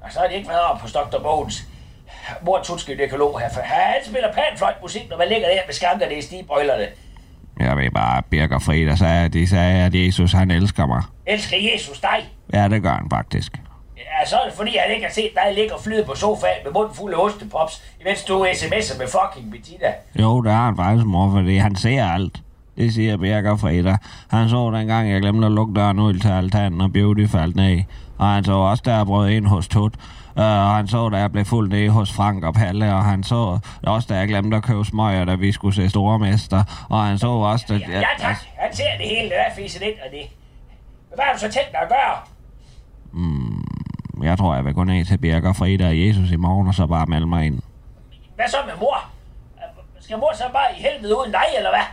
Og 0.00 0.12
så 0.12 0.18
har 0.20 0.26
de 0.26 0.34
ikke 0.34 0.48
været 0.48 0.60
oppe 0.60 0.82
hos 0.82 0.92
Dr. 0.92 1.22
Bogens 1.22 1.68
mor 2.42 2.60
Tutske 2.64 2.92
økolog 2.92 3.40
her. 3.40 3.48
For 3.54 3.60
han 3.60 4.04
spiller 4.04 4.32
panfløjt 4.32 4.82
musik, 4.82 5.10
når 5.10 5.18
man 5.18 5.28
ligger 5.28 5.48
der 5.48 5.60
med 5.66 5.74
skankerne 5.74 6.14
i 6.18 6.22
stigebrøllerne. 6.22 6.86
Jeg 7.60 7.76
ved 7.76 7.90
bare, 7.90 8.18
at 8.18 8.24
Birker 8.24 8.58
Freda 8.58 8.96
sagde, 8.96 9.24
at 9.24 9.32
de 9.32 9.46
sagde, 9.48 9.84
at 9.84 9.94
Jesus 9.94 10.32
han 10.32 10.50
elsker 10.50 10.86
mig. 10.86 11.02
Elsker 11.26 11.56
Jesus 11.72 12.00
dig? 12.00 12.18
Ja, 12.52 12.68
det 12.68 12.82
gør 12.82 12.92
han 12.92 13.10
faktisk. 13.10 13.52
Ja, 13.96 14.28
så 14.28 14.36
er 14.36 14.44
det 14.48 14.56
fordi, 14.56 14.76
han 14.86 14.94
ikke 14.94 15.06
har 15.06 15.12
set 15.12 15.30
dig 15.34 15.54
ligge 15.54 15.74
og 15.74 15.80
flyde 15.80 16.04
på 16.06 16.14
sofaen 16.14 16.60
med 16.64 16.72
munden 16.72 16.94
fuld 16.94 17.14
af 17.14 17.18
ostepops, 17.18 17.82
imens 18.00 18.24
du 18.24 18.44
sms'er 18.44 18.98
med 18.98 19.06
fucking 19.06 19.52
Bettina. 19.52 19.88
Jo, 20.20 20.42
det 20.42 20.52
har 20.52 20.64
han 20.64 20.76
faktisk, 20.76 21.06
mor, 21.06 21.30
fordi 21.30 21.56
han 21.56 21.76
ser 21.76 22.04
alt. 22.04 22.42
Det 22.76 22.94
siger 22.94 23.16
Birker 23.16 23.56
Freda. 23.56 23.96
Han 24.30 24.48
så 24.48 24.70
dengang, 24.70 25.10
jeg 25.10 25.20
glemte 25.20 25.46
at 25.46 25.52
lukke 25.52 25.74
døren 25.74 25.98
ud 25.98 26.14
til 26.14 26.28
altanen, 26.28 26.80
og 26.80 26.92
Beauty 26.92 27.26
faldt 27.26 27.56
ned. 27.56 27.82
Og 28.18 28.28
han 28.28 28.44
så 28.44 28.52
også, 28.52 28.82
jeg 28.86 29.06
brød 29.06 29.28
ind 29.28 29.46
hos 29.46 29.68
Tut. 29.68 29.94
Uh, 30.36 30.42
og 30.42 30.76
han 30.76 30.88
så, 30.88 31.08
da 31.08 31.16
jeg 31.16 31.32
blev 31.32 31.44
fuldt 31.44 31.72
ned 31.72 31.88
hos 31.88 32.12
Frank 32.12 32.44
og 32.44 32.54
Palle, 32.54 32.94
og 32.94 33.04
han 33.04 33.22
så 33.22 33.58
også, 33.86 34.06
da 34.10 34.18
jeg 34.18 34.28
glemte 34.28 34.56
at 34.56 34.62
købe 34.62 34.84
smøger, 34.84 35.24
da 35.24 35.34
vi 35.34 35.52
skulle 35.52 35.74
se 35.74 35.88
Stormester. 35.90 36.86
Og 36.90 37.04
han 37.04 37.18
så 37.18 37.28
også, 37.28 37.64
da... 37.68 37.74
Ja, 37.74 37.98
ja 37.98 38.06
tak. 38.18 38.36
Han 38.56 38.74
ser 38.74 38.96
det 38.98 39.08
hele, 39.08 39.28
det 39.28 39.38
er 39.38 39.54
fiset 39.56 39.82
ind 39.82 39.94
og 40.06 40.10
det. 40.12 40.26
Hvad 41.14 41.24
har 41.24 41.32
du 41.32 41.38
så 41.38 41.48
tænkt 41.50 41.72
dig 41.72 41.80
at 41.80 41.88
gøre? 41.88 42.16
Jeg 44.22 44.38
tror, 44.38 44.54
jeg 44.54 44.64
vil 44.64 44.74
gå 44.74 44.84
ned 44.84 45.04
til 45.04 45.18
Birker 45.18 45.52
Freda 45.52 45.86
og 45.86 46.06
Jesus 46.06 46.30
i 46.30 46.36
morgen, 46.36 46.68
og 46.68 46.74
så 46.74 46.86
bare 46.86 47.06
melde 47.06 47.26
mig 47.26 47.46
ind. 47.46 47.62
Hvad 48.34 48.48
så 48.48 48.56
med 48.66 48.74
mor? 48.80 48.98
Skal 50.00 50.18
mor 50.18 50.32
så 50.34 50.44
bare 50.52 50.68
i 50.76 50.82
helvede 50.82 51.18
uden 51.18 51.32
dig, 51.32 51.48
eller 51.56 51.70
hvad? 51.70 51.86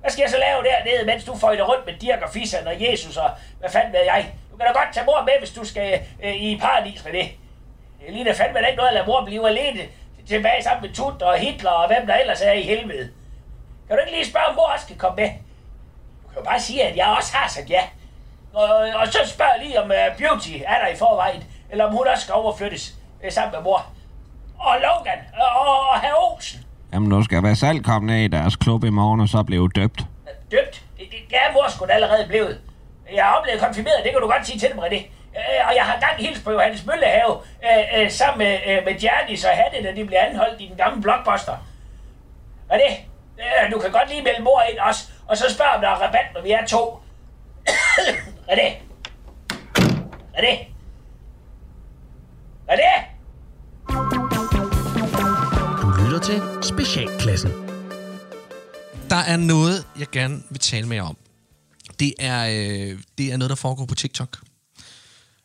Hvad 0.00 0.10
skal 0.10 0.22
jeg 0.22 0.30
så 0.30 0.36
lave 0.46 0.60
dernede, 0.70 1.06
mens 1.06 1.24
du 1.24 1.36
føjter 1.36 1.64
rundt 1.64 1.86
med 1.86 1.94
Dirk 1.94 2.20
og 2.26 2.30
Fissen 2.30 2.66
og 2.66 2.74
Jesus 2.86 3.16
og 3.16 3.30
hvad 3.60 3.70
fanden 3.70 3.92
ved 3.92 4.04
jeg? 4.12 4.32
Du 4.50 4.56
kan 4.56 4.66
da 4.66 4.72
godt 4.72 4.94
tage 4.94 5.06
mor 5.06 5.20
med, 5.24 5.36
hvis 5.38 5.50
du 5.50 5.64
skal 5.64 6.00
øh, 6.24 6.34
i 6.34 6.58
paradis 6.62 7.04
med 7.04 7.12
det. 7.12 7.26
Det 8.06 8.14
ligner 8.14 8.34
fandme 8.34 8.60
da 8.60 8.66
ikke 8.66 8.76
noget 8.76 8.88
at 8.88 8.94
lade 8.94 9.06
mor 9.06 9.24
blive 9.24 9.48
alene 9.48 9.80
tilbage 10.28 10.62
sammen 10.62 10.82
med 10.82 10.94
Tut 10.94 11.22
og 11.22 11.38
Hitler 11.38 11.70
og 11.70 11.86
hvem 11.86 12.06
der 12.06 12.14
ellers 12.14 12.40
er 12.40 12.52
i 12.52 12.62
helvede. 12.62 13.08
Kan 13.88 13.96
du 13.96 14.00
ikke 14.06 14.12
lige 14.18 14.30
spørge, 14.30 14.46
om 14.46 14.54
mor 14.54 14.66
også 14.74 14.84
skal 14.84 14.98
komme 14.98 15.16
med? 15.16 15.30
Du 16.22 16.28
kan 16.28 16.38
jo 16.38 16.44
bare 16.44 16.60
sige, 16.60 16.82
at 16.84 16.96
jeg 16.96 17.06
også 17.18 17.36
har 17.36 17.48
sagt 17.48 17.70
ja. 17.70 17.82
Og, 18.54 18.68
og 19.00 19.06
så 19.06 19.18
spørg 19.26 19.52
lige, 19.62 19.82
om 19.82 19.90
uh, 19.90 20.16
Beauty 20.18 20.56
er 20.66 20.78
der 20.84 20.88
i 20.94 20.96
forvejen, 20.96 21.44
eller 21.70 21.84
om 21.84 21.92
hun 21.92 22.06
også 22.06 22.22
skal 22.22 22.34
overflyttes 22.34 22.94
uh, 23.24 23.32
sammen 23.32 23.52
med 23.54 23.62
mor. 23.62 23.86
Og 24.58 24.74
Logan, 24.74 25.18
og, 25.40 25.60
og, 25.60 25.88
og 25.90 26.00
herr 26.00 26.14
Olsen. 26.32 26.60
Jamen, 26.92 27.10
du 27.10 27.22
skal 27.22 27.42
være 27.42 27.56
selv 27.56 27.82
komme 27.82 28.06
ned 28.06 28.16
i 28.16 28.28
deres 28.28 28.56
klub 28.56 28.84
i 28.84 28.90
morgen, 28.90 29.20
og 29.20 29.28
så 29.28 29.42
blive 29.42 29.68
døbt. 29.74 30.00
Døbt. 30.50 30.82
Det, 30.98 31.06
det, 31.10 31.18
det 31.30 31.36
er 31.36 31.52
mor 31.52 31.70
sgu 31.70 31.86
da 31.86 31.92
allerede 31.92 32.26
blevet. 32.28 32.60
Jeg 33.14 33.24
har 33.24 33.34
oplevet 33.34 33.60
konfirmeret, 33.60 34.00
det 34.04 34.12
kan 34.12 34.20
du 34.20 34.26
godt 34.26 34.46
sige 34.46 34.58
til 34.58 34.68
dem, 34.68 34.78
René. 34.78 35.02
Øh, 35.36 35.68
og 35.68 35.72
jeg 35.76 35.84
har 35.84 36.00
gang 36.00 36.16
hils 36.26 36.40
på 36.40 36.50
Johannes 36.52 36.86
Møllehave 36.86 37.34
øh, 37.64 38.00
øh, 38.00 38.10
sammen 38.10 38.38
med, 38.38 38.58
øh, 38.66 38.84
med 38.84 38.94
Giannis 39.00 39.44
og 39.44 39.50
Hatte, 39.50 39.82
da 39.82 39.94
de 39.96 40.04
blev 40.04 40.18
anholdt 40.28 40.60
i 40.60 40.66
den 40.68 40.76
gamle 40.76 41.02
blockbuster. 41.02 41.56
René, 42.72 42.90
øh, 43.38 43.72
du 43.72 43.78
kan 43.78 43.90
godt 43.92 44.08
lige 44.08 44.22
melde 44.22 44.42
mor 44.42 44.62
ind 44.70 44.78
også, 44.78 45.08
og 45.26 45.36
så 45.36 45.44
spørg 45.54 45.68
om 45.74 45.80
der 45.80 45.88
er 45.88 45.94
rabat, 45.94 46.26
når 46.34 46.42
vi 46.42 46.50
er 46.50 46.66
to. 46.66 46.98
René. 48.48 48.68
René. 50.36 50.52
René. 52.70 52.92
Du 55.82 56.04
lytter 56.04 56.20
til 56.22 56.42
Specialklassen. 56.62 57.50
Der 59.10 59.16
er 59.28 59.36
noget, 59.36 59.86
jeg 59.98 60.06
gerne 60.12 60.42
vil 60.50 60.60
tale 60.60 60.88
med 60.88 60.96
jer 60.96 61.02
om. 61.02 61.16
Det 62.00 62.14
er, 62.20 62.46
øh, 62.46 62.98
det 63.18 63.32
er 63.32 63.36
noget, 63.36 63.50
der 63.50 63.56
foregår 63.56 63.86
på 63.86 63.94
TikTok. 63.94 64.36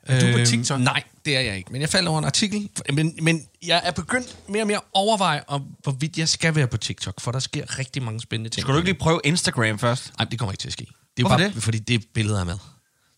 Er 0.07 0.19
du 0.19 0.31
på 0.31 0.37
Øhm, 0.37 0.45
TikTok? 0.45 0.79
Nej, 0.79 1.03
det 1.25 1.35
er 1.37 1.41
jeg 1.41 1.57
ikke. 1.57 1.71
Men 1.71 1.81
jeg 1.81 1.89
faldt 1.89 2.07
over 2.09 2.19
en 2.19 2.25
artikel. 2.25 2.69
Men, 2.93 3.15
men 3.21 3.47
jeg 3.65 3.81
er 3.83 3.91
begyndt 3.91 4.35
mere 4.49 4.63
og 4.63 4.67
mere 4.67 4.77
at 4.77 4.83
overveje, 4.93 5.43
om, 5.47 5.63
hvorvidt 5.83 6.17
jeg 6.17 6.29
skal 6.29 6.55
være 6.55 6.67
på 6.67 6.77
TikTok, 6.77 7.21
for 7.21 7.31
der 7.31 7.39
sker 7.39 7.79
rigtig 7.79 8.03
mange 8.03 8.21
spændende 8.21 8.49
ting. 8.49 8.61
Skal 8.61 8.73
du 8.73 8.77
ikke 8.77 8.89
lige 8.89 8.99
prøve 8.99 9.21
Instagram 9.23 9.79
først? 9.79 10.11
Nej, 10.19 10.27
det 10.31 10.39
kommer 10.39 10.51
ikke 10.53 10.61
til 10.61 10.67
at 10.69 10.73
ske. 10.73 10.85
Det 10.85 11.23
er 11.23 11.27
Hvorfor 11.27 11.37
bare, 11.37 11.47
det? 11.53 11.63
fordi 11.63 11.79
det 11.79 11.95
er 11.95 11.99
billeder 12.13 12.39
af 12.39 12.45
mad. 12.45 12.57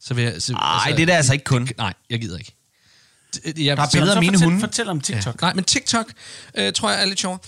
Så 0.02 0.14
vil 0.14 0.24
jeg, 0.24 0.42
så, 0.42 0.54
Nej, 0.54 0.92
det 0.96 1.02
er 1.02 1.06
der 1.06 1.16
altså 1.18 1.34
ikke 1.34 1.46
kun. 1.46 1.70
Nej, 1.78 1.94
jeg 2.10 2.22
gider 2.22 2.38
ikke. 2.38 2.56
Det- 3.34 3.66
Jeg, 3.66 3.78
Der 3.78 3.84
er 3.84 3.88
billeder 3.94 4.16
af 4.16 4.22
mine 4.22 4.34
fortæl, 4.34 4.46
hunde. 4.46 4.60
Fortæl 4.60 4.90
om 4.90 5.02
TikTok. 5.02 5.36
Ja. 5.42 5.46
Nej, 5.46 5.54
men 5.54 5.64
TikTok 5.64 6.06
øh, 6.56 6.74
tror 6.74 6.90
jeg 6.92 7.02
er 7.02 7.06
lidt 7.06 7.20
sjovere. 7.20 7.40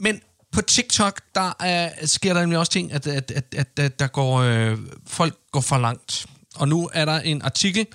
Men 0.00 0.20
på 0.52 0.60
TikTok, 0.62 1.20
der 1.34 1.52
er, 1.60 2.06
sker 2.06 2.34
der 2.34 2.40
nemlig 2.40 2.58
også 2.58 2.72
ting, 2.72 2.92
at, 2.92 3.06
at, 3.06 3.30
at, 3.30 3.44
at, 3.56 3.78
at 3.78 3.98
der 3.98 4.06
går, 4.06 4.36
øh, 4.38 4.78
folk 5.06 5.34
går 5.52 5.60
for 5.60 5.78
langt. 5.78 6.26
Og 6.56 6.68
nu 6.68 6.90
er 6.92 7.04
der 7.04 7.20
en 7.20 7.42
artikel, 7.42 7.86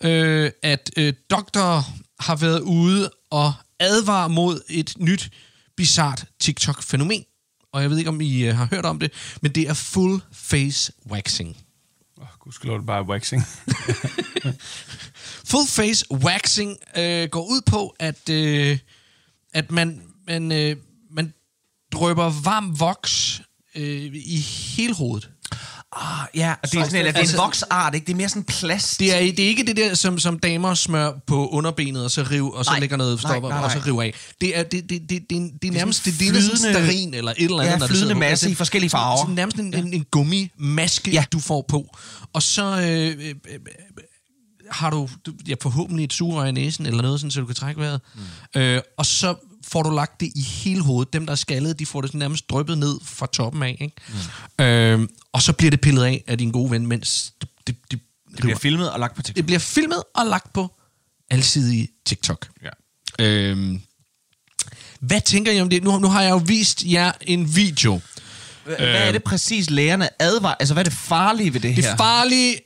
øh, 0.00 0.50
at 0.62 0.90
øh, 0.96 1.12
doktorer 1.30 1.82
har 2.20 2.36
været 2.36 2.60
ude 2.60 3.10
og 3.30 3.52
advare 3.80 4.28
mod 4.28 4.60
et 4.68 4.94
nyt, 4.98 5.30
bizart 5.76 6.24
TikTok-fænomen. 6.40 7.24
Og 7.72 7.82
jeg 7.82 7.90
ved 7.90 7.98
ikke, 7.98 8.10
om 8.10 8.20
I 8.20 8.42
øh, 8.42 8.56
har 8.56 8.68
hørt 8.70 8.84
om 8.84 8.98
det, 8.98 9.12
men 9.42 9.52
det 9.52 9.68
er 9.68 9.74
full 9.74 10.20
face 10.32 10.92
waxing. 11.10 11.56
Oh, 12.16 12.26
Gud 12.40 12.52
skal 12.52 12.70
det 12.70 12.86
bare 12.86 13.02
waxing. 13.02 13.42
Full 15.50 15.68
face 15.68 16.12
waxing 16.12 16.76
øh, 16.96 17.28
går 17.28 17.42
ud 17.42 17.60
på, 17.66 17.96
at, 17.98 18.28
øh, 18.30 18.78
at 19.52 19.70
man, 19.70 20.02
man, 20.26 20.52
øh, 20.52 20.76
man 21.10 21.34
drøber 21.92 22.42
varm 22.44 22.80
voks 22.80 23.42
øh, 23.74 24.14
i 24.14 24.40
hele 24.76 24.94
hovedet. 24.94 25.30
Ah, 25.96 26.26
ja, 26.34 26.54
og 26.62 26.72
det 26.72 26.80
er, 26.80 26.84
sådan, 26.84 27.00
en, 27.00 27.06
det 27.06 27.14
er 27.14 27.18
altså- 27.18 27.36
en 27.36 27.42
voksart, 27.42 27.94
ikke? 27.94 28.06
Det 28.06 28.12
er 28.12 28.16
mere 28.16 28.28
sådan 28.28 28.44
plast. 28.44 29.00
Det 29.00 29.14
er, 29.16 29.20
det 29.20 29.40
er 29.40 29.48
ikke 29.48 29.62
det 29.66 29.76
der, 29.76 29.94
som, 29.94 30.18
som 30.18 30.38
damer 30.38 30.74
smør 30.74 31.12
på 31.26 31.48
underbenet, 31.48 32.04
og 32.04 32.10
så 32.10 32.22
riv, 32.30 32.52
og 32.52 32.64
så 32.64 32.70
Nej, 32.70 32.80
lægger 32.80 32.96
noget 32.96 33.22
nej, 33.24 33.30
stopper, 33.32 33.48
nej, 33.48 33.58
og 33.64 33.70
så 33.70 33.78
nej. 33.78 33.86
river 33.86 34.02
af. 34.02 34.14
Det 34.40 34.58
er, 34.58 34.62
det, 34.62 34.72
det, 34.72 34.90
det, 34.90 35.10
det, 35.10 35.30
det, 35.30 35.36
er- 35.36 35.48
det 35.62 35.68
er 35.68 35.72
nærmest, 35.72 36.04
det, 36.04 36.12
det 36.12 36.20
ligner 36.20 36.40
sådan 36.40 36.56
flydende- 36.58 36.86
sterin, 36.86 37.14
eller 37.14 37.30
et 37.32 37.44
eller 37.44 37.60
andet. 37.60 37.72
Ja, 37.72 37.78
det 37.78 37.88
flydende 37.88 38.14
på. 38.14 38.18
masse 38.18 38.50
i 38.50 38.54
forskellige 38.54 38.90
farver. 38.90 39.16
Sådan 39.22 39.34
nærmest 39.34 39.56
en, 39.56 39.74
en, 39.74 39.92
en 39.94 40.04
gummimaske, 40.10 41.10
ja. 41.10 41.14
Ja. 41.14 41.24
du 41.32 41.38
får 41.40 41.64
på. 41.68 41.96
Og 42.32 42.42
så 42.42 42.64
øh, 42.64 42.80
øh, 42.80 43.14
øh, 43.28 43.34
har 44.70 44.90
du, 44.90 45.08
ja, 45.48 45.54
forhåbentlig 45.62 46.04
et 46.04 46.12
sugerør 46.12 46.44
i 46.44 46.52
næsen, 46.52 46.86
eller 46.86 47.02
noget, 47.02 47.20
sådan, 47.20 47.30
så 47.30 47.40
du 47.40 47.46
kan 47.46 47.54
trække 47.54 47.80
vejret. 47.80 48.00
Mm. 48.54 48.60
Øh, 48.60 48.80
og 48.98 49.06
så 49.06 49.34
får 49.66 49.82
du 49.82 49.90
lagt 49.90 50.20
det 50.20 50.32
i 50.34 50.40
hele 50.42 50.82
hovedet. 50.82 51.12
Dem, 51.12 51.26
der 51.26 51.32
er 51.32 51.36
skaldet, 51.36 51.78
de 51.78 51.86
får 51.86 52.00
det 52.00 52.10
sådan 52.10 52.18
nærmest 52.18 52.50
dryppet 52.50 52.78
ned 52.78 52.98
fra 53.02 53.26
toppen 53.26 53.62
af. 53.62 53.76
Ikke? 53.80 53.94
Mm. 54.58 54.64
Øh, 54.64 55.08
og 55.32 55.42
så 55.42 55.52
bliver 55.52 55.70
det 55.70 55.80
pillet 55.80 56.04
af 56.04 56.24
af 56.26 56.38
din 56.38 56.50
gode 56.50 56.70
ven, 56.70 56.86
mens 56.86 57.32
det, 57.40 57.48
det, 57.66 57.76
det, 57.90 58.00
det 58.30 58.40
bliver 58.40 58.58
filmet 58.58 58.92
og 58.92 59.00
lagt 59.00 59.16
på 59.16 59.22
TikTok. 59.22 59.36
det 59.36 59.46
bliver 59.46 59.58
filmet 59.58 60.02
og 60.14 60.26
lagt 60.26 60.52
på 60.52 60.74
alsidige 61.30 61.88
TikTok. 62.06 62.48
Ja. 62.62 62.68
Øhm, 63.24 63.80
hvad 65.00 65.20
tænker 65.20 65.52
I 65.52 65.60
om 65.60 65.68
det? 65.70 65.82
Nu, 65.84 65.98
nu 65.98 66.08
har 66.08 66.22
jeg 66.22 66.30
jo 66.30 66.42
vist 66.46 66.82
jer 66.86 67.12
en 67.20 67.56
video. 67.56 68.00
Hvad 68.64 68.76
er 68.78 69.12
det 69.12 69.22
præcis, 69.24 69.70
lægerne 69.70 70.22
advarer? 70.22 70.54
Altså, 70.60 70.74
hvad 70.74 70.84
er 70.84 70.88
det 70.90 70.98
farlige 70.98 71.54
ved 71.54 71.60
det, 71.60 71.76
Det 71.76 71.84
her? 71.84 71.96
farlige 71.96 72.56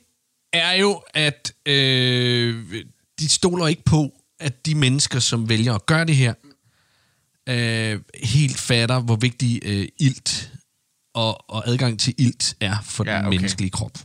er 0.53 0.73
jo, 0.73 1.01
at 1.13 1.53
øh, 1.65 2.83
de 3.19 3.29
stoler 3.29 3.67
ikke 3.67 3.83
på, 3.83 4.13
at 4.39 4.65
de 4.65 4.75
mennesker, 4.75 5.19
som 5.19 5.49
vælger 5.49 5.73
at 5.73 5.85
gøre 5.85 6.05
det 6.05 6.15
her, 6.15 6.33
øh, 7.49 7.99
helt 8.23 8.57
fatter, 8.57 8.99
hvor 8.99 9.15
vigtig 9.15 9.61
øh, 9.65 9.87
ilt 9.99 10.51
og, 11.13 11.49
og 11.49 11.67
adgang 11.67 11.99
til 11.99 12.15
ilt 12.17 12.55
er 12.59 12.81
for 12.83 13.05
ja, 13.05 13.17
den 13.17 13.25
okay. 13.25 13.37
menneskelige 13.37 13.71
krop. 13.71 13.97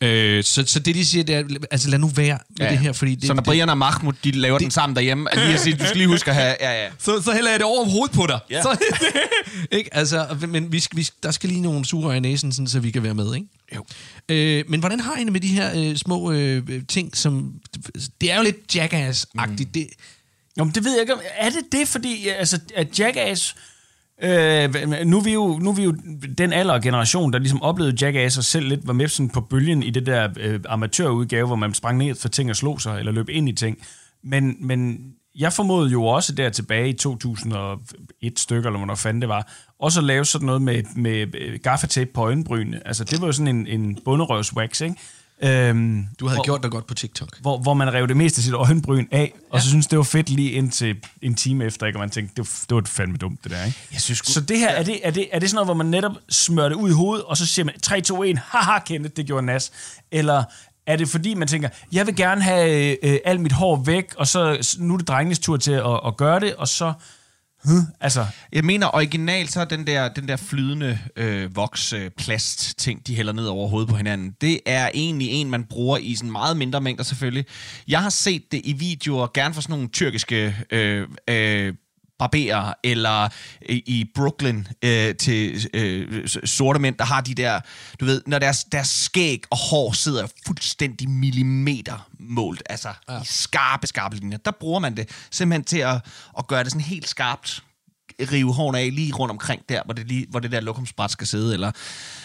Øh, 0.00 0.44
så, 0.44 0.64
så 0.66 0.78
det, 0.78 0.94
de 0.94 1.04
siger, 1.06 1.24
det 1.24 1.34
er, 1.34 1.44
altså 1.70 1.90
lad 1.90 1.98
nu 1.98 2.08
være 2.08 2.38
med 2.58 2.66
ja, 2.66 2.72
det 2.72 2.78
her, 2.78 2.92
fordi 2.92 3.14
det, 3.14 3.26
så 3.26 3.34
når 3.34 3.42
Brian 3.42 3.68
og 3.68 3.78
Mahmoud, 3.78 4.12
de 4.24 4.30
laver 4.30 4.58
det, 4.58 4.64
den 4.64 4.70
sammen 4.70 4.96
derhjemme, 4.96 5.32
at 5.34 5.38
lige 5.38 5.54
at 5.54 5.60
sige, 5.60 5.76
du 5.76 5.84
skal 5.84 5.96
lige 5.96 6.08
huske 6.08 6.30
at 6.30 6.36
have... 6.36 6.56
Ja, 6.60 6.82
ja. 6.82 6.88
så, 6.98 7.22
så 7.22 7.32
hælder 7.32 7.50
jeg 7.50 7.58
det 7.58 7.66
over 7.66 7.84
hovedet 7.84 8.14
på 8.14 8.26
dig. 8.26 8.38
Ja. 8.50 8.62
Så, 8.62 8.76
ikke? 9.78 9.94
Altså, 9.94 10.36
men 10.48 10.72
vi 10.72 10.84
vi, 10.94 11.08
der 11.22 11.30
skal 11.30 11.48
lige 11.48 11.60
nogle 11.60 11.84
sugerør 11.84 12.14
i 12.14 12.20
næsen, 12.20 12.52
sådan, 12.52 12.68
så 12.68 12.80
vi 12.80 12.90
kan 12.90 13.02
være 13.02 13.14
med, 13.14 13.34
ikke? 13.34 13.46
Jo. 13.76 13.84
Øh, 14.28 14.64
men 14.68 14.80
hvordan 14.80 15.00
har 15.00 15.16
I 15.16 15.24
det 15.24 15.32
med 15.32 15.40
de 15.40 15.48
her 15.48 15.72
øh, 15.76 15.96
små 15.96 16.32
øh, 16.32 16.82
ting, 16.88 17.16
som... 17.16 17.52
Det 18.20 18.32
er 18.32 18.36
jo 18.36 18.42
lidt 18.42 18.76
jackass-agtigt. 18.76 19.66
Mm. 19.66 19.72
Det, 19.74 19.88
Jo, 20.58 20.64
men 20.64 20.74
det 20.74 20.84
ved 20.84 20.92
jeg 20.92 21.00
ikke. 21.00 21.14
Er 21.36 21.50
det 21.50 21.72
det, 21.72 21.88
fordi 21.88 22.28
altså, 22.28 22.58
at 22.76 22.98
Jackass... 22.98 23.56
Øh, 24.22 25.04
nu, 25.06 25.18
er 25.18 25.22
vi 25.24 25.32
jo, 25.32 25.58
nu 25.62 25.70
er 25.70 25.74
vi 25.74 25.82
jo 25.82 25.94
den 26.38 26.52
alder 26.52 26.74
og 26.74 26.82
generation, 26.82 27.32
der 27.32 27.38
ligesom 27.38 27.62
oplevede 27.62 27.96
Jackass 28.00 28.38
og 28.38 28.44
selv 28.44 28.68
lidt 28.68 28.86
var 28.86 28.92
med 28.92 29.08
sådan 29.08 29.30
på 29.30 29.40
bølgen 29.40 29.82
i 29.82 29.90
det 29.90 30.06
der 30.06 30.28
øh, 30.40 30.60
amatørudgave, 30.68 31.46
hvor 31.46 31.56
man 31.56 31.74
sprang 31.74 31.98
ned 31.98 32.14
for 32.14 32.28
ting 32.28 32.50
og 32.50 32.56
slog 32.56 32.80
sig, 32.80 32.98
eller 32.98 33.12
løb 33.12 33.28
ind 33.28 33.48
i 33.48 33.52
ting. 33.52 33.78
Men, 34.24 34.56
men 34.60 34.98
jeg 35.38 35.52
formodede 35.52 35.90
jo 35.90 36.04
også 36.04 36.34
der 36.34 36.50
tilbage 36.50 36.88
i 36.88 36.92
2001 36.92 38.38
stykker, 38.38 38.68
eller 38.68 38.78
hvornår 38.78 38.94
fanden 38.94 39.20
det 39.20 39.28
var, 39.28 39.52
også 39.80 40.00
at 40.00 40.04
lave 40.04 40.24
sådan 40.24 40.46
noget 40.46 40.62
med, 40.62 40.82
med 40.96 41.34
øh, 41.34 41.60
gaffatape 41.62 42.10
på 42.14 42.20
øjenbrynene. 42.20 42.86
Altså, 42.86 43.04
det 43.04 43.20
var 43.20 43.26
jo 43.26 43.32
sådan 43.32 43.56
en, 43.56 43.66
en 43.66 43.98
bunderøvswax, 44.04 44.80
ikke? 44.80 44.96
Øhm, 45.42 46.06
du 46.20 46.26
havde 46.26 46.36
hvor, 46.36 46.44
gjort 46.44 46.62
det 46.62 46.70
godt 46.70 46.86
på 46.86 46.94
TikTok. 46.94 47.28
hvor, 47.40 47.58
hvor 47.58 47.74
man 47.74 47.94
rev 47.94 48.08
det 48.08 48.16
meste 48.16 48.38
af 48.38 48.42
sit 48.42 48.54
øjenbryn 48.54 49.06
af, 49.10 49.32
ja. 49.34 49.54
og 49.54 49.62
så 49.62 49.68
synes 49.68 49.86
det 49.86 49.98
var 49.98 50.04
fedt 50.04 50.30
lige 50.30 50.50
indtil 50.50 50.96
en 51.22 51.34
time 51.34 51.64
efter, 51.64 51.86
ikke? 51.86 51.96
og 51.96 52.00
man 52.00 52.10
tænkte, 52.10 52.34
det 52.36 52.38
var, 52.38 52.64
det 52.68 52.74
var 52.74 52.90
fandme 52.90 53.16
dumt, 53.16 53.44
det 53.44 53.50
der. 53.50 53.64
Ikke? 53.64 53.78
Jeg 53.92 54.00
synes 54.00 54.18
så 54.18 54.40
det 54.40 54.58
her, 54.58 54.68
er 54.68 54.82
det, 54.82 55.00
er, 55.02 55.10
det, 55.10 55.28
er 55.32 55.38
det 55.38 55.50
sådan 55.50 55.56
noget, 55.56 55.66
hvor 55.66 55.74
man 55.74 55.86
netop 55.86 56.12
smører 56.28 56.68
det 56.68 56.76
ud 56.76 56.90
i 56.90 56.92
hovedet, 56.92 57.24
og 57.24 57.36
så 57.36 57.46
siger 57.46 57.64
man 57.64 57.80
3, 57.80 58.00
2, 58.00 58.22
1, 58.22 58.38
haha, 58.38 58.78
Kenneth, 58.78 59.14
det 59.16 59.26
gjorde 59.26 59.46
nas. 59.46 59.70
Eller 60.12 60.44
er 60.86 60.96
det 60.96 61.08
fordi, 61.08 61.34
man 61.34 61.48
tænker, 61.48 61.68
jeg 61.92 62.06
vil 62.06 62.16
gerne 62.16 62.42
have 62.42 62.96
øh, 63.06 63.18
alt 63.24 63.40
mit 63.40 63.52
hår 63.52 63.76
væk, 63.76 64.14
og 64.16 64.26
så 64.26 64.74
nu 64.78 64.94
er 64.94 64.98
det 64.98 65.08
drengenes 65.08 65.38
tur 65.38 65.56
til 65.56 65.72
at, 65.72 66.00
at 66.06 66.16
gøre 66.16 66.40
det, 66.40 66.54
og 66.54 66.68
så... 66.68 66.92
Huh? 67.64 67.82
Altså, 68.00 68.26
Jeg 68.52 68.64
mener 68.64 68.94
originalt, 68.94 69.52
så 69.52 69.60
er 69.60 69.64
den 69.64 69.86
der, 69.86 70.08
den 70.08 70.28
der 70.28 70.36
flydende 70.36 70.98
øh, 71.16 71.56
voks 71.56 71.92
øh, 71.92 72.10
plast 72.10 72.78
ting, 72.78 73.06
de 73.06 73.14
hælder 73.14 73.32
ned 73.32 73.46
over 73.46 73.68
hovedet 73.68 73.88
på 73.88 73.96
hinanden, 73.96 74.34
det 74.40 74.60
er 74.66 74.90
egentlig 74.94 75.28
en, 75.30 75.50
man 75.50 75.64
bruger 75.64 75.98
i 75.98 76.14
sådan 76.14 76.32
meget 76.32 76.56
mindre 76.56 76.80
mængder 76.80 77.04
selvfølgelig. 77.04 77.46
Jeg 77.88 78.02
har 78.02 78.10
set 78.10 78.42
det 78.52 78.60
i 78.64 78.72
videoer, 78.72 79.26
gerne 79.34 79.54
for 79.54 79.60
sådan 79.60 79.72
nogle 79.72 79.88
tyrkiske 79.88 80.56
øh, 80.70 81.08
øh, 81.30 81.74
barberer, 82.18 82.74
eller 82.84 83.24
øh, 83.68 83.76
i 83.86 84.10
Brooklyn 84.14 84.64
øh, 84.82 85.14
til 85.14 85.68
øh, 85.74 86.28
sorte 86.44 86.80
mænd, 86.80 86.96
der 86.96 87.04
har 87.04 87.20
de 87.20 87.34
der, 87.34 87.60
du 88.00 88.04
ved, 88.04 88.22
når 88.26 88.38
deres, 88.38 88.64
deres 88.64 88.88
skæg 88.88 89.42
og 89.50 89.58
hår 89.58 89.92
sidder 89.92 90.26
fuldstændig 90.46 91.10
millimeter 91.10 92.08
målt, 92.18 92.62
altså 92.70 92.88
ja. 93.08 93.20
i 93.20 93.24
skarpe, 93.24 93.86
skarpe 93.86 94.16
linjer, 94.16 94.38
der 94.38 94.50
bruger 94.50 94.80
man 94.80 94.96
det 94.96 95.08
simpelthen 95.30 95.64
til 95.64 95.78
at, 95.78 96.06
at 96.38 96.46
gøre 96.46 96.64
det 96.64 96.72
sådan 96.72 96.84
helt 96.84 97.08
skarpt, 97.08 97.62
rive 98.20 98.54
hårene 98.54 98.78
af 98.78 98.94
lige 98.94 99.12
rundt 99.12 99.30
omkring 99.30 99.62
der, 99.68 99.82
hvor 99.84 99.94
det, 99.94 100.08
lige, 100.08 100.26
hvor 100.30 100.40
det 100.40 100.52
der 100.52 100.60
lokumsbræt 100.60 101.10
skal 101.10 101.26
sidde, 101.26 101.54
eller 101.54 101.72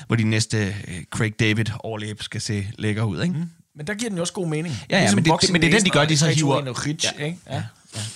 hvor 0.08 0.16
de 0.16 0.24
næste 0.24 0.76
øh, 0.88 1.04
Craig 1.10 1.40
David 1.40 1.66
overlæb 1.80 2.22
skal 2.22 2.42
se 2.42 2.68
lækker 2.78 3.04
ud, 3.04 3.22
ikke? 3.22 3.34
Mm. 3.34 3.50
Men 3.76 3.88
der 3.88 3.94
giver 3.94 4.10
den 4.10 4.18
jo 4.18 4.22
også 4.22 4.34
god 4.34 4.48
mening. 4.48 4.76
Ja, 4.90 4.96
ja, 4.96 5.02
Ligesom 5.02 5.16
men 5.18 5.24
det- 5.26 5.32
boxing 5.32 5.52
men 5.52 5.62
det 5.62 5.68
er 5.74 5.78
den, 5.78 5.86
de 5.86 5.90
gør, 5.90 6.06
de 6.06 6.18
så 6.18 6.26
3, 6.26 6.32
2, 6.36 6.38
hiver- 6.38 6.60
1 6.62 6.68
og 6.68 6.86
rich, 6.88 7.14
Ja. 7.20 7.26
ikke? 7.26 7.38
Ja. 7.50 7.64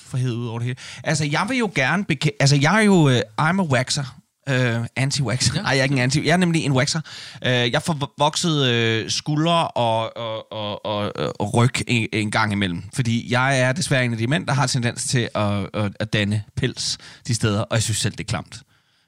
for 0.05 0.17
hævet 0.17 0.33
ud 0.35 0.47
over 0.47 0.59
det 0.59 0.65
hele. 0.65 0.77
Altså, 1.03 1.25
jeg 1.25 1.45
vil 1.49 1.57
jo 1.57 1.71
gerne 1.75 2.05
beke- 2.11 2.37
Altså, 2.39 2.55
jeg 2.55 2.75
er 2.77 2.81
jo... 2.81 2.93
Uh, 2.93 3.15
I'm 3.17 3.59
a 3.61 3.63
waxer. 3.63 4.19
Øh, 4.49 4.85
anti-waxer. 4.99 5.53
Nej, 5.61 5.69
jeg 5.71 5.79
er 5.79 5.83
ikke 5.83 5.93
en 5.93 5.99
anti. 6.01 6.25
Jeg 6.25 6.33
er 6.33 6.37
nemlig 6.37 6.65
en 6.65 6.71
waxer. 6.71 7.01
Øh, 7.45 7.51
jeg 7.51 7.81
får 7.81 8.13
vokset 8.17 8.65
øh, 8.67 9.09
skuldre 9.09 9.67
og, 9.67 10.17
og, 10.17 10.51
og, 10.51 10.85
og, 10.85 11.11
og 11.39 11.53
ryg 11.53 11.71
en, 11.87 12.07
en 12.13 12.31
gang 12.31 12.51
imellem. 12.51 12.83
Fordi 12.93 13.31
jeg 13.31 13.59
er 13.59 13.71
desværre 13.71 14.05
en 14.05 14.11
af 14.11 14.17
de 14.17 14.27
mænd, 14.27 14.47
der 14.47 14.53
har 14.53 14.67
tendens 14.67 15.03
til 15.03 15.29
at, 15.35 15.69
at, 15.73 15.91
at 15.99 16.13
danne 16.13 16.43
pels 16.55 16.97
de 17.27 17.35
steder, 17.35 17.59
og 17.61 17.75
jeg 17.75 17.83
synes 17.83 17.97
selv, 17.97 18.11
det 18.13 18.19
er 18.19 18.23
klamt. 18.27 18.59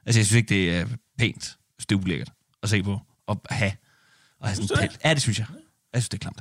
Altså, 0.05 0.19
jeg 0.19 0.25
synes 0.25 0.31
ikke, 0.37 0.49
det 0.55 0.75
er 0.75 0.85
pænt. 1.19 1.55
Det 1.79 1.91
er 1.95 1.99
ulækkert 1.99 2.29
at 2.63 2.69
se 2.69 2.83
på 2.83 2.99
og 3.27 3.41
have. 3.49 3.71
Og 4.41 4.47
have 4.47 4.55
sådan 4.55 4.69
en 4.83 4.87
pels. 4.89 4.99
Ja, 5.05 5.13
det 5.13 5.21
synes 5.21 5.39
jeg. 5.39 5.47
Jeg 5.93 6.01
synes, 6.01 6.09
det 6.09 6.17
er 6.17 6.21
klamt. 6.21 6.39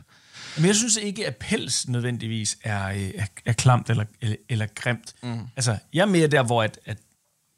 Men 0.57 0.67
jeg 0.67 0.75
synes 0.75 0.97
ikke, 0.97 1.27
at 1.27 1.37
pels 1.37 1.89
nødvendigvis 1.89 2.57
er, 2.65 2.89
øh, 2.89 3.11
er, 3.15 3.27
er 3.47 3.53
klamt 3.53 3.91
eller, 3.91 4.05
eller, 4.23 4.37
eller 4.49 4.67
grimt. 4.75 5.13
Mm. 5.23 5.39
Altså, 5.57 5.77
jeg 5.95 6.01
er 6.03 6.07
mere 6.07 6.27
der, 6.27 6.43
hvor 6.43 6.63
at, 6.63 6.79
at 6.87 6.97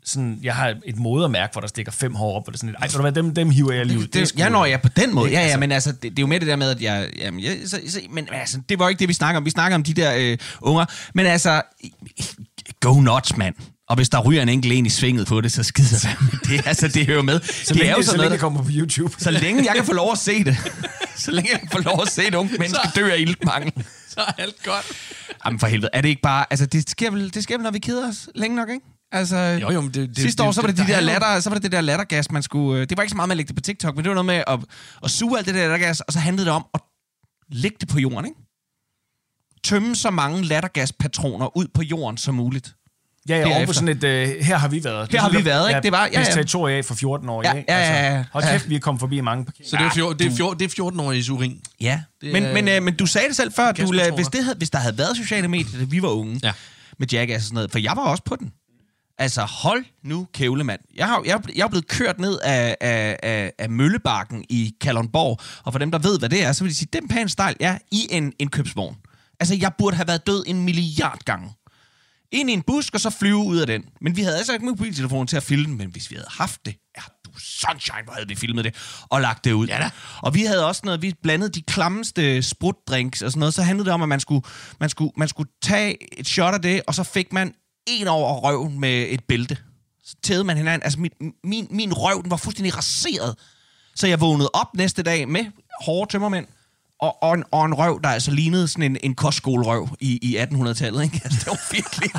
sådan, 0.04 0.38
jeg 0.42 0.54
har 0.54 0.74
et 0.84 0.96
modermærke, 0.96 1.52
hvor 1.52 1.60
der 1.60 1.68
stikker 1.68 1.92
fem 1.92 2.14
hår 2.14 2.36
op, 2.36 2.42
og 2.46 2.52
det 2.52 2.56
er 2.56 2.58
sådan 2.58 2.68
lidt, 2.68 2.94
ej, 2.94 3.02
ved 3.04 3.12
du 3.12 3.20
dem, 3.20 3.34
dem 3.34 3.50
hiver 3.50 3.72
jeg 3.72 3.86
lige 3.86 3.98
ud. 3.98 4.04
Det, 4.04 4.14
det, 4.14 4.28
sgu- 4.32 4.38
ja, 4.38 4.48
når 4.48 4.64
jeg 4.64 4.82
på 4.82 4.88
den 4.88 5.14
måde. 5.14 5.30
Ja, 5.30 5.36
ja, 5.38 5.42
Altså- 5.44 5.58
men 5.58 5.72
altså, 5.72 5.92
det, 5.92 6.02
det 6.02 6.18
er 6.18 6.22
jo 6.22 6.26
mere 6.26 6.38
det 6.38 6.48
der 6.48 6.56
med, 6.56 6.70
at 6.70 6.80
jeg... 6.82 7.10
Jamen, 7.18 7.40
jeg 7.40 7.56
så, 7.66 7.80
så, 7.88 8.00
men 8.10 8.28
altså, 8.32 8.60
det 8.68 8.78
var 8.78 8.88
ikke 8.88 8.98
det, 8.98 9.08
vi 9.08 9.12
snakker 9.14 9.38
om. 9.40 9.44
Vi 9.44 9.50
snakker 9.50 9.74
om 9.74 9.82
de 9.82 9.94
der 9.94 10.14
øh, 10.16 10.38
unger. 10.60 10.84
Men 11.14 11.26
altså, 11.26 11.62
go 12.80 13.00
nuts, 13.00 13.36
mand. 13.36 13.54
Og 13.88 13.96
hvis 13.96 14.08
der 14.08 14.18
ryger 14.20 14.42
en 14.42 14.48
enkelt 14.48 14.72
en 14.74 14.86
i 14.86 14.90
svinget 14.90 15.26
på 15.26 15.40
det, 15.40 15.52
så 15.52 15.62
skider 15.62 15.98
det. 16.08 16.40
det. 16.48 16.66
Altså, 16.66 16.88
det 16.88 17.06
hører 17.06 17.22
med. 17.22 17.40
Så 17.40 17.48
det 17.68 17.76
længe, 17.76 17.90
er 17.92 17.96
jo 17.96 18.02
så 18.02 18.06
sådan 18.06 18.18
længe 18.20 18.28
noget, 18.28 18.32
det 18.32 18.40
kommer 18.40 18.62
på 18.62 18.68
YouTube. 18.72 19.14
så 19.18 19.30
længe 19.30 19.64
jeg 19.64 19.72
kan 19.76 19.84
få 19.84 19.92
lov 19.92 20.12
at 20.12 20.18
se 20.18 20.44
det. 20.44 20.56
så 21.24 21.30
længe 21.30 21.50
jeg 21.52 21.60
kan 21.60 21.68
få 21.72 21.78
lov 21.78 22.02
at 22.02 22.08
se 22.08 22.24
et 22.26 22.34
unge 22.34 22.52
menneske 22.58 22.88
dø 22.96 23.10
af 23.12 23.18
iltmangel. 23.18 23.72
Så 24.14 24.20
er 24.20 24.32
alt 24.38 24.62
godt. 24.64 24.86
Jamen 25.44 25.60
for 25.60 25.66
helvede, 25.66 25.90
er 25.92 26.00
det 26.00 26.08
ikke 26.08 26.22
bare... 26.22 26.46
Altså, 26.50 26.66
det 26.66 26.90
sker 26.90 27.10
vel, 27.10 27.34
det 27.34 27.42
sker 27.42 27.56
vel 27.56 27.62
når 27.64 27.70
vi 27.70 27.78
keder 27.78 28.08
os 28.08 28.28
længe 28.34 28.56
nok, 28.56 28.68
ikke? 28.68 28.86
Altså, 29.12 29.36
Jo, 29.36 29.70
jo, 29.70 29.82
det- 29.82 29.94
det- 29.94 30.16
sidste 30.18 30.42
år, 30.42 30.52
så 30.52 30.60
var 30.60 30.68
det, 30.68 30.76
det- 30.76 30.86
de 30.86 30.92
der 30.92 30.96
er 30.98 31.00
latter, 31.00 31.40
så 31.40 31.50
var 31.50 31.54
det 31.54 31.62
det 31.62 31.72
der 31.72 31.80
lattergas, 31.80 32.30
man 32.30 32.42
skulle... 32.42 32.80
øh, 32.80 32.88
Det 32.88 32.96
var 32.96 33.02
ikke 33.02 33.10
så 33.10 33.16
meget 33.16 33.28
med 33.28 33.34
at 33.34 33.36
lægge 33.36 33.48
det 33.48 33.56
på 33.56 33.60
TikTok, 33.62 33.94
men 33.96 34.04
det 34.04 34.08
var 34.10 34.14
noget 34.14 34.26
med 34.26 34.44
at, 34.46 34.60
at 35.04 35.10
suge 35.10 35.38
alt 35.38 35.46
det 35.46 35.54
der 35.54 35.60
lattergas, 35.68 36.00
og 36.00 36.12
så 36.12 36.18
handlede 36.18 36.46
det 36.46 36.54
om 36.54 36.64
at 36.74 36.80
lægge 37.48 37.76
det 37.80 37.88
på 37.88 37.98
jorden, 37.98 38.24
ikke? 38.26 38.38
Tømme 39.64 39.96
så 39.96 40.10
mange 40.10 40.44
lattergaspatroner 40.44 41.56
ud 41.56 41.66
på 41.74 41.82
jorden 41.82 42.16
som 42.16 42.34
muligt. 42.34 42.74
Ja, 43.28 43.38
ja, 43.38 43.56
over 43.56 43.66
på 43.66 43.72
sådan 43.72 43.88
et, 43.88 44.04
øh, 44.04 44.28
her 44.40 44.56
har 44.58 44.68
vi 44.68 44.84
været. 44.84 45.10
Det 45.12 45.16
er 45.18 45.20
har 45.22 45.30
vi 45.30 45.44
været, 45.44 45.68
ikke? 45.68 45.80
Det 45.80 45.92
var- 45.92 46.08
ja, 46.12 46.20
ja, 46.20 46.24
territorie 46.24 46.76
af 46.76 46.84
for 46.84 46.94
14 46.94 47.28
år, 47.28 47.42
Ja, 47.44 47.52
ja, 47.54 47.62
ja, 47.68 48.14
ja. 48.16 48.24
hold 48.32 48.44
kæft, 48.44 48.68
vi 48.68 48.74
er 48.74 48.78
kommet 48.80 49.00
forbi 49.00 49.20
mange 49.20 49.44
parkerer. 49.44 49.68
Så 49.68 49.76
det 49.76 49.84
er, 49.86 49.90
fjor, 49.90 50.12
det 50.12 50.26
er, 50.26 50.36
fjor, 50.36 50.54
det 50.54 50.64
er 50.78 50.82
14-årige 50.82 51.32
urin. 51.32 51.60
Ja, 51.80 52.00
Det 52.20 52.32
men, 52.32 52.42
men, 52.54 52.68
øh, 52.68 52.82
men 52.82 52.96
du 52.96 53.06
sagde 53.06 53.28
det 53.28 53.36
selv 53.36 53.52
før, 53.52 53.72
du, 53.72 53.86
hvis, 54.14 54.28
det 54.28 54.44
havde, 54.44 54.56
hvis 54.56 54.70
der 54.70 54.78
havde 54.78 54.98
været 54.98 55.16
sociale 55.16 55.48
medier, 55.48 55.78
da 55.78 55.84
vi 55.84 56.02
var 56.02 56.08
unge, 56.08 56.40
Ja. 56.42 56.52
med 56.98 57.06
Jackass 57.12 57.42
og 57.42 57.46
sådan 57.46 57.54
noget, 57.54 57.70
for 57.72 57.78
jeg 57.78 57.92
var 57.96 58.02
også 58.02 58.22
på 58.24 58.36
den. 58.36 58.50
Altså, 59.18 59.42
hold 59.42 59.84
nu 60.04 60.26
kævle, 60.34 60.64
mand. 60.64 60.80
Jeg, 60.96 61.06
har, 61.06 61.22
jeg, 61.26 61.40
jeg 61.56 61.62
er 61.64 61.68
blevet 61.68 61.88
kørt 61.88 62.18
ned 62.20 62.38
af, 62.44 62.76
af, 62.80 63.16
af, 63.22 63.52
af 63.58 63.70
Møllebakken 63.70 64.44
i 64.50 64.72
Kalundborg, 64.80 65.38
og 65.64 65.72
for 65.72 65.78
dem, 65.78 65.90
der 65.90 65.98
ved, 65.98 66.18
hvad 66.18 66.28
det 66.28 66.44
er, 66.44 66.52
så 66.52 66.64
vil 66.64 66.70
de 66.70 66.76
sige, 66.76 66.88
den 66.92 67.08
pæn 67.08 67.28
stejl, 67.28 67.56
ja, 67.60 67.76
i 67.92 68.06
en 68.10 68.32
indkøbsvogn. 68.38 68.96
Altså, 69.40 69.54
jeg 69.60 69.72
burde 69.78 69.96
have 69.96 70.08
været 70.08 70.26
død 70.26 70.44
en 70.46 70.64
milliard 70.64 71.18
gange. 71.24 71.48
Ind 72.32 72.50
i 72.50 72.52
en 72.52 72.62
busk, 72.62 72.94
og 72.94 73.00
så 73.00 73.10
flyve 73.10 73.36
ud 73.36 73.58
af 73.58 73.66
den. 73.66 73.84
Men 74.00 74.16
vi 74.16 74.22
havde 74.22 74.36
altså 74.36 74.52
ikke 74.52 74.64
mobiltelefonen 74.64 75.26
til 75.26 75.36
at 75.36 75.42
filme, 75.42 75.76
men 75.76 75.90
hvis 75.90 76.10
vi 76.10 76.16
havde 76.16 76.28
haft 76.30 76.66
det, 76.66 76.74
ja, 76.96 77.02
du 77.24 77.30
sunshine, 77.38 78.04
hvor 78.04 78.12
havde 78.12 78.28
vi 78.28 78.34
filmet 78.34 78.64
det, 78.64 78.74
og 79.10 79.20
lagt 79.20 79.44
det 79.44 79.52
ud. 79.52 79.66
Ja 79.66 79.78
da. 79.78 79.90
Og 80.22 80.34
vi 80.34 80.42
havde 80.42 80.66
også 80.66 80.82
noget, 80.84 81.02
vi 81.02 81.14
blandede 81.22 81.50
de 81.50 81.62
klammeste 81.62 82.42
sprutdrinks 82.42 83.22
og 83.22 83.30
sådan 83.30 83.40
noget, 83.40 83.54
så 83.54 83.62
handlede 83.62 83.84
det 83.84 83.94
om, 83.94 84.02
at 84.02 84.08
man 84.08 84.20
skulle, 84.20 84.46
man 84.80 84.88
skulle, 84.88 85.12
man 85.16 85.28
skulle 85.28 85.50
tage 85.62 86.18
et 86.18 86.28
shot 86.28 86.54
af 86.54 86.62
det, 86.62 86.82
og 86.86 86.94
så 86.94 87.02
fik 87.02 87.32
man 87.32 87.54
en 87.86 88.08
over 88.08 88.34
røven 88.34 88.80
med 88.80 89.06
et 89.08 89.24
bælte. 89.24 89.56
Så 90.04 90.16
tædede 90.22 90.44
man 90.44 90.56
hinanden. 90.56 90.82
Altså, 90.82 91.00
min, 91.00 91.10
min, 91.44 91.66
min 91.70 91.92
røv, 91.92 92.22
den 92.22 92.30
var 92.30 92.36
fuldstændig 92.36 92.76
raseret. 92.76 93.34
Så 93.94 94.06
jeg 94.06 94.20
vågnede 94.20 94.50
op 94.52 94.74
næste 94.74 95.02
dag 95.02 95.28
med 95.28 95.44
hårde 95.84 96.12
tømmermænd, 96.12 96.46
og, 97.00 97.22
og, 97.22 97.34
en, 97.34 97.44
og 97.50 97.64
en 97.64 97.74
røv, 97.74 98.00
der 98.02 98.08
altså 98.08 98.30
lignede 98.30 98.68
sådan 98.68 98.90
en, 98.90 98.96
en 99.02 99.14
kostskolerøv 99.14 99.88
i, 100.00 100.18
i 100.22 100.36
1800-tallet. 100.36 101.02
Ikke? 101.02 101.20
Altså, 101.24 101.38
det 101.40 101.50
var 101.54 101.60
virkelig... 101.76 102.10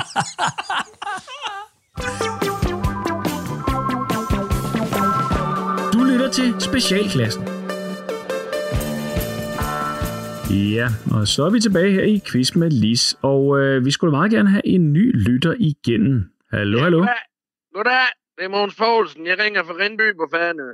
Du 5.92 6.04
lytter 6.04 6.30
til 6.30 6.54
Specialklassen. 6.60 7.42
Ja, 10.76 10.88
og 11.10 11.28
så 11.28 11.44
er 11.46 11.50
vi 11.50 11.60
tilbage 11.60 11.92
her 11.92 12.02
i 12.02 12.20
Quiz 12.30 12.54
med 12.54 12.70
Lis, 12.70 13.16
og 13.22 13.58
øh, 13.58 13.84
vi 13.84 13.90
skulle 13.90 14.10
meget 14.10 14.30
gerne 14.32 14.50
have 14.50 14.66
en 14.66 14.92
ny 14.92 15.28
lytter 15.28 15.54
igennem. 15.58 16.24
Hallo, 16.50 16.78
hallo. 16.78 16.98
Goddag. 16.98 17.14
Goddag. 17.74 18.06
Det 18.38 18.44
er 18.44 18.48
Måns 18.48 18.74
Poulsen. 18.74 19.26
Jeg 19.26 19.38
ringer 19.38 19.62
fra 19.64 19.72
Rindby 19.72 20.16
på 20.16 20.28
Fanø. 20.34 20.68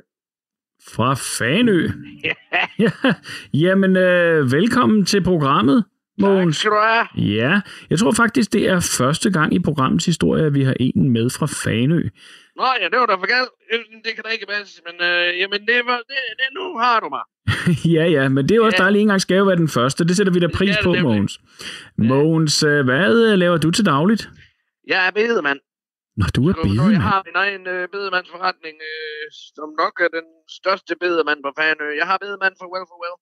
Fra 0.94 1.14
Fanø. 1.14 1.88
Ja, 2.24 2.32
jamen, 3.64 3.96
øh, 3.96 4.52
velkommen 4.52 5.04
til 5.04 5.22
programmet, 5.24 5.84
Tak 6.20 6.28
Mogens. 6.30 6.56
skal 6.56 6.70
du 6.70 6.76
have. 6.82 7.06
Ja, 7.34 7.60
jeg 7.90 7.98
tror 7.98 8.12
faktisk, 8.12 8.52
det 8.52 8.68
er 8.68 8.80
første 8.98 9.30
gang 9.30 9.54
i 9.54 9.58
programmets 9.58 10.06
historie, 10.06 10.44
at 10.46 10.54
vi 10.54 10.62
har 10.62 10.74
en 10.80 11.10
med 11.12 11.30
fra 11.30 11.46
Fanø. 11.46 12.08
Nå 12.56 12.64
ja, 12.80 12.84
det 12.92 12.98
var 13.00 13.06
da 13.06 13.14
for 13.14 13.26
galt. 13.36 13.48
Det 14.04 14.14
kan 14.14 14.24
da 14.24 14.30
ikke 14.30 14.46
passe. 14.46 14.80
Men 14.86 15.06
øh, 15.08 15.38
jamen, 15.40 15.60
det 15.60 15.80
var, 15.86 15.96
det, 15.96 16.18
det, 16.38 16.48
nu 16.58 16.78
har 16.78 17.00
du 17.00 17.08
mig. 17.08 17.24
ja, 17.96 18.04
ja, 18.16 18.28
men 18.28 18.48
det 18.48 18.56
er 18.56 18.60
også 18.60 18.76
Ja. 18.78 18.82
dejligt, 18.82 19.02
en 19.02 19.08
gang 19.08 19.20
skal 19.20 19.36
jo 19.36 19.44
være 19.44 19.56
den 19.56 19.68
første. 19.68 20.04
Det 20.04 20.16
sætter 20.16 20.32
vi 20.32 20.38
da 20.38 20.46
pris 20.54 20.68
Ja, 20.76 20.82
på. 20.82 20.94
Mogens. 20.94 21.38
Mogens, 21.98 22.62
øh, 22.62 22.84
hvad 22.84 23.32
øh, 23.32 23.38
laver 23.38 23.56
du 23.56 23.70
til 23.70 23.86
dagligt? 23.86 24.30
Jeg 24.88 25.06
er 25.06 25.10
bedemand. 25.10 25.58
Nå, 26.18 26.24
du 26.36 26.40
er 26.48 26.54
bedemand. 26.62 26.92
Jeg 26.98 27.02
har 27.10 27.20
min 27.28 27.36
egen 27.44 27.62
øh, 27.74 27.88
bedemandsforretning, 27.94 28.76
øh, 28.90 29.22
som 29.56 29.68
nok 29.82 29.94
er 30.04 30.10
den 30.18 30.26
største 30.58 30.92
bedemand 31.04 31.38
på 31.46 31.50
Fanø. 31.58 31.86
Jeg 32.00 32.06
har 32.10 32.18
bedemand 32.24 32.54
for 32.60 32.66
Well 32.72 32.86
for 32.90 32.98
Well. 33.04 33.16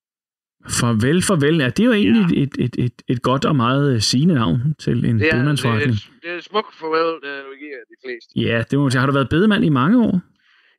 Farvel, 0.78 1.18
farvel. 1.28 1.56
Ja, 1.64 1.68
det 1.76 1.80
er 1.80 1.84
jo 1.84 1.92
egentlig 1.92 2.42
et, 2.42 2.54
et, 2.64 2.74
et, 2.86 2.96
et 3.12 3.20
godt 3.22 3.44
og 3.50 3.56
meget 3.56 3.94
øh, 3.94 4.00
sigende 4.00 4.34
navn 4.34 4.58
til 4.84 4.92
en 4.92 5.04
Det 5.04 5.10
er, 5.10 5.16
det, 5.18 5.32
bedemandsforretning. 5.32 5.90
er, 5.96 6.20
det 6.22 6.30
er 6.36 6.40
smukt 6.50 6.74
farvel, 6.80 7.08
det 7.24 7.32
du 7.48 7.52
giver 7.64 7.80
de 7.92 7.96
fleste. 8.04 8.30
Ja, 8.46 8.56
det 8.70 8.78
må 8.78 8.82
man 8.84 8.90
sige. 8.90 9.00
Har 9.00 9.06
du 9.06 9.12
været 9.12 9.28
bedemand 9.28 9.64
i 9.64 9.68
mange 9.68 9.96
år? 10.08 10.14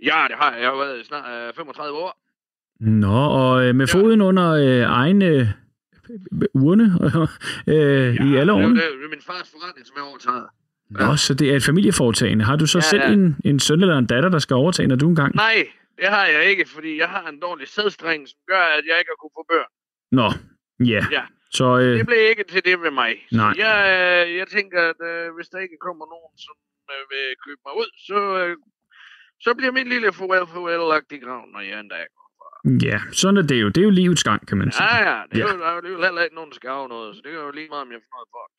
Ja, 0.10 0.20
det 0.30 0.36
har 0.42 0.52
jeg. 0.54 0.62
Jeg 0.62 0.70
har 0.70 0.78
været 0.78 1.06
snart 1.06 1.48
øh, 1.48 1.54
35 1.56 1.98
år. 2.06 2.12
Nå, 2.80 3.20
og 3.42 3.66
øh, 3.66 3.76
med 3.76 3.88
Ja. 3.88 3.94
foden 4.00 4.22
under 4.22 4.48
øh, 4.52 4.84
egen 5.02 5.22
øh, 5.22 5.48
urne 6.54 6.84
øh, 7.74 8.10
i 8.28 8.30
alle 8.40 8.52
det, 8.54 8.58
årene? 8.58 8.76
det, 8.76 8.86
er- 8.86 8.96
det 9.00 9.06
er 9.10 9.14
min 9.16 9.26
fars 9.30 9.48
forretning, 9.54 9.84
som 9.88 9.94
jeg 9.98 10.04
har 10.04 10.12
Nå, 10.90 11.16
så 11.16 11.34
det 11.34 11.52
er 11.52 11.56
et 11.56 11.64
familieforetagende. 11.64 12.44
Har 12.46 12.56
du 12.56 12.66
så 12.66 12.78
Ja, 12.78 12.82
selv 12.82 13.02
ja. 13.02 13.14
en, 13.14 13.36
en 13.46 13.60
søn 13.60 13.82
eller 13.82 13.98
en 13.98 14.06
datter, 14.14 14.30
der 14.30 14.40
skal 14.40 14.56
overtage, 14.56 14.88
når 14.88 14.96
du 14.96 15.08
engang... 15.10 15.36
Nej, 15.36 15.68
det 16.00 16.08
har 16.08 16.26
jeg 16.26 16.44
ikke, 16.52 16.66
fordi 16.76 16.98
jeg 16.98 17.10
har 17.10 17.24
en 17.30 17.40
dårlig 17.40 17.68
sædstreng, 17.68 18.28
som 18.28 18.38
gør, 18.48 18.64
at 18.78 18.84
jeg 18.90 18.96
ikke 19.00 19.12
har 19.14 19.20
kunnet 19.22 19.36
få 19.40 19.44
børn. 19.54 19.72
Nå, 20.20 20.28
ja. 20.94 21.04
Ja. 21.18 21.24
Så 21.58 21.66
øh, 21.82 21.98
Det 22.00 22.06
blev 22.12 22.22
ikke 22.32 22.44
til 22.54 22.62
det 22.66 22.80
med 22.86 22.92
mig. 23.02 23.12
Nej. 23.32 23.54
Så 23.54 23.60
jeg, 23.66 23.76
øh, 23.96 24.36
jeg 24.40 24.48
tænker, 24.58 24.80
at 24.92 25.00
øh, 25.12 25.26
hvis 25.36 25.48
der 25.54 25.60
ikke 25.66 25.78
kommer 25.88 26.06
nogen, 26.16 26.34
som 26.46 26.56
øh, 26.94 27.02
vil 27.12 27.26
købe 27.46 27.62
mig 27.68 27.74
ud, 27.82 27.90
så, 28.10 28.20
øh, 28.42 28.54
så 29.46 29.50
bliver 29.58 29.72
min 29.80 29.88
lille 29.94 30.10
farvel 30.20 30.46
farvel 30.54 30.82
lagt 30.94 31.10
i 31.18 31.20
graven, 31.26 31.50
når 31.56 31.62
jeg 31.70 31.80
en 31.86 31.90
dag 31.96 32.06
går. 32.16 32.28
ja, 32.90 32.98
sådan 33.22 33.38
er 33.42 33.46
det 33.52 33.58
jo. 33.64 33.68
Det 33.74 33.82
er 33.82 33.88
jo 33.90 33.96
livets 34.02 34.24
gang, 34.30 34.42
kan 34.50 34.58
man 34.62 34.70
sige. 34.72 34.86
Ja, 34.96 34.98
ja, 35.10 35.18
det 35.30 35.36
er 35.38 35.46
Ja. 35.48 35.54
jo, 35.54 35.60
der 35.64 35.68
er 35.72 35.76
jo 35.96 36.02
heller 36.08 36.22
ikke 36.26 36.36
nogen, 36.40 36.50
der 36.52 36.58
skal 36.60 36.70
af 36.82 36.90
noget, 36.96 37.10
så 37.16 37.20
det 37.26 37.32
er 37.36 37.40
jo 37.48 37.52
lige 37.60 37.70
meget, 37.74 37.84
om 37.88 37.92
jeg 37.96 38.02
får 38.08 38.14
noget 38.20 38.30
for 38.36 38.44
det. 38.52 38.58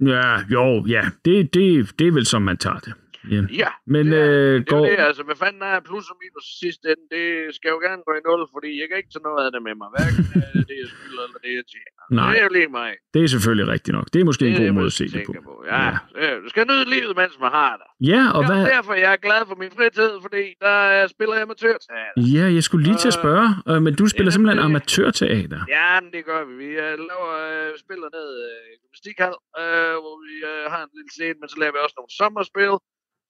Ja, 0.00 0.40
jo, 0.54 0.84
ja. 0.86 1.02
Det, 1.24 1.54
det, 1.54 1.64
det 1.98 2.06
er 2.06 2.12
vel, 2.12 2.26
som 2.26 2.42
man 2.42 2.56
tager 2.56 2.78
det. 2.78 2.94
Ja. 3.30 3.42
Ja, 3.62 3.70
Men 3.86 4.06
det 4.06 4.18
er, 4.18 4.30
øh, 4.30 4.54
det 4.54 4.72
er 4.72 4.72
går... 4.74 4.86
det, 4.86 4.98
altså, 5.10 5.22
hvad 5.28 5.36
fanden 5.36 5.62
er 5.62 5.80
plus 5.80 6.06
og 6.10 6.16
minus 6.22 6.46
i 6.52 6.54
sidste 6.64 6.84
ende? 6.92 7.04
Det 7.16 7.54
skal 7.56 7.68
jo 7.74 7.78
gerne 7.86 8.02
gå 8.06 8.12
i 8.18 8.22
nul, 8.26 8.40
fordi 8.54 8.70
jeg 8.80 8.86
kan 8.88 8.96
ikke 9.00 9.12
tage 9.14 9.26
noget 9.28 9.40
af 9.46 9.50
det 9.54 9.62
med 9.66 9.74
mig. 9.80 9.88
Hverken 9.94 10.24
øh, 10.38 10.58
det, 10.68 10.76
jeg 10.82 10.88
skylder, 10.94 11.22
eller 11.26 11.40
det, 11.44 11.52
jeg 11.60 11.66
tjener. 11.74 11.97
Nej. 12.10 12.30
Det 12.32 12.38
er 12.40 12.44
jo 12.44 12.52
lige 12.58 12.68
mig. 12.68 12.90
Det 13.14 13.20
er 13.24 13.28
selvfølgelig 13.34 13.66
rigtigt 13.74 13.94
nok. 13.98 14.06
Det 14.12 14.18
er 14.20 14.24
måske 14.24 14.44
en 14.46 14.52
det 14.52 14.60
god 14.60 14.66
er 14.68 14.72
måde 14.72 14.84
det, 14.84 14.90
at 14.90 14.92
se 14.92 15.04
det 15.04 15.22
på. 15.26 15.32
tænker 15.32 15.64
Ja, 15.74 15.84
ja. 16.24 16.30
du 16.44 16.48
skal 16.48 16.62
nyde 16.70 16.84
livet, 16.94 17.16
mens 17.16 17.34
man 17.44 17.50
har 17.60 17.72
det. 17.80 17.88
Ja, 18.12 18.22
og 18.34 18.40
Det 18.44 18.50
hvad... 18.50 18.62
er 18.64 18.68
derfor, 18.76 18.94
jeg 19.04 19.12
er 19.16 19.20
glad 19.26 19.40
for 19.50 19.56
min 19.62 19.70
fritid, 19.78 20.10
fordi 20.26 20.44
der 20.64 20.76
øh, 20.96 21.08
spiller 21.14 21.34
jeg 21.34 21.42
amatørteater. 21.48 22.12
Ja, 22.36 22.44
jeg 22.56 22.62
skulle 22.66 22.84
lige 22.88 22.98
til 23.04 23.10
at 23.14 23.18
spørge, 23.22 23.48
øh, 23.70 23.78
men 23.86 23.92
du 24.00 24.04
spiller 24.14 24.30
Ja, 24.30 24.34
simpelthen 24.36 24.58
det- 24.58 24.64
amatørteater. 24.70 25.60
Ja, 25.78 25.88
men 26.02 26.10
det 26.16 26.22
gør 26.30 26.40
vi. 26.48 26.52
Vi 26.64 26.70
øh, 26.86 26.94
laver, 27.10 27.30
øh, 27.46 27.70
spiller 27.84 28.08
ned 28.18 28.28
øh, 28.48 28.62
i 28.72 28.74
gymnastikhal, 28.82 29.34
øh, 29.62 29.94
hvor 30.04 30.16
vi 30.26 30.34
øh, 30.50 30.62
har 30.72 30.80
en 30.86 30.92
lille 30.98 31.10
scene, 31.16 31.36
men 31.40 31.48
så 31.52 31.56
laver 31.62 31.72
vi 31.76 31.80
også 31.86 31.96
nogle 32.00 32.12
sommerspil, 32.20 32.74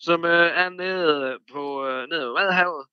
som 0.06 0.18
øh, 0.34 0.48
er 0.62 0.68
nede 0.82 1.14
på 1.54 1.62
øh, 1.88 2.00
nede 2.12 2.24
ved 2.28 2.34
Vadehavet. 2.38 2.84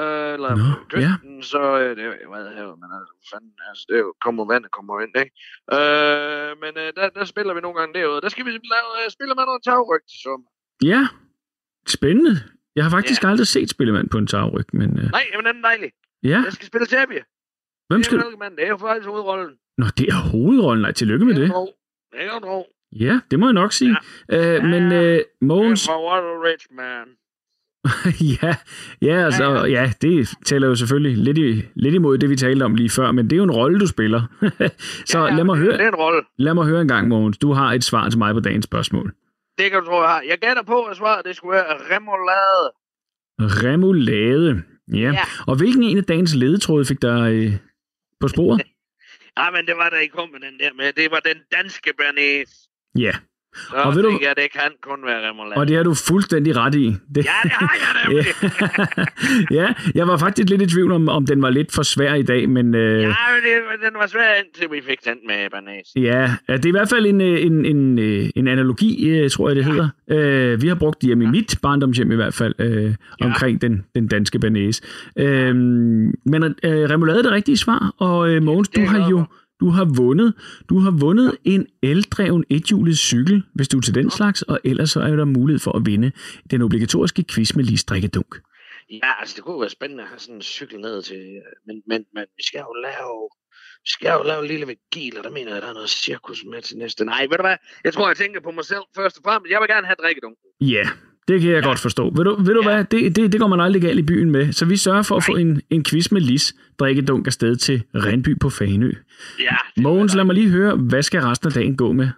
Øh, 0.00 0.34
eller 0.34 0.50
på 0.56 0.84
kysten, 0.92 1.42
så 1.52 1.62
øh, 1.80 1.90
det 1.96 2.02
er 2.04 2.08
jo 2.24 2.30
Vadehavet, 2.34 2.76
men 2.82 2.88
altså, 2.98 3.14
fanden, 3.30 3.52
altså, 3.68 3.82
det 3.88 3.94
er 3.96 4.02
jo, 4.06 4.14
kommer 4.24 4.42
vandet 4.52 4.70
kommer 4.78 4.94
ind, 5.04 5.14
ikke? 5.22 5.32
Øh, 5.76 6.50
men 6.62 6.72
øh, 6.82 6.88
der, 6.98 7.08
der 7.18 7.24
spiller 7.24 7.54
vi 7.54 7.60
nogle 7.60 7.78
gange 7.80 7.92
derude. 7.98 8.20
Der 8.24 8.28
skal 8.28 8.44
vi 8.46 8.50
lave, 8.50 8.88
øh, 9.04 9.10
spille 9.16 9.34
med 9.38 9.44
noget 9.50 9.62
tagryg 9.68 10.02
til 10.10 10.18
sommer. 10.26 10.48
Ja, 10.92 11.02
spændende. 11.96 12.34
Jeg 12.76 12.84
har 12.84 12.90
faktisk 12.90 13.22
Ja. 13.22 13.28
aldrig 13.30 13.46
set 13.46 13.70
Spillemand 13.70 14.08
på 14.08 14.18
en 14.18 14.26
tagryg, 14.26 14.66
men 14.72 14.90
øh, 14.98 15.10
Nej, 15.18 15.24
men 15.36 15.44
den 15.46 15.56
er 15.56 15.62
dejlig. 15.68 15.90
ja. 16.22 16.40
Jeg 16.46 16.52
skal 16.52 16.66
spille 16.66 16.86
Tabie. 16.86 17.22
Hvem 17.88 17.98
Det 17.98 18.04
skal 18.06 18.18
er 18.18 18.22
du? 18.22 18.26
Mælkemand. 18.28 18.56
Det 18.56 18.64
er 18.64 18.68
jo 18.68 18.76
faktisk 18.76 19.08
hovedrollen. 19.08 19.50
Nå, 19.78 19.86
det 19.98 20.06
er 20.08 20.18
hovedrollen. 20.30 20.82
Nej, 20.82 20.92
tillykke 20.92 21.24
med 21.24 21.34
det. 21.34 21.42
er 21.50 21.54
jo 21.54 21.68
Det 22.12 22.20
er 22.20 22.40
jo. 22.46 22.64
Ja, 23.06 23.20
det 23.30 23.38
må 23.40 23.46
jeg 23.46 23.52
nok 23.52 23.72
sige. 23.72 23.96
Øh, 24.32 24.62
men 24.64 24.82
øh, 24.92 25.00
Det 25.00 25.24
Mogens, 25.40 25.88
er 25.88 25.92
a 25.92 26.20
rich 26.48 26.66
man. 26.70 27.06
ja, 28.42 28.54
ja, 29.02 29.24
altså, 29.24 29.64
ja, 29.64 29.92
det 30.02 30.28
tæller 30.44 30.68
jo 30.68 30.74
selvfølgelig 30.74 31.16
lidt, 31.18 31.38
i, 31.38 31.62
lidt 31.74 31.94
imod 31.94 32.18
det, 32.18 32.30
vi 32.30 32.36
talte 32.36 32.62
om 32.64 32.74
lige 32.74 32.90
før, 32.90 33.12
men 33.12 33.24
det 33.24 33.32
er 33.32 33.36
jo 33.36 33.42
en 33.44 33.50
rolle, 33.50 33.80
du 33.80 33.86
spiller. 33.86 34.22
så 35.10 35.18
Ja, 35.18 35.34
lad, 35.34 35.44
mig 35.44 35.56
høre, 35.56 35.72
Det 35.72 35.80
er 35.80 35.88
en 35.88 35.94
rolle. 35.94 36.22
lad 36.38 36.54
mig 36.54 36.66
høre 36.66 36.80
en 36.80 36.88
gang, 36.88 37.08
Mogens. 37.08 37.38
Du 37.38 37.52
har 37.52 37.72
et 37.72 37.84
svar 37.84 38.08
til 38.08 38.18
mig 38.18 38.34
på 38.34 38.40
dagens 38.40 38.64
spørgsmål. 38.64 39.12
Det 39.58 39.70
kan 39.70 39.80
du 39.80 39.86
tro, 39.86 40.00
jeg 40.00 40.08
har. 40.08 40.22
Jeg 40.28 40.38
gætter 40.38 40.62
på, 40.62 40.82
at 40.84 40.96
svaret 40.96 41.24
det 41.26 41.36
skulle 41.36 41.52
være 41.52 41.96
remoulade. 41.96 42.72
Remoulade. 43.40 44.62
Ja. 44.92 44.98
ja. 44.98 45.12
Ja. 45.12 45.18
Og 45.46 45.56
hvilken 45.56 45.82
en 45.82 45.98
af 45.98 46.04
dagens 46.04 46.34
ledetråde 46.34 46.84
fik 46.84 47.02
der 47.02 47.22
øh, 47.22 47.52
på 48.20 48.28
sporet? 48.28 48.62
Ja, 49.38 49.50
men 49.50 49.66
det 49.66 49.74
var 49.76 49.88
da 49.90 49.96
I 49.96 50.06
kom 50.06 50.28
med 50.32 50.40
den 50.40 50.58
der 50.60 50.70
med. 50.76 50.92
Det 50.92 51.10
var 51.10 51.20
den 51.20 51.36
danske 51.52 51.90
bernays. 51.98 52.48
Ja, 52.98 53.12
Så 53.54 53.74
Og 53.76 53.94
ved 53.96 54.02
du- 54.02 54.18
jeg, 54.22 54.32
det 54.36 54.52
kan 54.52 54.70
kun 54.82 54.98
være 55.06 55.28
remoulade. 55.30 55.56
og 55.56 55.68
det 55.68 55.76
har 55.76 55.82
du 55.82 55.94
fuldstændig 55.94 56.56
ret 56.56 56.74
i. 56.74 56.86
Det... 57.14 57.16
Ja, 57.16 57.20
det 57.42 57.50
har 57.52 57.74
jeg 57.80 58.08
nemlig. 58.08 58.26
ja, 59.58 59.72
jeg 59.94 60.08
var 60.08 60.16
faktisk 60.16 60.48
lidt 60.48 60.62
i 60.62 60.66
tvivl 60.66 60.92
om, 60.92 61.08
om 61.08 61.26
den 61.26 61.42
var 61.42 61.50
lidt 61.50 61.72
for 61.74 61.82
svær 61.82 62.14
i 62.14 62.22
dag, 62.22 62.48
men 62.48 62.74
øh, 62.74 63.00
Ja, 63.02 63.06
men 63.06 63.42
det, 63.44 63.90
den 63.90 63.94
var 64.00 64.06
svær 64.06 64.34
indtil 64.44 64.66
vi 64.72 64.80
fik 64.88 65.04
den 65.04 65.16
med 65.26 65.50
bernays. 65.50 65.86
ja, 65.96 66.34
ja, 66.48 66.56
det 66.56 66.64
er 66.64 66.68
i 66.68 66.70
hvert 66.70 66.88
fald 66.88 67.06
en, 67.06 67.20
øh, 67.20 67.42
en, 67.46 67.64
en, 67.64 67.98
øh, 67.98 68.28
en 68.36 68.48
analogi, 68.48 69.08
øh, 69.10 69.30
tror 69.30 69.48
jeg 69.48 69.56
det 69.56 69.64
hedder. 69.64 69.88
Øh, 70.10 70.62
vi 70.62 70.68
har 70.68 70.74
brugt 70.74 71.00
det 71.00 71.06
hjemme 71.06 71.24
i 71.24 71.26
mit 71.26 71.58
barndomshjem 71.62 72.12
i 72.12 72.16
hvert 72.16 72.34
fald, 72.34 72.54
øh, 72.58 72.94
omkring 73.20 73.62
den, 73.62 73.84
den 73.94 74.08
danske 74.08 74.38
banæs. 74.38 74.80
Øh, 75.18 75.54
men 75.54 76.42
øh, 76.44 76.90
remoulade 76.90 77.18
er 77.18 77.22
det 77.22 77.32
rigtige 77.32 77.56
svar, 77.56 77.94
og 77.98 78.28
øh, 78.30 78.42
Mogens, 78.42 78.68
Det 78.68 78.78
er 78.82 78.84
du 78.84 78.90
har 78.90 79.10
jo 79.10 79.18
for. 79.18 79.32
Du 79.62 79.68
har 79.70 79.86
vundet, 80.02 80.30
du 80.68 80.78
har 80.78 80.90
vundet 80.90 81.36
en 81.44 81.66
eldreven 81.82 82.44
ethjulet 82.50 82.98
cykel, 82.98 83.42
hvis 83.54 83.68
du 83.68 83.76
er 83.76 83.80
til 83.80 83.94
den 83.94 84.10
slags, 84.10 84.42
og 84.42 84.60
ellers 84.64 84.90
så 84.90 85.00
er 85.00 85.16
der 85.16 85.24
mulighed 85.24 85.60
for 85.66 85.72
at 85.78 85.82
vinde 85.86 86.12
den 86.50 86.62
obligatoriske 86.62 87.24
quiz 87.30 87.54
med 87.56 87.64
lige 87.64 87.78
strikkedunk. 87.78 88.32
Ja, 88.90 89.10
altså 89.20 89.32
det 89.36 89.44
kunne 89.44 89.60
være 89.60 89.70
spændende 89.78 90.02
at 90.02 90.08
have 90.08 90.18
sådan 90.18 90.34
en 90.34 90.42
cykel 90.42 90.80
ned 90.80 91.02
til, 91.02 91.16
øh, 91.16 91.52
men, 91.66 91.76
men, 91.86 92.00
men 92.14 92.24
vi 92.36 92.42
skal 92.48 92.60
jo 92.68 92.72
lave, 92.88 93.16
vi 93.84 93.90
skal 93.96 94.12
jo 94.18 94.22
lave 94.22 94.40
en 94.40 94.48
lille 94.52 94.66
vigil, 94.66 95.18
og 95.18 95.24
der 95.24 95.30
mener 95.30 95.48
jeg, 95.48 95.56
at 95.56 95.62
der 95.62 95.68
er 95.68 95.78
noget 95.80 95.90
cirkus 95.90 96.44
med 96.50 96.62
til 96.62 96.76
næste. 96.76 97.04
Nej, 97.04 97.22
ved 97.30 97.36
du 97.36 97.42
hvad? 97.42 97.56
Jeg 97.84 97.92
tror, 97.92 98.08
jeg 98.08 98.16
tænker 98.16 98.40
på 98.40 98.50
mig 98.50 98.64
selv 98.64 98.84
først 98.96 99.16
og 99.18 99.22
fremmest. 99.26 99.50
Jeg 99.50 99.60
vil 99.60 99.68
gerne 99.68 99.86
have 99.86 100.00
drikkedunken. 100.02 100.44
Ja, 100.60 100.86
det 101.28 101.40
kan 101.40 101.50
jeg 101.50 101.62
ja. 101.62 101.68
godt 101.68 101.78
forstå. 101.78 102.10
Ved 102.16 102.24
du, 102.24 102.42
ved 102.42 102.54
du 102.54 102.62
Ja. 102.62 102.68
hvad, 102.74 102.84
det, 102.84 103.16
det, 103.16 103.32
det 103.32 103.40
går 103.40 103.46
man 103.48 103.60
aldrig 103.60 103.82
galt 103.82 103.98
i 103.98 104.02
byen 104.02 104.30
med. 104.30 104.52
Så 104.52 104.64
vi 104.64 104.76
sørger 104.76 105.02
for 105.02 105.16
at 105.16 105.24
få 105.24 105.32
en, 105.36 105.62
en 105.70 105.84
quiz 105.84 106.10
med 106.10 106.20
Lis 106.20 106.54
drikkedunk 106.78 107.26
afsted 107.26 107.56
til 107.56 107.82
Renby 107.94 108.38
på 108.40 108.50
Fanø. 108.50 108.92
Ja. 109.40 109.56
Mogens, 109.76 110.14
lad 110.14 110.24
mig 110.24 110.34
lige 110.34 110.48
høre, 110.50 110.76
hvad 110.76 111.02
skal 111.02 111.20
resten 111.20 111.48
af 111.48 111.52
dagen 111.52 111.76
gå 111.76 111.92
med? 111.92 112.08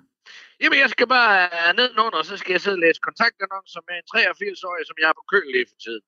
Jamen, 0.63 0.79
jeg 0.79 0.91
skal 0.91 1.07
bare 1.09 1.49
nedenunder, 1.77 2.19
og 2.19 2.25
så 2.25 2.37
skal 2.37 2.53
jeg 2.53 2.61
sidde 2.61 2.75
og 2.75 2.81
læse 2.81 3.01
kontaktannoncer 3.03 3.81
med 3.89 3.95
en 4.01 4.07
83-årig, 4.15 4.87
som 4.87 4.97
jeg 5.01 5.07
har 5.09 5.17
på 5.21 5.25
køl 5.33 5.43
lige 5.55 5.67
for 5.71 5.79
tiden. 5.85 6.03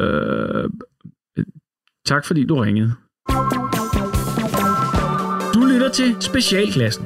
Øh, 0.00 0.70
tak 2.06 2.26
fordi 2.26 2.44
du 2.46 2.54
ringede. 2.56 2.94
Du 5.54 5.60
lytter 5.72 5.90
til 5.94 6.16
Specialklassen. 6.20 7.04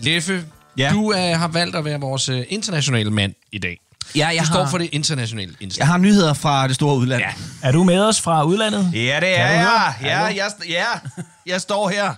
Leffe, 0.00 0.32
Ja. 0.78 0.90
du 0.92 1.12
øh, 1.12 1.18
har 1.18 1.48
valgt 1.48 1.76
at 1.76 1.84
være 1.84 2.00
vores 2.00 2.28
øh, 2.28 2.44
internationale 2.48 3.10
mand 3.10 3.34
i 3.52 3.58
dag. 3.58 3.78
Ja, 4.16 4.26
jeg 4.28 4.40
Du 4.40 4.46
står 4.46 4.62
har, 4.62 4.70
for 4.70 4.78
det 4.78 4.88
internationale 4.92 5.54
indslag. 5.60 5.80
jeg 5.80 5.86
har 5.86 5.98
nyheder 5.98 6.34
fra 6.34 6.68
det 6.68 6.74
store 6.74 6.96
udland. 6.96 7.20
Ja. 7.22 7.32
Er 7.62 7.72
du 7.72 7.84
med 7.84 7.98
os 8.00 8.20
fra 8.20 8.44
udlandet? 8.44 8.90
Ja, 8.94 8.98
det 9.20 9.38
er 9.38 9.50
jeg. 9.50 9.94
Ja, 10.02 10.24
jeg, 10.24 10.50
ja, 10.68 10.84
jeg 11.46 11.60
står 11.60 11.88
her. 11.88 12.14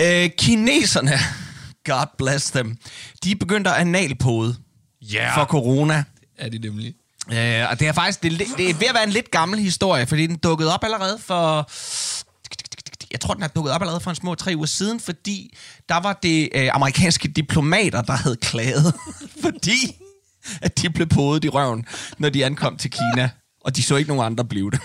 Øh, 0.00 0.30
kineserne, 0.38 1.12
God 1.84 2.06
bless 2.18 2.50
them, 2.50 2.76
de 3.24 3.36
begyndte 3.36 3.70
at 3.70 3.76
analpode 3.76 4.56
Ja, 5.02 5.36
for 5.40 5.44
corona. 5.44 6.04
er 6.38 6.48
det 6.48 6.60
nemlig. 6.60 6.94
Øh, 7.32 7.70
og 7.70 7.80
det 7.80 7.88
er 7.88 7.92
faktisk 7.92 8.22
det, 8.22 8.30
det 8.58 8.70
er 8.70 8.74
ved 8.74 8.86
at 8.88 8.94
være 8.94 9.04
en 9.04 9.10
lidt 9.10 9.30
gammel 9.30 9.58
historie, 9.60 10.06
fordi 10.06 10.26
den 10.26 10.36
dukkede 10.36 10.74
op 10.74 10.84
allerede 10.84 11.18
for... 11.26 11.70
Jeg 13.10 13.20
tror, 13.20 13.34
den 13.34 13.42
er 13.42 13.48
dukket 13.48 13.72
op 13.72 13.82
allerede 13.82 14.00
for 14.00 14.10
en 14.10 14.16
små 14.16 14.34
tre 14.34 14.52
uger 14.56 14.66
siden, 14.66 15.00
fordi 15.00 15.56
der 15.88 15.96
var 15.96 16.12
det 16.22 16.48
øh, 16.54 16.68
amerikanske 16.72 17.28
diplomater, 17.28 18.02
der 18.02 18.12
havde 18.12 18.36
klaget, 18.36 18.94
fordi 19.44 19.96
at 20.62 20.82
de 20.82 20.90
blev 20.90 21.06
podet 21.06 21.44
i 21.44 21.48
røven, 21.48 21.86
når 22.18 22.28
de 22.28 22.44
ankom 22.44 22.76
til 22.76 22.90
Kina, 22.90 23.30
og 23.60 23.76
de 23.76 23.82
så 23.82 23.96
ikke 23.96 24.08
nogen 24.08 24.24
andre 24.24 24.44
blive 24.44 24.70
det. 24.70 24.80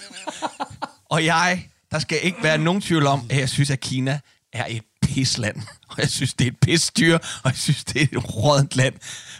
og 1.14 1.24
jeg, 1.24 1.68
der 1.90 1.98
skal 1.98 2.18
ikke 2.22 2.42
være 2.42 2.58
nogen 2.58 2.80
tvivl 2.80 3.06
om, 3.06 3.26
at 3.30 3.38
jeg 3.38 3.48
synes, 3.48 3.70
at 3.70 3.80
Kina 3.80 4.20
er 4.52 4.66
et 4.68 4.82
pisland. 5.02 5.56
Og 5.88 5.98
jeg 5.98 6.08
synes, 6.08 6.34
det 6.34 6.46
er 6.46 6.50
et 6.50 6.58
pisstyr, 6.62 7.14
og 7.14 7.50
jeg 7.50 7.56
synes, 7.56 7.84
det 7.84 8.02
er 8.02 8.18
et 8.18 8.34
rådent 8.36 8.76
land. 8.76 8.94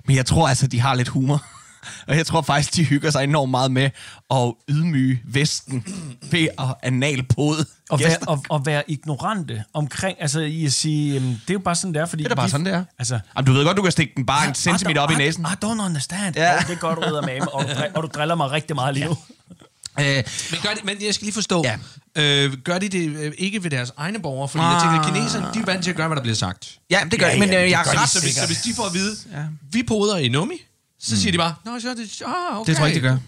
Men 0.05 0.17
jeg 0.17 0.27
tror 0.27 0.49
altså, 0.49 0.67
de 0.67 0.81
har 0.81 0.95
lidt 0.95 1.09
humor. 1.09 1.56
Og 2.07 2.17
jeg 2.17 2.27
tror 2.27 2.43
faktisk, 2.43 2.75
de 2.77 2.85
hygger 2.85 3.11
sig 3.11 3.25
enormt 3.25 3.51
meget 3.51 3.71
med 3.71 3.91
at 4.31 4.53
ydmyge 4.69 5.21
Vesten 5.25 5.85
ved 6.31 6.49
at 6.59 6.65
analpode 6.83 7.67
Og 7.91 8.01
være, 8.01 8.17
og, 8.27 8.45
og 8.49 8.67
være 8.67 8.83
ignorante 8.91 9.65
omkring, 9.75 10.17
altså 10.21 10.41
i 10.41 10.65
at 10.67 10.73
sige, 10.73 11.15
jamen, 11.15 11.31
det 11.31 11.51
er 11.51 11.55
jo 11.55 11.59
bare 11.59 11.75
sådan, 11.75 11.95
det 11.95 12.01
er, 12.01 12.07
fordi... 12.07 12.23
Det 12.23 12.31
er 12.31 12.35
da 12.35 12.35
bare 12.35 12.47
de- 12.47 12.51
sådan, 12.51 12.67
det 12.67 12.75
er. 12.75 12.85
Altså, 12.99 13.19
Jamen, 13.37 13.47
du 13.47 13.53
ved 13.53 13.65
godt, 13.65 13.77
du 13.77 13.83
kan 13.83 13.93
stikke 13.93 14.13
den 14.17 14.27
bare 14.27 14.49
en 14.49 14.55
centimeter 14.55 15.01
op 15.01 15.11
i 15.11 15.15
næsen. 15.15 15.45
I, 15.45 15.53
I 15.53 15.65
don't 15.65 15.85
understand. 15.85 16.37
Ja. 16.37 16.55
Oh, 16.57 16.63
det 16.67 16.71
er 16.73 16.77
godt, 16.79 16.99
du 16.99 17.21
med 17.27 17.41
og, 17.41 17.65
og 17.95 18.03
du 18.03 18.09
driller 18.15 18.35
mig 18.35 18.51
rigtig 18.51 18.77
meget 18.77 18.95
lige 18.95 19.07
nu. 19.07 19.17
Øh, 20.01 20.05
Men, 20.51 20.61
gør 20.63 20.71
de, 20.71 20.81
men 20.85 20.97
jeg 21.07 21.15
skal 21.15 21.25
lige 21.25 21.35
forstå, 21.35 21.65
Ja. 21.65 21.77
øh, 22.47 22.53
gør 22.65 22.79
de 22.79 22.89
det 22.89 23.09
øh, 23.09 23.33
ikke 23.39 23.63
ved 23.65 23.71
deres 23.71 23.93
egne 23.97 24.19
borgere? 24.23 24.49
Fordi 24.49 24.65
jeg 24.65 24.81
tænker, 24.83 25.01
at 25.01 25.07
kineserne, 25.15 25.47
de 25.55 25.59
er 25.59 25.65
vant 25.65 25.83
til 25.85 25.91
at 25.91 25.97
gøre, 25.97 26.07
hvad 26.09 26.17
der 26.17 26.23
bliver 26.23 26.35
sagt. 26.37 26.79
ja, 26.91 27.01
det 27.11 27.21
gør 27.21 27.27
ja, 27.27 27.39
men 27.39 27.49
øh, 27.49 27.55
jeg 27.55 27.71
er 27.71 28.03
ret 28.03 28.09
Så 28.09 28.21
hvis, 28.23 28.35
så 28.35 28.47
hvis 28.47 28.59
de 28.59 28.75
får 28.75 28.87
at 28.87 28.95
vide, 28.95 29.17
ja. 29.33 29.43
vi 29.73 29.83
poder 29.83 30.17
i 30.17 30.29
nummi, 30.29 30.55
så 31.01 31.21
siger 31.21 31.33
de 31.33 31.39
bare, 31.39 31.55
Nå, 31.65 31.81
så 31.81 31.91
er 31.91 31.95
det, 31.95 32.23
ah, 32.27 32.61
okay. 32.61 32.69
Det 32.71 32.77
tror 32.77 32.87
jeg 32.87 32.95
ikke, 32.95 33.07
de 33.09 33.11
gør. 33.13 33.19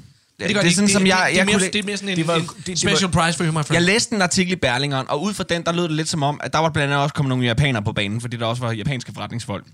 Det, 0.40 0.54
gør 0.54 0.62
det 0.62 0.62
de 0.62 0.68
er 0.68 0.70
sådan, 0.72 0.84
ikke. 0.84 0.92
som 0.92 1.06
jeg... 1.06 1.26
det, 1.30 1.34
jeg 1.34 1.40
er 1.40 1.44
mere, 1.44 1.58
kunne- 1.58 1.66
det 1.72 1.78
er 1.78 1.82
mere 1.82 1.96
sådan 1.96 2.08
en, 2.08 2.16
det 2.16 2.26
var- 2.26 2.34
det- 2.38 2.66
det 2.66 2.78
special 2.78 3.10
prize 3.10 3.36
for 3.36 3.44
you, 3.44 3.52
my 3.52 3.54
friend. 3.54 3.72
Jeg 3.72 3.82
læste 3.82 4.14
en 4.14 4.22
artikel 4.22 4.52
i 4.52 4.56
Berlingeren, 4.56 5.06
og 5.10 5.22
ud 5.22 5.34
fra 5.34 5.44
den, 5.48 5.64
der 5.64 5.72
lød 5.72 5.82
det 5.82 5.92
lidt 5.92 6.08
som 6.08 6.22
om, 6.22 6.40
at 6.42 6.52
der 6.52 6.58
var 6.58 6.70
blandt 6.70 6.92
andet 6.92 7.02
også 7.02 7.14
kommet 7.14 7.28
nogle 7.28 7.44
japanere 7.44 7.82
på 7.82 7.92
banen, 7.92 8.20
fordi 8.20 8.36
der 8.36 8.46
også 8.46 8.62
var 8.62 8.72
japanske 8.72 9.12
forretningsfolk. 9.14 9.66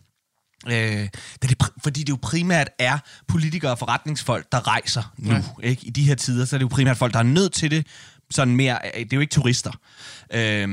Øh, 0.67 0.73
det 0.73 1.09
er 1.43 1.47
det, 1.47 1.57
fordi 1.83 2.01
det 2.01 2.09
jo 2.09 2.19
primært 2.23 2.69
er 2.79 2.99
politikere 3.29 3.71
og 3.73 3.79
forretningsfolk, 3.79 4.47
der 4.53 4.69
rejser 4.69 5.13
nu. 5.19 5.33
Ja. 5.33 5.43
Ikke? 5.69 5.87
I 5.87 5.91
de 5.91 6.03
her 6.03 6.15
tider, 6.15 6.45
så 6.45 6.57
er 6.57 6.59
det 6.59 6.63
jo 6.63 6.69
primært 6.69 6.97
folk, 6.97 7.13
der 7.13 7.19
er 7.19 7.23
nødt 7.23 7.53
til 7.53 7.71
det. 7.71 7.87
Sådan 8.31 8.57
mere, 8.57 8.79
øh, 8.85 9.01
det 9.05 9.13
er 9.13 9.17
jo 9.17 9.21
ikke 9.21 9.33
turister. 9.33 9.71
Øh, 10.35 10.69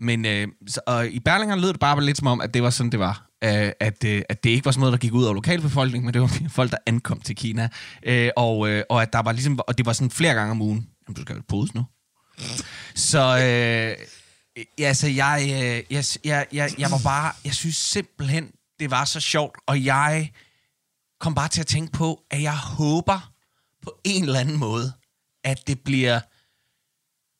men 0.00 0.24
øh, 0.26 0.48
så, 0.68 0.80
og 0.86 1.08
i 1.08 1.20
Berlingeren 1.20 1.60
lød 1.60 1.68
det 1.72 1.80
bare 1.80 2.04
lidt 2.04 2.18
som 2.18 2.26
om, 2.26 2.40
at 2.40 2.54
det 2.54 2.62
var 2.62 2.70
sådan, 2.70 2.92
det 2.92 3.00
var. 3.00 3.29
Øh, 3.44 3.72
at, 3.80 4.04
øh, 4.04 4.22
at 4.28 4.44
det 4.44 4.50
ikke 4.50 4.64
var 4.64 4.70
sådan 4.70 4.80
noget, 4.80 4.92
der 4.92 4.98
gik 4.98 5.12
ud 5.12 5.24
over 5.24 5.34
lokalbefolkningen, 5.34 6.06
men 6.06 6.14
det 6.14 6.22
var 6.22 6.38
folk, 6.58 6.70
der 6.70 6.78
ankom 6.86 7.20
til 7.20 7.36
Kina. 7.36 7.68
Øh, 8.02 8.30
og, 8.36 8.68
øh, 8.68 8.84
og 8.90 9.02
at 9.02 9.12
der 9.12 9.22
var 9.22 9.32
ligesom, 9.32 9.60
og 9.68 9.78
det 9.78 9.86
var 9.86 9.92
sådan 9.92 10.10
flere 10.10 10.34
gange 10.34 10.50
om 10.50 10.62
ugen. 10.62 10.88
Jamen, 11.08 11.14
du 11.14 11.22
skal 11.22 11.36
jo 11.36 11.42
podes 11.48 11.74
nu. 11.74 11.84
Så 12.94 13.18
øh, 13.18 14.06
ja, 14.78 14.84
altså, 14.84 15.08
jeg, 15.08 15.42
øh, 15.42 15.94
jeg, 15.96 16.04
jeg, 16.24 16.46
jeg, 16.52 16.70
jeg 16.78 16.90
var 16.90 17.00
bare, 17.04 17.32
jeg 17.44 17.54
synes 17.54 17.76
simpelthen, 17.76 18.50
det 18.80 18.90
var 18.90 19.04
så 19.04 19.20
sjovt, 19.20 19.58
og 19.66 19.84
jeg 19.84 20.32
kom 21.20 21.34
bare 21.34 21.48
til 21.48 21.60
at 21.60 21.66
tænke 21.66 21.92
på, 21.92 22.22
at 22.30 22.42
jeg 22.42 22.58
håber 22.58 23.32
på 23.82 24.00
en 24.04 24.24
eller 24.24 24.40
anden 24.40 24.56
måde, 24.56 24.92
at 25.44 25.66
det 25.66 25.80
bliver 25.80 26.20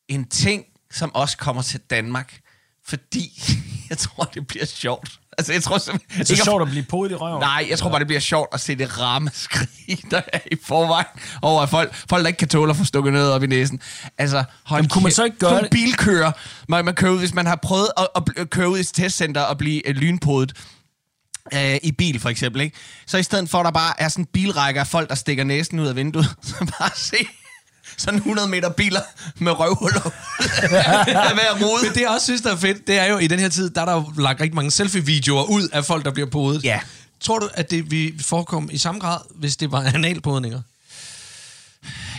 en 0.07 0.29
ting, 0.29 0.65
som 0.91 1.15
også 1.15 1.37
kommer 1.37 1.61
til 1.61 1.79
Danmark, 1.79 2.41
fordi 2.85 3.41
jeg 3.89 3.97
tror, 3.97 4.23
det 4.23 4.47
bliver 4.47 4.65
sjovt. 4.65 5.20
Altså, 5.41 5.53
jeg 5.53 5.63
tror 5.63 5.77
simpelthen... 5.77 6.19
Det 6.19 6.29
er 6.29 6.33
ikke 6.33 6.41
at- 6.41 6.45
sjovt 6.45 6.61
at 6.61 6.67
blive 6.67 6.83
podet 6.83 7.11
i 7.11 7.15
røven. 7.15 7.39
Nej, 7.39 7.65
jeg 7.69 7.77
tror 7.79 7.89
bare, 7.89 7.99
det 7.99 8.07
bliver 8.07 8.19
sjovt 8.19 8.49
at 8.53 8.59
se 8.59 8.75
det 8.75 8.99
rammeskrig, 8.99 9.99
der 10.11 10.21
er 10.33 10.39
i 10.51 10.55
forvejen 10.63 11.05
over 11.41 11.61
at 11.61 11.69
folk, 11.69 11.95
folk 12.09 12.21
der 12.21 12.27
ikke 12.27 12.37
kan 12.37 12.47
tåle 12.47 12.69
at 12.69 12.75
få 12.77 12.85
stukket 12.85 13.13
noget 13.13 13.31
op 13.31 13.43
i 13.43 13.47
næsen. 13.47 13.79
Altså, 14.17 14.43
hold 14.65 14.79
Jamen, 14.79 14.89
kunne 14.89 15.03
man 15.03 15.11
så 15.11 15.23
ikke 15.23 15.37
gøre 15.37 15.61
det? 15.61 15.69
bilkører, 15.71 16.31
man, 16.69 16.85
man 16.85 16.93
kører 16.95 17.11
ud, 17.11 17.19
hvis 17.19 17.33
man 17.33 17.45
har 17.45 17.55
prøvet 17.63 17.87
at, 17.97 18.07
at, 18.37 18.49
køre 18.49 18.69
ud 18.69 18.77
i 18.77 18.81
et 18.81 18.87
testcenter 18.93 19.41
og 19.41 19.57
blive 19.57 19.87
øh, 19.87 19.95
lynpodet, 19.95 20.53
øh, 21.53 21.77
i 21.83 21.91
bil 21.91 22.19
for 22.19 22.29
eksempel, 22.29 22.61
ikke? 22.61 22.77
Så 23.07 23.17
i 23.17 23.23
stedet 23.23 23.49
for, 23.49 23.57
at 23.57 23.65
der 23.65 23.71
bare 23.71 24.01
er 24.01 24.09
sådan 24.09 24.23
en 24.23 24.27
bilrække 24.33 24.79
af 24.79 24.87
folk, 24.87 25.09
der 25.09 25.15
stikker 25.15 25.43
næsen 25.43 25.79
ud 25.79 25.87
af 25.87 25.95
vinduet, 25.95 26.25
så 26.43 26.73
bare 26.79 26.91
se 26.95 27.17
sådan 28.01 28.17
100 28.17 28.47
meter 28.47 28.69
biler 28.69 29.01
med 29.37 29.51
røvhuller 29.59 30.01
hver 31.33 31.65
rode. 31.65 31.83
Men 31.83 31.93
det, 31.93 32.01
jeg 32.01 32.09
også 32.09 32.25
synes, 32.25 32.41
der 32.41 32.51
er 32.51 32.55
fedt, 32.55 32.87
det 32.87 32.97
er 32.99 33.05
jo, 33.05 33.17
i 33.17 33.27
den 33.27 33.39
her 33.39 33.49
tid, 33.49 33.69
der 33.69 33.81
er 33.81 33.85
der 33.85 33.93
jo 33.93 34.11
lagt 34.17 34.41
rigtig 34.41 34.55
mange 34.55 34.71
selfie-videoer 34.71 35.43
ud 35.43 35.67
af 35.73 35.85
folk, 35.85 36.05
der 36.05 36.11
bliver 36.11 36.29
podet. 36.29 36.63
Ja. 36.63 36.79
Tror 37.19 37.39
du, 37.39 37.49
at 37.53 37.71
det 37.71 37.91
vil 37.91 38.23
forekomme 38.23 38.73
i 38.73 38.77
samme 38.77 39.01
grad, 39.01 39.17
hvis 39.35 39.57
det 39.57 39.71
var 39.71 39.81
analpodninger? 39.81 40.61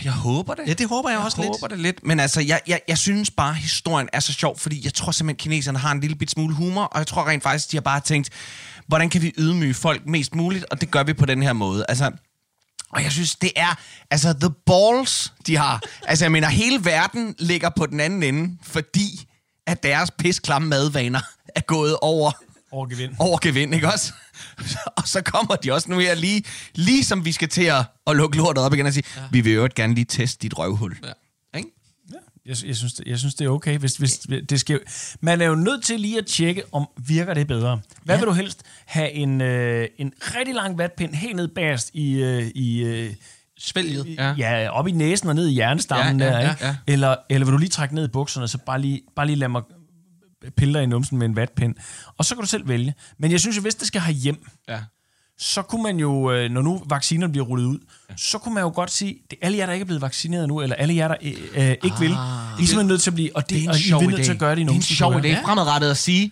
Jeg 0.03 0.11
håber 0.11 0.53
det. 0.53 0.63
Ja, 0.67 0.73
det 0.73 0.87
håber 0.87 1.09
jeg, 1.09 1.19
også 1.19 1.37
jeg 1.37 1.45
lidt. 1.45 1.57
håber 1.57 1.67
det 1.67 1.79
lidt. 1.79 2.03
Men 2.03 2.19
altså, 2.19 2.41
jeg, 2.41 2.61
jeg, 2.67 2.81
jeg 2.87 2.97
synes 2.97 3.31
bare, 3.31 3.53
historien 3.53 4.09
er 4.13 4.19
så 4.19 4.33
sjov, 4.33 4.59
fordi 4.59 4.81
jeg 4.83 4.93
tror 4.93 5.11
simpelthen, 5.11 5.35
at 5.35 5.37
kineserne 5.43 5.79
har 5.79 5.91
en 5.91 5.99
lille 5.99 6.15
bit 6.15 6.31
smule 6.31 6.55
humor, 6.55 6.83
og 6.83 6.99
jeg 6.99 7.07
tror 7.07 7.27
rent 7.27 7.43
faktisk, 7.43 7.71
de 7.71 7.77
har 7.77 7.81
bare 7.81 7.99
tænkt, 7.99 8.29
hvordan 8.87 9.09
kan 9.09 9.21
vi 9.21 9.33
ydmyge 9.37 9.73
folk 9.73 10.01
mest 10.05 10.35
muligt, 10.35 10.65
og 10.71 10.81
det 10.81 10.91
gør 10.91 11.03
vi 11.03 11.13
på 11.13 11.25
den 11.25 11.43
her 11.43 11.53
måde. 11.53 11.85
Altså, 11.89 12.11
og 12.95 13.03
jeg 13.03 13.11
synes, 13.11 13.35
det 13.35 13.51
er, 13.55 13.75
altså, 14.11 14.33
the 14.41 14.49
balls, 14.65 15.33
de 15.47 15.57
har. 15.57 15.81
Altså, 16.07 16.25
jeg 16.25 16.31
mener, 16.31 16.49
hele 16.49 16.85
verden 16.85 17.35
ligger 17.39 17.69
på 17.77 17.85
den 17.85 17.99
anden 17.99 18.23
ende, 18.23 18.57
fordi 18.63 19.27
at 19.67 19.83
deres 19.83 20.11
pisklamme 20.11 20.67
madvaner 20.67 21.21
er 21.55 21.61
gået 21.61 21.97
over 22.01 22.31
Over 22.71 22.87
gevind. 22.87 23.13
over 23.19 23.37
gevind, 23.41 23.75
ikke 23.75 23.87
også? 23.93 24.13
og 24.97 25.07
så 25.07 25.21
kommer 25.21 25.55
de 25.55 25.71
også 25.71 25.91
nu 25.91 25.99
her 25.99 26.15
lige, 26.15 26.43
lige 26.75 27.03
som 27.03 27.25
vi 27.25 27.31
skal 27.31 27.49
til 27.49 27.63
at, 27.63 27.83
at 28.07 28.15
lukke 28.15 28.37
lortet 28.37 28.63
op 28.63 28.73
igen 28.73 28.85
og 28.85 28.93
sige, 28.93 29.03
ja. 29.17 29.21
vi 29.31 29.41
vil 29.41 29.53
jo 29.53 29.69
gerne 29.75 29.93
lige 29.95 30.05
teste 30.05 30.39
dit 30.41 30.57
røvhul. 30.57 30.97
Ja. 31.03 31.11
Jeg, 32.45 32.55
jeg, 32.65 32.75
synes, 32.75 32.93
det, 32.93 33.07
jeg 33.07 33.19
synes, 33.19 33.35
det 33.35 33.45
er 33.45 33.49
okay. 33.49 33.77
Hvis, 33.77 33.97
hvis 33.97 34.19
det 34.49 34.59
skal, 34.59 34.79
man 35.21 35.41
er 35.41 35.45
jo 35.45 35.55
nødt 35.55 35.83
til 35.83 35.99
lige 35.99 36.17
at 36.17 36.25
tjekke, 36.25 36.63
om 36.71 36.87
virker 37.07 37.33
det 37.33 37.47
bedre. 37.47 37.79
Hvad 38.03 38.15
ja. 38.15 38.19
vil 38.21 38.27
du 38.27 38.33
helst? 38.33 38.63
Have 38.85 39.11
en, 39.11 39.41
øh, 39.41 39.87
en 39.97 40.13
rigtig 40.19 40.55
lang 40.55 40.77
vatpind 40.77 41.15
helt 41.15 41.35
ned 41.35 41.47
bagerst 41.47 41.89
i... 41.93 42.13
Øh, 42.13 42.51
i 42.55 42.83
øh, 42.83 43.13
Svælget. 43.59 44.15
ja. 44.17 44.35
ja, 44.37 44.69
op 44.69 44.87
i 44.87 44.91
næsen 44.91 45.29
og 45.29 45.35
ned 45.35 45.47
i 45.47 45.51
hjernestammen 45.51 46.19
Ja, 46.19 46.25
ja, 46.25 46.31
der, 46.31 46.39
ja, 46.39 46.49
ikke? 46.51 46.65
ja. 46.65 46.75
Eller, 46.87 47.15
eller 47.29 47.45
vil 47.45 47.53
du 47.53 47.57
lige 47.57 47.69
trække 47.69 47.95
ned 47.95 48.05
i 48.05 48.11
bukserne, 48.11 48.47
så 48.47 48.57
bare 48.57 48.81
lige, 48.81 49.01
bare 49.15 49.25
lige 49.25 49.35
lad 49.35 49.47
mig 49.47 49.61
pille 50.57 50.73
dig 50.73 50.83
i 50.83 50.85
numsen 50.85 51.17
med 51.17 51.27
en 51.27 51.35
vatpind. 51.35 51.75
Og 52.17 52.25
så 52.25 52.35
kan 52.35 52.41
du 52.41 52.47
selv 52.47 52.67
vælge. 52.67 52.93
Men 53.17 53.31
jeg 53.31 53.39
synes 53.39 53.57
jo, 53.57 53.61
hvis 53.61 53.75
det 53.75 53.87
skal 53.87 54.01
have 54.01 54.15
hjem, 54.15 54.45
Ja. 54.67 54.79
Så 55.39 55.61
kunne 55.61 55.83
man 55.83 55.97
jo, 55.97 56.31
øh, 56.31 56.51
når 56.51 56.61
nu 56.61 56.83
vaccinerne 56.85 57.31
bliver 57.31 57.45
rullet 57.45 57.65
ud, 57.65 57.79
ja. 58.09 58.13
så 58.17 58.37
kunne 58.37 58.53
man 58.53 58.63
jo 58.63 58.71
godt 58.75 58.91
sige, 58.91 59.17
det 59.31 59.37
er 59.41 59.45
alle 59.45 59.57
jer, 59.57 59.65
der 59.65 59.73
ikke 59.73 59.83
er 59.83 59.85
blevet 59.85 60.01
vaccineret 60.01 60.47
nu, 60.47 60.61
eller 60.61 60.75
alle 60.75 60.95
jer, 60.95 61.07
der 61.07 61.15
øh, 61.21 61.31
øh, 61.55 61.69
ikke 61.83 61.95
vil, 61.99 62.09
I 62.09 62.13
er 62.13 62.57
simpelthen 62.57 62.87
nødt 62.87 63.01
til 63.01 63.09
at 63.09 63.13
blive, 63.13 63.35
og, 63.35 63.49
det, 63.49 63.49
Det 63.49 63.57
er 63.57 63.61
en 63.63 63.69
og 63.69 64.01
I 64.01 64.05
er 64.05 64.09
nødt 64.09 64.25
til 64.25 64.31
at 64.31 64.39
gøre 64.39 64.55
det 64.55 64.61
i 64.61 64.63
det 64.63 64.67
er 64.67 64.71
en 64.71 64.75
nogen 64.75 64.81
sjov 64.81 65.13
idé. 65.13 65.45
Fremadrettet 65.45 65.89
at 65.89 65.97
sige, 65.97 66.31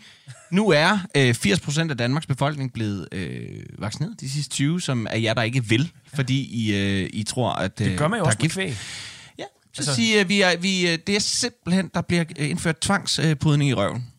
nu 0.51 0.69
er 0.69 0.99
øh, 1.17 1.35
80% 1.45 1.89
af 1.89 1.97
Danmarks 1.97 2.25
befolkning 2.25 2.73
blevet 2.73 3.07
øh, 3.11 3.39
vaccineret 3.77 4.21
de 4.21 4.29
sidste 4.29 4.53
20, 4.53 4.81
som 4.81 5.07
er 5.09 5.17
jer, 5.17 5.33
der 5.33 5.41
ikke 5.41 5.65
vil, 5.65 5.91
fordi 6.13 6.65
I, 6.65 6.75
øh, 6.75 7.09
I 7.13 7.23
tror, 7.23 7.51
at... 7.51 7.81
Øh, 7.81 7.89
Det 7.89 7.97
gør 7.97 8.07
man 8.07 8.19
jo 8.19 8.25
også 8.25 8.37
med 8.41 8.49
kvæg. 8.49 8.77
Ja, 9.39 9.43
så 9.73 9.81
altså, 9.81 9.95
sige, 9.95 10.27
vi 10.27 10.41
er, 10.41 10.57
vi, 10.57 10.91
øh, 10.91 10.97
det 11.07 11.15
er 11.15 11.19
simpelthen, 11.19 11.91
der 11.93 12.01
bliver 12.01 12.23
indført 12.37 12.77
tvangspudning 12.81 13.69
i 13.69 13.73
røven. 13.73 14.10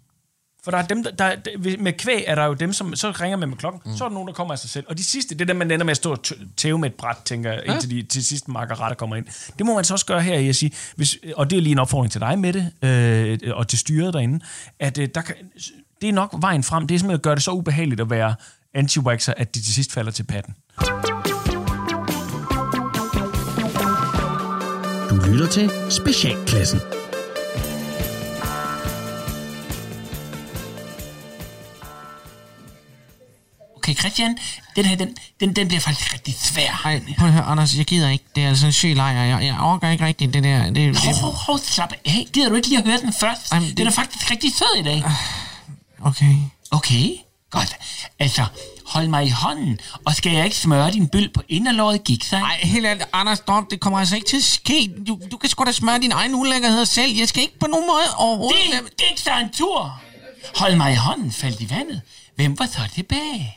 For 0.64 0.70
der 0.70 0.78
er 0.78 0.86
dem, 0.86 1.04
der, 1.04 1.10
der, 1.10 1.36
med 1.78 1.92
kvæg 1.92 2.24
er 2.26 2.34
der 2.34 2.44
jo 2.44 2.54
dem, 2.54 2.72
som 2.72 2.96
så 2.96 3.10
ringer 3.10 3.36
man 3.36 3.48
med 3.48 3.56
klokken, 3.56 3.80
mm. 3.84 3.96
så 3.96 4.04
er 4.04 4.08
der 4.08 4.14
nogen, 4.14 4.28
der 4.28 4.34
kommer 4.34 4.54
af 4.54 4.58
sig 4.58 4.70
selv. 4.70 4.84
Og 4.88 4.98
de 4.98 5.04
sidste, 5.04 5.34
det 5.34 5.40
er 5.40 5.46
dem, 5.46 5.56
man 5.56 5.70
ender 5.70 5.84
med 5.84 5.90
at 5.90 5.96
stå 5.96 6.10
og 6.10 6.18
tæve 6.56 6.78
med 6.78 6.90
et 6.90 6.94
bræt, 6.94 7.16
tænker 7.24 7.52
jeg, 7.52 7.62
indtil 7.66 7.90
de 7.90 8.02
til 8.02 8.24
sidst 8.24 8.48
markeretter 8.48 8.96
kommer 8.96 9.16
ind. 9.16 9.26
Det 9.58 9.66
må 9.66 9.74
man 9.74 9.84
så 9.84 9.94
også 9.94 10.06
gøre 10.06 10.22
her, 10.22 10.38
jeg 10.38 10.54
sige, 10.54 10.72
hvis, 10.96 11.18
og 11.36 11.50
det 11.50 11.56
er 11.56 11.60
lige 11.60 11.72
en 11.72 11.78
opfordring 11.78 12.12
til 12.12 12.20
dig 12.20 12.38
med 12.38 12.52
det, 12.52 12.72
øh, 12.82 13.56
og 13.56 13.68
til 13.68 13.78
styret 13.78 14.14
derinde, 14.14 14.44
at 14.78 14.98
øh, 14.98 15.08
der 15.14 15.20
kan, 15.20 15.34
det 16.00 16.08
er 16.08 16.12
nok 16.12 16.34
vejen 16.40 16.62
frem, 16.62 16.86
det 16.86 16.94
er 16.94 16.98
simpelthen 16.98 17.18
at 17.18 17.22
gøre 17.22 17.34
det 17.34 17.42
så 17.42 17.50
ubehageligt 17.50 18.00
at 18.00 18.10
være 18.10 18.34
anti 18.74 18.98
at 19.36 19.54
de 19.54 19.60
til 19.60 19.74
sidst 19.74 19.92
falder 19.92 20.12
til 20.12 20.22
patten. 20.24 20.54
Du 25.10 25.16
lytter 25.30 25.46
til 25.50 25.70
Specialklassen. 25.90 27.01
Okay, 33.92 34.00
Christian, 34.00 34.38
den 34.76 34.84
her, 34.84 34.96
den, 34.96 35.16
den, 35.40 35.56
den 35.56 35.68
bliver 35.68 35.80
faktisk 35.80 36.12
rigtig 36.14 36.34
svær. 36.42 36.80
Ej, 36.84 37.02
prøv 37.18 37.26
at 37.28 37.34
høre, 37.34 37.44
Anders, 37.44 37.74
jeg 37.76 37.84
gider 37.84 38.08
ikke. 38.10 38.24
Det 38.36 38.44
er 38.44 38.48
altså 38.48 38.66
en 38.66 38.72
syg 38.72 38.92
lejr. 38.96 39.22
Jeg, 39.24 39.44
jeg 39.44 39.56
orker 39.60 39.88
ikke 39.90 40.06
rigtigt 40.06 40.34
det 40.34 40.44
der. 40.44 40.64
Det, 40.64 40.74
det, 40.76 40.96
Hov, 40.98 41.14
hov, 41.14 41.32
hov, 41.34 41.58
slap 41.58 41.92
af. 42.04 42.26
Gider 42.32 42.48
du 42.48 42.54
ikke 42.54 42.68
lige 42.68 42.78
at 42.78 42.84
høre 42.86 42.98
den 43.00 43.12
først? 43.12 43.52
Ej, 43.52 43.58
det- 43.58 43.76
Den 43.76 43.86
er 43.86 43.90
faktisk 43.90 44.30
rigtig 44.30 44.52
sød 44.56 44.78
i 44.78 44.82
dag. 44.82 45.04
okay. 46.04 46.34
Okay, 46.70 47.08
godt. 47.50 47.76
Altså, 48.18 48.44
hold 48.86 49.08
mig 49.08 49.26
i 49.26 49.30
hånden, 49.30 49.78
og 50.04 50.14
skal 50.14 50.32
jeg 50.32 50.44
ikke 50.44 50.56
smøre 50.56 50.90
din 50.90 51.08
bøl 51.08 51.28
på 51.34 51.42
inderlåret, 51.48 52.04
gik 52.04 52.24
sig? 52.24 52.38
Ej, 52.40 52.58
helt 52.62 52.86
ærligt, 52.86 53.04
Anders, 53.12 53.38
stop. 53.38 53.64
Det 53.70 53.80
kommer 53.80 53.98
altså 53.98 54.14
ikke 54.16 54.28
til 54.28 54.36
at 54.36 54.42
ske. 54.44 54.90
Du, 55.06 55.18
du 55.32 55.36
kan 55.36 55.50
sgu 55.50 55.64
da 55.64 55.72
smøre 55.72 55.98
din 55.98 56.12
egen 56.12 56.34
ulækkerhed 56.34 56.84
selv. 56.86 57.12
Jeg 57.16 57.28
skal 57.28 57.42
ikke 57.42 57.58
på 57.58 57.66
nogen 57.66 57.86
måde 57.86 58.16
overhovedet... 58.16 58.56
Det 58.82 58.96
gik 59.08 59.18
sig 59.18 59.32
en 59.42 59.50
tur. 59.52 60.00
Hold 60.56 60.76
mig 60.76 60.92
i 60.92 60.96
hånden, 60.96 61.32
faldt 61.32 61.60
i 61.60 61.70
vandet. 61.70 62.00
Hvem 62.36 62.58
var 62.58 62.66
så 62.66 62.80
tilbage? 62.94 63.56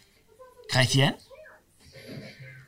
Christian? 0.72 1.12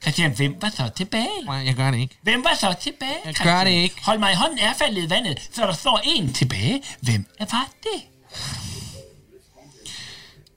Christian, 0.02 0.32
hvem 0.36 0.56
var 0.62 0.68
så 0.76 0.90
tilbage? 0.96 1.28
Nej, 1.46 1.54
Jeg 1.56 1.74
gør 1.74 1.90
det 1.90 1.98
ikke. 1.98 2.18
Hvem 2.22 2.44
var 2.44 2.54
så 2.60 2.74
tilbage? 2.82 3.10
Jeg 3.24 3.34
Christian? 3.34 3.48
gør 3.56 3.64
det 3.64 3.70
ikke. 3.70 3.94
Hold 4.04 4.18
mig 4.18 4.32
i 4.32 4.34
hånden 4.34 4.58
er 4.58 4.74
faldet 4.74 5.04
i 5.04 5.10
vandet, 5.10 5.48
så 5.52 5.62
der 5.66 5.72
står 5.72 6.00
en 6.04 6.32
tilbage. 6.32 6.82
Hvem 7.00 7.26
var 7.38 7.68
det? 7.82 8.02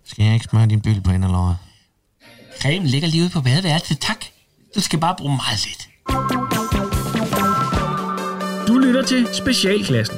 Skal 0.06 0.26
jeg 0.26 0.34
ikke 0.34 0.46
smøre 0.50 0.68
din 0.68 0.82
byld 0.82 1.02
på 1.02 1.12
inderlåret? 1.12 1.58
Cremen 2.62 2.88
ligger 2.88 3.08
lige 3.08 3.24
ude 3.24 3.30
på 3.30 3.42
badeværelset, 3.42 4.00
tak. 4.00 4.26
Du 4.76 4.82
skal 4.82 5.00
bare 5.00 5.16
bruge 5.18 5.36
meget 5.36 5.66
lidt. 5.66 5.90
Du 8.68 8.78
lytter 8.78 9.04
til 9.08 9.28
Specialklassen. 9.34 10.18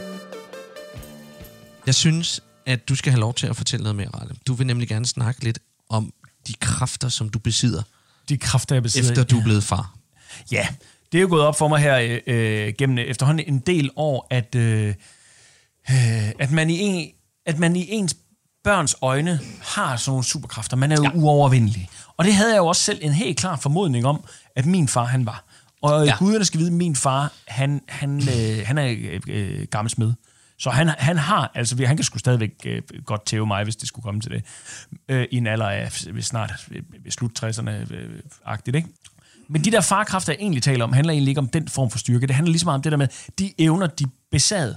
Jeg 1.86 1.96
synes, 1.96 2.40
at 2.66 2.90
du 2.90 2.96
skal 2.96 3.12
have 3.12 3.20
lov 3.20 3.34
til 3.34 3.48
at 3.48 3.56
fortælle 3.56 3.84
noget 3.84 3.96
mere, 3.96 4.08
Ralle. 4.10 4.36
Du 4.48 4.54
vil 4.54 4.68
nemlig 4.68 4.88
gerne 4.88 5.06
snakke 5.06 5.44
lidt 5.44 5.60
om 5.90 6.14
de 6.48 6.54
kræfter, 6.54 7.10
som 7.10 7.30
du 7.30 7.40
besidder, 7.40 7.82
De 8.30 8.38
kræfter, 8.38 8.76
jeg 8.76 8.84
besidder. 8.84 9.10
efter 9.10 9.24
du 9.24 9.40
er 9.40 9.44
blevet 9.44 9.64
far. 9.64 9.96
Ja, 10.52 10.68
det 11.12 11.18
er 11.18 11.22
jo 11.22 11.28
gået 11.28 11.42
op 11.44 11.58
for 11.58 11.68
mig 11.68 11.80
her 11.80 11.98
øh, 11.98 12.20
øh, 12.68 12.74
gennem 12.78 12.98
efterhånden 12.98 13.46
en 13.54 13.60
del 13.60 13.90
år, 13.96 14.28
at, 14.30 14.56
øh, 14.56 14.88
øh, 15.92 16.30
at, 16.40 16.52
man 16.52 16.70
i 16.70 16.80
en, 16.80 17.12
at 17.46 17.60
man 17.60 17.76
i 17.76 17.86
ens 17.92 18.16
børns 18.64 18.96
øjne 19.02 19.40
har 19.62 19.96
sådan 19.98 20.10
nogle 20.12 20.24
superkræfter. 20.24 20.78
Man 20.78 20.92
er 20.92 20.96
jo 20.96 21.04
ja. 21.04 21.12
uovervindelig. 21.14 21.90
Og 22.18 22.26
det 22.26 22.34
havde 22.34 22.52
jeg 22.52 22.58
jo 22.58 22.68
også 22.68 22.82
selv 22.84 23.00
en 23.02 23.14
helt 23.14 23.38
klar 23.38 23.56
formodning 23.58 24.06
om, 24.06 24.24
at 24.56 24.66
min 24.66 24.88
far 24.88 25.06
han 25.06 25.26
var. 25.26 25.44
Og 25.82 26.06
Ja. 26.06 26.16
guderne 26.20 26.46
skal 26.46 26.60
vide, 26.60 26.70
at 26.70 26.74
min 26.74 26.96
far, 26.96 27.34
han, 27.48 27.82
han, 27.88 28.30
øh, 28.30 28.66
han 28.68 28.78
er 28.78 28.86
øh, 28.98 29.22
øh, 29.28 29.68
gammel 29.72 29.90
smed. 29.92 30.14
Så 30.64 30.70
han, 30.70 30.88
han 30.98 31.18
har, 31.18 31.52
altså 31.56 31.86
han 31.86 31.98
kan 31.98 32.04
sgu 32.04 32.18
stadigvæk 32.18 32.52
øh, 32.66 32.82
godt 33.06 33.26
tæve 33.26 33.48
mig, 33.48 33.64
hvis 33.64 33.76
det 33.76 33.88
skulle 33.88 34.04
komme 34.04 34.22
til 34.22 34.32
det, 34.32 34.44
øh, 35.10 35.28
i 35.32 35.38
en 35.38 35.48
alder 35.48 35.70
af 35.70 36.06
øh, 36.10 36.22
snart 36.22 36.54
øh, 36.72 36.82
ved 37.04 37.12
slut 37.12 37.44
60'erne 37.44 37.70
øh, 37.70 38.76
ikke? 38.76 38.88
Men 39.48 39.64
de 39.64 39.72
der 39.72 39.82
farkræfter, 39.82 40.34
jeg 40.34 40.40
egentlig 40.40 40.64
taler 40.64 40.84
om, 40.84 40.94
handler 40.94 41.14
egentlig 41.14 41.32
ikke 41.32 41.40
om 41.40 41.48
den 41.48 41.68
form 41.68 41.92
for 41.92 41.98
styrke. 41.98 42.28
Det 42.28 42.36
handler 42.36 42.52
lige 42.52 42.60
så 42.60 42.66
meget 42.66 42.78
om 42.78 42.82
det 42.82 42.92
der 42.92 42.98
med, 42.98 43.08
de 43.40 43.54
evner, 43.58 43.88
de 43.88 44.06
besad. 44.32 44.76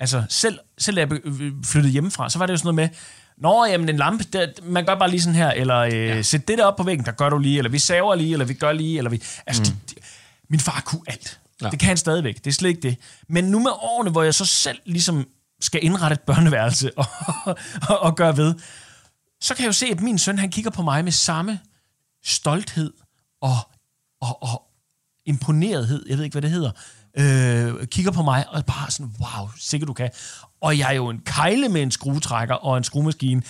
Altså, 0.00 0.22
selv, 0.28 0.58
selv 0.78 0.96
da 0.96 1.00
jeg 1.00 1.12
øh, 1.12 1.52
flyttede 1.64 1.92
hjemmefra, 1.92 2.30
så 2.30 2.38
var 2.38 2.46
det 2.46 2.52
jo 2.52 2.56
sådan 2.56 2.74
noget 2.74 2.90
med, 2.90 2.98
Nå, 3.38 3.64
jamen 3.64 3.88
en 3.88 3.96
lampe, 3.96 4.24
der, 4.32 4.46
man 4.62 4.86
gør 4.86 4.94
bare 4.94 5.10
lige 5.10 5.20
sådan 5.20 5.34
her, 5.34 5.50
eller 5.50 5.78
øh, 5.78 5.92
ja. 5.92 6.22
sæt 6.22 6.48
det 6.48 6.58
der 6.58 6.64
op 6.64 6.76
på 6.76 6.82
væggen, 6.82 7.06
der 7.06 7.12
gør 7.12 7.28
du 7.28 7.38
lige, 7.38 7.58
eller 7.58 7.70
vi 7.70 7.78
saver 7.78 8.14
lige, 8.14 8.32
eller 8.32 8.46
vi 8.46 8.54
gør 8.54 8.72
lige, 8.72 8.98
eller 8.98 9.10
vi... 9.10 9.22
Altså, 9.46 9.62
mm. 9.62 9.78
de, 9.88 9.94
de, 9.94 10.00
min 10.48 10.60
far 10.60 10.82
kunne 10.86 11.02
alt. 11.06 11.40
Ja. 11.62 11.70
Det 11.70 11.78
kan 11.78 11.88
han 11.88 11.96
stadigvæk, 11.96 12.36
det 12.36 12.46
er 12.46 12.54
slet 12.54 12.68
ikke 12.68 12.80
det. 12.80 12.96
Men 13.28 13.44
nu 13.44 13.58
med 13.58 13.70
årene, 13.70 14.10
hvor 14.10 14.22
jeg 14.22 14.34
så 14.34 14.44
selv 14.44 14.78
ligesom 14.84 15.26
skal 15.60 15.84
indrette 15.84 16.14
et 16.14 16.20
børneværelse 16.20 16.98
og, 16.98 17.06
og, 17.88 17.98
og 17.98 18.16
gøre 18.16 18.36
ved, 18.36 18.54
så 19.40 19.54
kan 19.54 19.62
jeg 19.62 19.66
jo 19.66 19.72
se, 19.72 19.86
at 19.86 20.00
min 20.00 20.18
søn, 20.18 20.38
han 20.38 20.50
kigger 20.50 20.70
på 20.70 20.82
mig 20.82 21.04
med 21.04 21.12
samme 21.12 21.60
stolthed 22.24 22.92
og, 23.42 23.56
og, 24.20 24.42
og 24.42 24.62
imponerethed, 25.26 26.04
jeg 26.08 26.16
ved 26.16 26.24
ikke, 26.24 26.34
hvad 26.34 26.42
det 26.42 26.50
hedder, 26.50 26.70
øh, 27.18 27.86
kigger 27.86 28.12
på 28.12 28.22
mig 28.22 28.48
og 28.48 28.64
bare 28.64 28.90
sådan, 28.90 29.14
wow, 29.20 29.48
sikkert 29.58 29.88
du 29.88 29.92
kan. 29.92 30.10
Og 30.60 30.78
jeg 30.78 30.90
er 30.90 30.94
jo 30.94 31.08
en 31.08 31.20
kejle 31.20 31.68
med 31.68 31.82
en 31.82 31.90
skruetrækker 31.90 32.54
og 32.54 32.76
en 32.76 32.84
skruemaskine. 32.84 33.42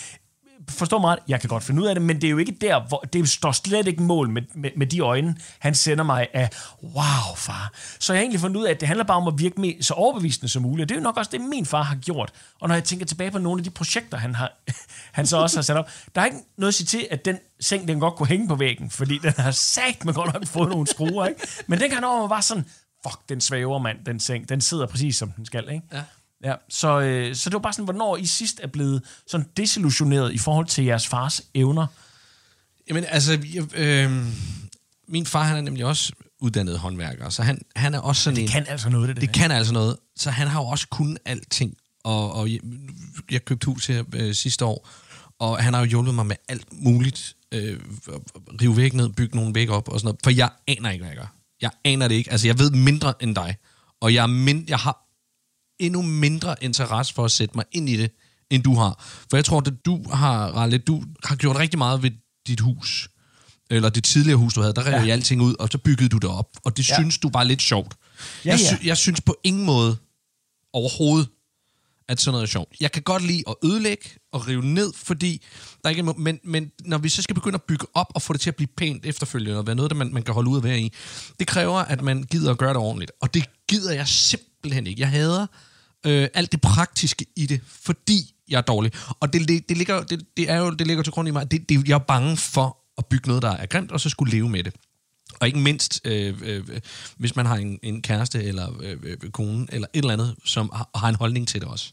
Forstår 0.70 0.98
mig, 0.98 1.10
ret, 1.10 1.18
jeg 1.28 1.40
kan 1.40 1.48
godt 1.48 1.62
finde 1.62 1.82
ud 1.82 1.86
af 1.86 1.94
det, 1.94 2.02
men 2.02 2.16
det 2.16 2.24
er 2.24 2.30
jo 2.30 2.38
ikke 2.38 2.56
der, 2.60 2.88
hvor 2.88 3.00
det 3.12 3.28
står 3.28 3.52
slet 3.52 3.86
ikke 3.86 4.02
mål 4.02 4.28
med, 4.28 4.42
med, 4.54 4.70
med 4.76 4.86
de 4.86 5.00
øjne, 5.00 5.36
han 5.58 5.74
sender 5.74 6.04
mig 6.04 6.28
af, 6.32 6.50
wow, 6.82 7.36
far. 7.36 7.72
Så 7.98 8.12
jeg 8.12 8.18
har 8.18 8.22
egentlig 8.22 8.40
fundet 8.40 8.60
ud 8.60 8.64
af, 8.66 8.70
at 8.70 8.80
det 8.80 8.88
handler 8.88 9.04
bare 9.04 9.16
om 9.16 9.28
at 9.28 9.34
virke 9.38 9.60
med, 9.60 9.82
så 9.82 9.94
overbevisende 9.94 10.48
som 10.48 10.62
muligt. 10.62 10.84
Og 10.84 10.88
det 10.88 10.94
er 10.94 10.98
jo 10.98 11.02
nok 11.02 11.16
også 11.16 11.30
det, 11.30 11.40
min 11.40 11.66
far 11.66 11.82
har 11.82 11.96
gjort. 11.96 12.32
Og 12.60 12.68
når 12.68 12.74
jeg 12.74 12.84
tænker 12.84 13.06
tilbage 13.06 13.30
på 13.30 13.38
nogle 13.38 13.60
af 13.60 13.64
de 13.64 13.70
projekter, 13.70 14.18
han, 14.18 14.34
har, 14.34 14.52
han 15.18 15.26
så 15.26 15.36
også 15.36 15.56
har 15.56 15.62
sat 15.62 15.76
op, 15.76 15.90
der 16.14 16.20
er 16.20 16.24
ikke 16.24 16.38
noget 16.58 16.68
at 16.68 16.74
sige 16.74 16.86
til, 16.86 17.06
at 17.10 17.24
den 17.24 17.38
seng, 17.60 17.88
den 17.88 18.00
godt 18.00 18.14
kunne 18.14 18.28
hænge 18.28 18.48
på 18.48 18.54
væggen, 18.54 18.90
fordi 18.90 19.18
den 19.18 19.32
har 19.36 19.50
sagt 19.50 20.04
med 20.04 20.14
godt 20.14 20.34
nok 20.34 20.46
fået 20.46 20.68
nogle 20.68 20.86
skruer, 20.86 21.26
ikke? 21.26 21.40
Men 21.66 21.80
den 21.80 21.90
kan 21.90 22.04
over 22.04 22.28
var 22.28 22.40
sådan, 22.40 22.64
fuck, 23.06 23.28
den 23.28 23.40
svæver, 23.40 23.78
mand, 23.78 24.04
den 24.06 24.20
seng. 24.20 24.48
Den 24.48 24.60
sidder 24.60 24.86
præcis, 24.86 25.16
som 25.16 25.32
den 25.32 25.46
skal, 25.46 25.64
ikke? 25.70 25.86
Ja. 25.92 26.02
Ja, 26.44 26.54
så, 26.68 27.00
øh, 27.00 27.34
så 27.34 27.50
det 27.50 27.54
var 27.54 27.60
bare 27.60 27.72
sådan, 27.72 27.84
hvornår 27.84 28.16
I 28.16 28.26
sidst 28.26 28.60
er 28.62 28.66
blevet 28.66 29.02
sådan 29.26 29.46
desillusioneret 29.56 30.32
i 30.32 30.38
forhold 30.38 30.66
til 30.66 30.84
jeres 30.84 31.06
fars 31.06 31.42
evner. 31.54 31.86
Jamen, 32.88 33.04
altså, 33.08 33.38
jeg, 33.54 33.78
øh, 33.78 34.26
min 35.08 35.26
far, 35.26 35.42
han 35.42 35.56
er 35.56 35.60
nemlig 35.60 35.84
også 35.84 36.12
uddannet 36.40 36.78
håndværker, 36.78 37.28
så 37.28 37.42
han, 37.42 37.62
han 37.76 37.94
er 37.94 37.98
også 37.98 38.22
sådan 38.22 38.36
Det 38.36 38.42
en... 38.42 38.48
kan 38.48 38.66
altså 38.68 38.88
noget, 38.88 39.08
det, 39.08 39.20
Det 39.20 39.32
kan 39.32 39.50
altså 39.50 39.72
noget. 39.72 39.96
Så 40.16 40.30
han 40.30 40.48
har 40.48 40.60
jo 40.60 40.66
også 40.66 40.86
kunnet 40.88 41.18
alting. 41.24 41.74
Og, 42.04 42.32
og 42.32 42.52
jeg, 42.52 42.60
jeg 43.30 43.44
købte 43.44 43.66
hus 43.66 43.86
her 43.86 44.04
øh, 44.12 44.34
sidste 44.34 44.64
år, 44.64 44.88
og 45.38 45.64
han 45.64 45.74
har 45.74 45.80
jo 45.80 45.86
hjulpet 45.86 46.14
mig 46.14 46.26
med 46.26 46.36
alt 46.48 46.66
muligt. 46.72 47.36
Øh, 47.52 47.80
rive 48.60 48.76
væk 48.76 48.94
ned, 48.94 49.08
bygge 49.08 49.36
nogle 49.36 49.54
væg 49.54 49.70
op 49.70 49.88
og 49.88 50.00
sådan 50.00 50.06
noget. 50.06 50.20
For 50.24 50.30
jeg 50.30 50.50
aner 50.68 50.90
ikke, 50.90 51.02
hvad 51.04 51.12
jeg 51.12 51.18
gør. 51.18 51.34
Jeg 51.60 51.70
aner 51.84 52.08
det 52.08 52.14
ikke. 52.14 52.32
Altså, 52.32 52.46
jeg 52.46 52.58
ved 52.58 52.70
mindre 52.70 53.22
end 53.22 53.34
dig. 53.34 53.56
Og 54.00 54.14
jeg, 54.14 54.22
er 54.22 54.26
mind, 54.26 54.64
jeg 54.68 54.78
har 54.78 55.05
endnu 55.78 56.02
mindre 56.02 56.64
interesse 56.64 57.14
for 57.14 57.24
at 57.24 57.30
sætte 57.30 57.52
mig 57.56 57.64
ind 57.72 57.88
i 57.88 57.96
det, 57.96 58.10
end 58.50 58.62
du 58.62 58.74
har. 58.74 59.04
For 59.30 59.36
jeg 59.36 59.44
tror, 59.44 59.58
at 59.60 59.72
du 59.84 60.04
har, 60.12 60.46
Ralle, 60.46 60.78
du 60.78 61.02
har 61.24 61.36
gjort 61.36 61.56
rigtig 61.56 61.78
meget 61.78 62.02
ved 62.02 62.10
dit 62.46 62.60
hus. 62.60 63.08
Eller 63.70 63.88
det 63.88 64.04
tidligere 64.04 64.36
hus, 64.38 64.54
du 64.54 64.60
havde. 64.60 64.74
Der 64.74 64.86
rev 64.86 64.92
Ja. 64.92 64.98
ja. 65.00 65.04
I 65.04 65.10
alting 65.10 65.42
ud, 65.42 65.54
og 65.58 65.68
så 65.72 65.78
byggede 65.78 66.08
du 66.08 66.18
det 66.18 66.30
op. 66.30 66.48
Og 66.64 66.76
det 66.76 66.88
Ja. 66.90 66.94
ja. 66.94 67.00
synes 67.00 67.18
du 67.18 67.30
var 67.32 67.44
lidt 67.44 67.62
sjovt. 67.62 67.94
Ja, 68.44 68.50
jeg, 68.50 68.60
ja. 68.60 68.76
sy- 68.76 68.86
jeg 68.86 68.96
synes 68.96 69.20
på 69.20 69.36
ingen 69.44 69.64
måde 69.64 69.96
overhovedet, 70.72 71.28
at 72.08 72.20
sådan 72.20 72.32
noget 72.32 72.42
er 72.42 72.50
sjovt. 72.50 72.72
Jeg 72.80 72.92
kan 72.92 73.02
godt 73.02 73.22
lide 73.22 73.42
at 73.48 73.54
ødelægge 73.64 74.08
og 74.32 74.48
rive 74.48 74.62
ned, 74.64 74.92
fordi 74.96 75.42
der 75.84 75.90
ikke 75.90 76.00
er, 76.00 76.12
men, 76.18 76.40
men 76.44 76.70
når 76.84 76.98
vi 76.98 77.08
så 77.08 77.22
skal 77.22 77.34
begynde 77.34 77.54
at 77.54 77.62
bygge 77.62 77.86
op 77.94 78.06
og 78.14 78.22
få 78.22 78.32
det 78.32 78.40
til 78.40 78.50
at 78.50 78.56
blive 78.56 78.68
pænt 78.76 79.06
efterfølgende, 79.06 79.58
og 79.58 79.66
være 79.66 79.76
noget, 79.76 79.90
der 79.90 79.96
man, 79.96 80.12
man 80.12 80.22
kan 80.22 80.34
holde 80.34 80.50
ud 80.50 80.56
at 80.58 80.64
være 80.64 80.80
i, 80.80 80.92
det 81.38 81.46
kræver, 81.46 81.78
at 81.78 82.02
man 82.02 82.22
gider 82.22 82.50
at 82.50 82.58
gøre 82.58 82.68
det 82.68 82.76
ordentligt. 82.76 83.12
Og 83.20 83.34
det 83.34 83.44
gider 83.68 83.92
jeg 83.92 84.08
simpelthen 84.08 84.86
ikke. 84.86 85.00
Jeg 85.00 85.10
hader 85.10 85.46
øh, 86.06 86.28
alt 86.34 86.52
det 86.52 86.60
praktiske 86.60 87.26
i 87.36 87.46
det, 87.46 87.60
fordi 87.66 88.34
jeg 88.48 88.56
er 88.56 88.62
dårlig. 88.62 88.92
Og 89.20 89.32
det, 89.32 89.48
det, 89.48 89.68
det, 89.68 89.76
ligger, 89.76 90.02
det, 90.02 90.36
det, 90.36 90.50
er 90.50 90.56
jo, 90.56 90.70
det 90.70 90.86
ligger 90.86 91.02
til 91.02 91.12
grund 91.12 91.28
i 91.28 91.30
mig, 91.30 91.50
det, 91.50 91.68
det, 91.68 91.88
jeg 91.88 91.94
er 91.94 91.98
bange 91.98 92.36
for 92.36 92.78
at 92.98 93.06
bygge 93.06 93.28
noget, 93.28 93.42
der 93.42 93.50
er 93.50 93.66
grimt, 93.66 93.92
og 93.92 94.00
så 94.00 94.08
skulle 94.08 94.32
leve 94.32 94.48
med 94.48 94.64
det. 94.64 94.74
Og 95.40 95.46
ikke 95.46 95.58
mindst, 95.58 96.00
øh, 96.04 96.34
øh, 96.42 96.64
hvis 97.16 97.36
man 97.36 97.46
har 97.46 97.56
en, 97.56 97.78
en 97.82 98.02
kæreste 98.02 98.42
eller 98.42 98.82
øh, 98.82 98.96
øh, 99.02 99.30
kone 99.30 99.66
eller 99.72 99.88
et 99.92 99.98
eller 99.98 100.12
andet, 100.12 100.36
som 100.44 100.70
har, 100.74 100.90
har 100.94 101.08
en 101.08 101.14
holdning 101.14 101.48
til 101.48 101.60
det 101.60 101.68
også. 101.68 101.92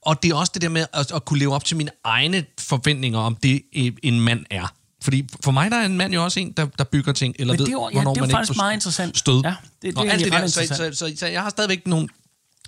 Og 0.00 0.22
det 0.22 0.30
er 0.30 0.34
også 0.34 0.50
det 0.54 0.62
der 0.62 0.68
med 0.68 0.86
at, 0.92 1.12
at 1.12 1.24
kunne 1.24 1.38
leve 1.38 1.54
op 1.54 1.64
til 1.64 1.76
mine 1.76 1.90
egne 2.04 2.44
forventninger 2.58 3.18
om 3.18 3.36
det, 3.36 3.62
øh, 3.76 3.92
en 4.02 4.20
mand 4.20 4.46
er. 4.50 4.74
Fordi 5.04 5.28
for 5.44 5.52
mig 5.52 5.70
der 5.70 5.76
er 5.76 5.86
en 5.86 5.96
mand 5.96 6.14
jo 6.14 6.24
også 6.24 6.40
en, 6.40 6.52
der, 6.52 6.66
der 6.78 6.84
bygger 6.84 7.12
ting, 7.12 7.34
eller 7.38 7.52
Men 7.54 7.58
ved, 7.58 7.66
det 7.66 7.70
er 7.72 7.76
jo- 7.76 7.88
ja, 7.88 7.92
hvornår 7.94 8.14
det 8.14 8.20
er 8.20 8.20
jo 8.20 8.22
man 8.22 8.30
ikke 8.30 8.36
faktisk 8.36 8.56
får 8.58 8.62
meget 8.62 8.74
interessant. 8.74 9.18
Stød. 9.18 9.42
Ja, 9.44 9.48
det- 9.48 9.56
det 9.82 9.88
er 9.94 9.98
og 10.00 10.02
alt 10.06 10.12
egentlig 10.12 10.32
det 10.32 10.40
der, 10.40 10.46
så, 10.46 10.66
så, 10.66 10.90
så, 11.08 11.12
så, 11.18 11.26
jeg 11.26 11.42
har 11.42 11.50
stadigvæk 11.50 11.86
nogle... 11.86 12.08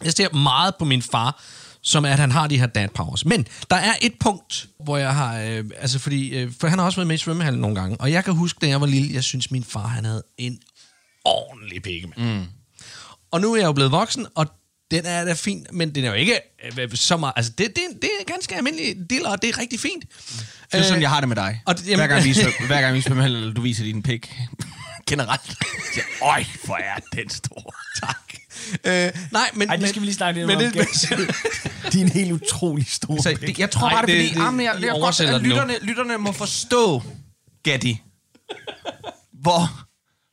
Jeg 0.04 0.12
ser 0.12 0.34
meget 0.34 0.74
på 0.78 0.84
min 0.84 1.02
far, 1.02 1.42
som 1.82 2.04
er, 2.04 2.10
at 2.10 2.18
han 2.18 2.32
har 2.32 2.46
de 2.46 2.58
her 2.58 2.66
dad 2.66 2.88
powers. 2.94 3.24
Men 3.24 3.46
der 3.70 3.76
er 3.76 3.92
et 4.02 4.12
punkt, 4.20 4.66
hvor 4.84 4.96
jeg 4.96 5.14
har... 5.14 5.40
Øh, 5.40 5.64
altså 5.78 5.98
fordi... 5.98 6.28
Øh, 6.28 6.52
for 6.60 6.68
han 6.68 6.78
har 6.78 6.86
også 6.86 6.96
været 6.96 7.06
med 7.06 7.14
i 7.14 7.18
svømmehallen 7.18 7.60
nogle 7.60 7.76
gange. 7.76 7.96
Og 8.00 8.12
jeg 8.12 8.24
kan 8.24 8.34
huske, 8.34 8.58
da 8.60 8.66
jeg 8.68 8.80
var 8.80 8.86
lille, 8.86 9.14
jeg 9.14 9.24
synes, 9.24 9.50
min 9.50 9.64
far 9.64 9.86
han 9.86 10.04
havde 10.04 10.22
en 10.38 10.58
ordentlig 11.24 11.82
pikke, 11.82 12.06
mm. 12.16 12.44
Og 13.30 13.40
nu 13.40 13.52
er 13.52 13.56
jeg 13.56 13.66
jo 13.66 13.72
blevet 13.72 13.92
voksen, 13.92 14.26
og 14.34 14.46
den 14.90 15.06
er 15.06 15.24
da 15.24 15.32
fint, 15.32 15.72
men 15.72 15.94
den 15.94 16.04
er 16.04 16.08
jo 16.08 16.14
ikke 16.14 16.40
øh, 16.78 16.88
så 16.94 17.16
meget... 17.16 17.32
Altså, 17.36 17.52
det, 17.58 17.66
det, 17.68 17.82
det 18.02 18.10
er 18.20 18.24
ganske 18.32 18.56
almindelig 18.56 19.10
del, 19.10 19.26
og 19.26 19.42
det 19.42 19.48
er 19.50 19.58
rigtig 19.58 19.80
fint. 19.80 20.04
Det 20.72 20.80
er 20.80 20.82
sådan, 20.82 21.02
jeg 21.02 21.10
har 21.10 21.20
det 21.20 21.28
med 21.28 21.36
dig. 21.36 21.62
og 21.66 21.76
det- 21.76 21.84
det, 21.84 21.90
jamen- 21.90 22.00
hver, 22.06 22.14
gang 22.14 22.24
vi, 22.24 22.32
svøm- 22.32 22.66
hver 22.66 22.80
gang 22.80 22.94
vi 22.94 23.00
svømmer, 23.00 23.24
eller 23.24 23.54
du 23.54 23.60
viser 23.60 23.84
din 23.84 24.02
pik. 24.02 24.32
Generelt. 25.08 25.54
Øj, 26.22 26.44
hvor 26.64 26.76
er 26.76 26.96
den 27.14 27.30
stor. 27.30 27.74
Tak. 28.00 28.16
Øh, 28.84 29.12
nej, 29.32 29.50
men... 29.54 29.68
Ej, 29.70 29.76
det 29.76 29.88
skal 29.88 30.00
vi 30.02 30.06
lige 30.06 30.14
snakke 30.14 30.40
lidt 30.40 30.46
men, 30.46 30.56
om. 30.66 30.72
det, 30.72 31.92
De 31.92 32.00
er 32.00 32.04
en 32.04 32.08
helt 32.12 32.32
utrolig 32.32 32.86
stor 32.90 33.22
Så 33.22 33.36
det, 33.40 33.58
jeg 33.58 33.70
tror 33.70 33.90
bare, 33.90 34.06
det 34.06 34.14
er 34.14 34.18
det- 34.18 34.28
fordi, 34.34 34.46
det- 34.46 34.58
det, 34.58 34.64
jeg, 34.64 34.74
I 34.74 34.86
jeg, 34.86 34.92
jeg 34.92 35.00
godt, 35.00 35.20
at 35.20 35.28
det 35.34 35.42
lytterne, 35.42 35.74
lytterne 35.82 36.18
må 36.18 36.32
forstå, 36.32 37.02
Gatti, 37.62 38.02
hvor, 39.32 39.86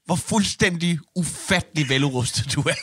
hvor 0.06 0.16
fuldstændig 0.16 1.00
ufattelig 1.16 1.90
velurustet 1.90 2.54
du 2.56 2.62
er. 2.62 2.74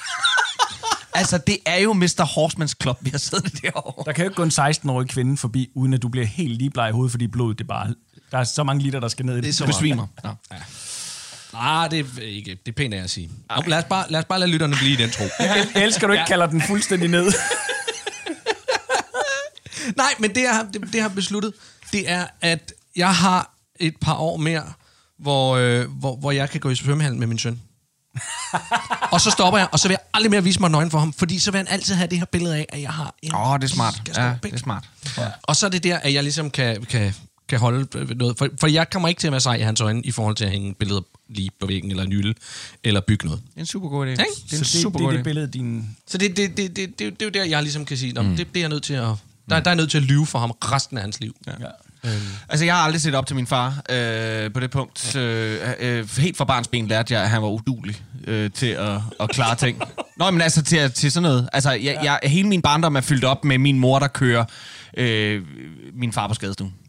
Altså, 1.14 1.38
det 1.46 1.58
er 1.66 1.78
jo 1.78 1.92
Mr. 1.92 2.24
Horseman's 2.24 2.74
Club, 2.82 2.98
vi 3.00 3.10
har 3.10 3.18
siddet 3.18 3.62
derovre. 3.62 4.02
Der 4.06 4.12
kan 4.12 4.24
jo 4.24 4.30
ikke 4.30 4.36
gå 4.36 4.42
en 4.42 4.50
16-årig 4.50 5.08
kvinde 5.08 5.36
forbi, 5.36 5.70
uden 5.74 5.94
at 5.94 6.02
du 6.02 6.08
bliver 6.08 6.26
helt 6.26 6.58
lige 6.58 6.70
bleg 6.70 6.88
i 6.88 6.92
hovedet, 6.92 7.10
fordi 7.10 7.26
blodet 7.26 7.58
det 7.58 7.66
bare... 7.66 7.94
Der 8.30 8.38
er 8.38 8.44
så 8.44 8.64
mange 8.64 8.82
liter, 8.82 9.00
der 9.00 9.08
skal 9.08 9.26
ned 9.26 9.36
i 9.36 9.40
det. 9.40 9.54
så 9.54 9.64
Du 9.64 9.66
besvimer. 9.66 10.06
Nå. 10.24 10.30
Nej, 11.52 11.88
det 11.88 11.98
er 11.98 12.22
ikke. 12.22 12.50
Det 12.50 12.68
er 12.72 12.76
pænt 12.76 12.94
af 12.94 13.02
at 13.02 13.10
sige. 13.10 13.30
Nå, 13.56 13.62
lad, 13.66 13.78
os 13.78 13.84
bare, 13.84 14.06
lad 14.10 14.20
os 14.20 14.24
bare 14.24 14.38
lade 14.38 14.50
lytterne 14.50 14.76
blive 14.76 14.92
i 14.92 14.96
den 14.96 15.10
tro. 15.10 15.24
Jeg 15.38 15.66
elsker, 15.76 16.06
du 16.06 16.12
ikke 16.12 16.24
kalder 16.28 16.46
den 16.46 16.62
fuldstændig 16.62 17.08
ned. 17.08 17.32
Nej, 19.96 20.14
men 20.18 20.34
det 20.34 20.42
jeg, 20.42 20.54
har, 20.54 20.62
det, 20.72 20.82
det 20.82 20.94
jeg 20.94 21.02
har 21.02 21.08
besluttet, 21.08 21.52
det 21.92 22.10
er, 22.10 22.26
at 22.40 22.72
jeg 22.96 23.14
har 23.14 23.54
et 23.80 23.94
par 24.00 24.14
år 24.14 24.36
mere, 24.36 24.72
hvor, 25.18 25.56
øh, 25.56 25.90
hvor, 25.90 26.16
hvor 26.16 26.30
jeg 26.30 26.50
kan 26.50 26.60
gå 26.60 26.70
i 26.70 26.74
svømmehallen 26.74 27.18
med 27.18 27.26
min 27.26 27.38
søn. 27.38 27.60
Og 29.10 29.20
så 29.20 29.30
stopper 29.30 29.58
jeg, 29.58 29.68
og 29.72 29.78
så 29.78 29.88
vil 29.88 29.92
jeg 29.92 30.00
aldrig 30.14 30.30
mere 30.30 30.44
vise 30.44 30.60
mig 30.60 30.70
nøgen 30.70 30.90
for 30.90 30.98
ham, 30.98 31.12
fordi 31.12 31.38
så 31.38 31.50
vil 31.50 31.58
han 31.58 31.68
altid 31.68 31.94
have 31.94 32.06
det 32.06 32.18
her 32.18 32.24
billede 32.24 32.56
af, 32.56 32.66
at 32.68 32.82
jeg 32.82 32.90
har 32.90 33.14
en 33.22 33.34
Åh, 33.34 33.50
oh, 33.50 33.58
det 33.58 33.64
er 33.64 33.68
smart. 33.68 34.02
Ja, 34.16 34.34
det 34.42 34.54
er 34.54 34.58
smart. 34.58 34.84
Og 35.42 35.56
så 35.56 35.66
er 35.66 35.70
det 35.70 35.84
der, 35.84 35.98
at 35.98 36.14
jeg 36.14 36.22
ligesom 36.22 36.50
kan, 36.50 36.84
kan, 36.84 37.14
kan 37.48 37.58
holde 37.58 37.86
noget. 38.14 38.38
For, 38.38 38.48
for 38.60 38.66
jeg 38.66 38.90
kommer 38.90 39.08
ikke 39.08 39.20
til 39.20 39.26
at 39.26 39.32
være 39.32 39.40
sej 39.40 39.54
i 39.54 39.60
hans 39.62 39.80
øjne, 39.80 40.02
i 40.02 40.10
forhold 40.10 40.36
til 40.36 40.44
at 40.44 40.50
hænge 40.50 40.74
billeder 40.74 41.00
lige 41.28 41.50
på 41.60 41.66
væggen, 41.66 41.90
eller 41.90 42.06
nylde, 42.06 42.34
eller 42.84 43.00
bygge 43.00 43.26
noget. 43.26 43.42
Det 43.46 43.56
er 43.56 43.60
en 43.60 43.66
super 43.66 43.88
god 43.88 44.06
idé. 44.06 44.10
Ikke? 44.10 44.22
Det 44.22 44.52
er 44.52 44.58
en 44.58 44.64
Så 44.64 44.72
det, 44.76 44.82
super 44.82 44.98
det 44.98 45.06
god 45.06 45.12
det 45.12 45.18
idé. 45.18 45.22
billede, 45.22 45.46
din... 45.46 45.96
Så 46.06 46.18
det, 46.18 46.36
det, 46.36 46.56
det, 46.56 46.76
det, 46.76 46.98
det, 46.98 46.98
det 46.98 47.22
er 47.22 47.26
jo 47.26 47.30
der, 47.30 47.44
jeg 47.44 47.62
ligesom 47.62 47.84
kan 47.84 47.96
sige, 47.96 48.22
mm. 48.22 48.36
det, 48.36 48.46
det 48.48 48.56
er 48.56 48.60
jeg 48.60 48.68
nødt 48.68 48.82
til 48.82 48.94
at... 48.94 49.08
Der, 49.50 49.60
der 49.60 49.70
er 49.70 49.74
nødt 49.74 49.90
til 49.90 49.98
at 49.98 50.04
lyve 50.04 50.26
for 50.26 50.38
ham 50.38 50.50
resten 50.50 50.98
af 50.98 51.02
hans 51.02 51.20
liv. 51.20 51.36
Ja. 51.46 51.52
Ja. 51.60 51.66
Altså, 52.48 52.64
jeg 52.64 52.74
har 52.74 52.82
aldrig 52.82 53.00
set 53.00 53.14
op 53.14 53.26
til 53.26 53.36
min 53.36 53.46
far 53.46 53.82
øh, 53.90 54.52
på 54.52 54.60
det 54.60 54.70
punkt. 54.70 55.16
Øh, 55.16 55.58
øh, 55.80 56.08
helt 56.18 56.36
fra 56.36 56.44
barns 56.44 56.68
ben 56.68 56.88
lærte 56.88 57.14
jeg, 57.14 57.22
at 57.22 57.30
han 57.30 57.42
var 57.42 57.48
udulig 57.48 58.02
øh, 58.26 58.50
til 58.50 58.66
at, 58.66 59.00
at 59.20 59.30
klare 59.30 59.54
ting. 59.54 59.82
Nå, 60.16 60.30
men 60.30 60.40
altså 60.40 60.62
til, 60.62 60.92
til 60.92 61.12
sådan 61.12 61.22
noget. 61.22 61.48
Altså, 61.52 61.70
jeg, 61.70 61.98
jeg, 62.02 62.18
hele 62.22 62.48
min 62.48 62.62
barndom 62.62 62.96
er 62.96 63.00
fyldt 63.00 63.24
op 63.24 63.44
med 63.44 63.58
min 63.58 63.78
mor, 63.78 63.98
der 63.98 64.08
kører 64.08 64.44
øh, 64.96 65.42
min 65.94 66.12
far 66.12 66.28
på 66.28 66.34
skadestuen. 66.34 66.74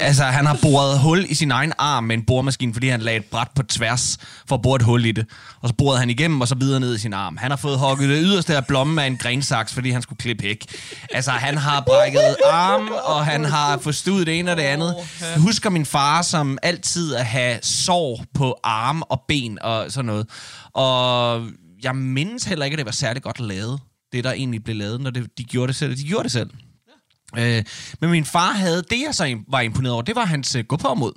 Altså, 0.00 0.24
han 0.24 0.46
har 0.46 0.58
boret 0.62 0.98
hul 0.98 1.26
i 1.28 1.34
sin 1.34 1.50
egen 1.50 1.72
arm 1.78 2.04
med 2.04 2.16
en 2.16 2.22
boremaskine, 2.22 2.72
fordi 2.72 2.88
han 2.88 3.00
lagde 3.00 3.18
et 3.18 3.24
bræt 3.24 3.48
på 3.54 3.62
tværs 3.62 4.18
for 4.48 4.56
at 4.56 4.62
bore 4.62 4.76
et 4.76 4.82
hul 4.82 5.04
i 5.04 5.12
det. 5.12 5.26
Og 5.60 5.68
så 5.68 5.74
borede 5.74 6.00
han 6.00 6.10
igennem, 6.10 6.40
og 6.40 6.48
så 6.48 6.54
videre 6.54 6.80
ned 6.80 6.94
i 6.94 6.98
sin 6.98 7.12
arm. 7.12 7.36
Han 7.36 7.50
har 7.50 7.56
fået 7.56 7.78
hugget 7.78 8.08
det 8.08 8.18
yderste 8.22 8.56
af 8.56 8.66
blommen 8.66 8.98
af 8.98 9.06
en 9.06 9.16
grensaks, 9.16 9.74
fordi 9.74 9.90
han 9.90 10.02
skulle 10.02 10.18
klippe 10.18 10.44
hæk. 10.44 10.64
Altså, 11.12 11.30
han 11.30 11.56
har 11.58 11.80
brækket 11.80 12.36
arm, 12.52 12.88
og 13.04 13.26
han 13.26 13.44
har 13.44 13.78
forstudet 13.78 14.26
det 14.26 14.38
ene 14.38 14.50
og 14.50 14.56
det 14.56 14.62
andet. 14.62 14.94
Jeg 15.20 15.40
husker 15.40 15.70
min 15.70 15.86
far 15.86 16.22
som 16.22 16.58
altid 16.62 17.14
at 17.14 17.26
have 17.26 17.58
sår 17.62 18.24
på 18.34 18.60
arm 18.64 19.02
og 19.02 19.22
ben 19.28 19.58
og 19.62 19.92
sådan 19.92 20.06
noget. 20.06 20.26
Og 20.72 21.42
jeg 21.82 21.96
mindes 21.96 22.44
heller 22.44 22.64
ikke, 22.64 22.74
at 22.74 22.78
det 22.78 22.86
var 22.86 22.92
særlig 22.92 23.22
godt 23.22 23.40
lavet, 23.40 23.80
det 24.12 24.24
der 24.24 24.32
egentlig 24.32 24.64
blev 24.64 24.76
lavet, 24.76 25.00
når 25.00 25.10
det, 25.10 25.38
de 25.38 25.44
gjorde 25.44 25.68
det 25.68 25.76
selv. 25.76 25.96
De 25.96 26.04
gjorde 26.04 26.24
det 26.24 26.32
selv. 26.32 26.50
Øh, 27.38 27.64
men 28.00 28.10
min 28.10 28.24
far 28.24 28.52
havde, 28.52 28.82
det 28.90 29.02
jeg 29.06 29.14
så 29.14 29.38
var 29.48 29.60
imponeret 29.60 29.92
over, 29.92 30.02
det 30.02 30.16
var 30.16 30.24
hans 30.24 30.54
øh, 30.54 30.64
gå 30.64 30.76
på 30.76 30.94
mod. 30.94 31.12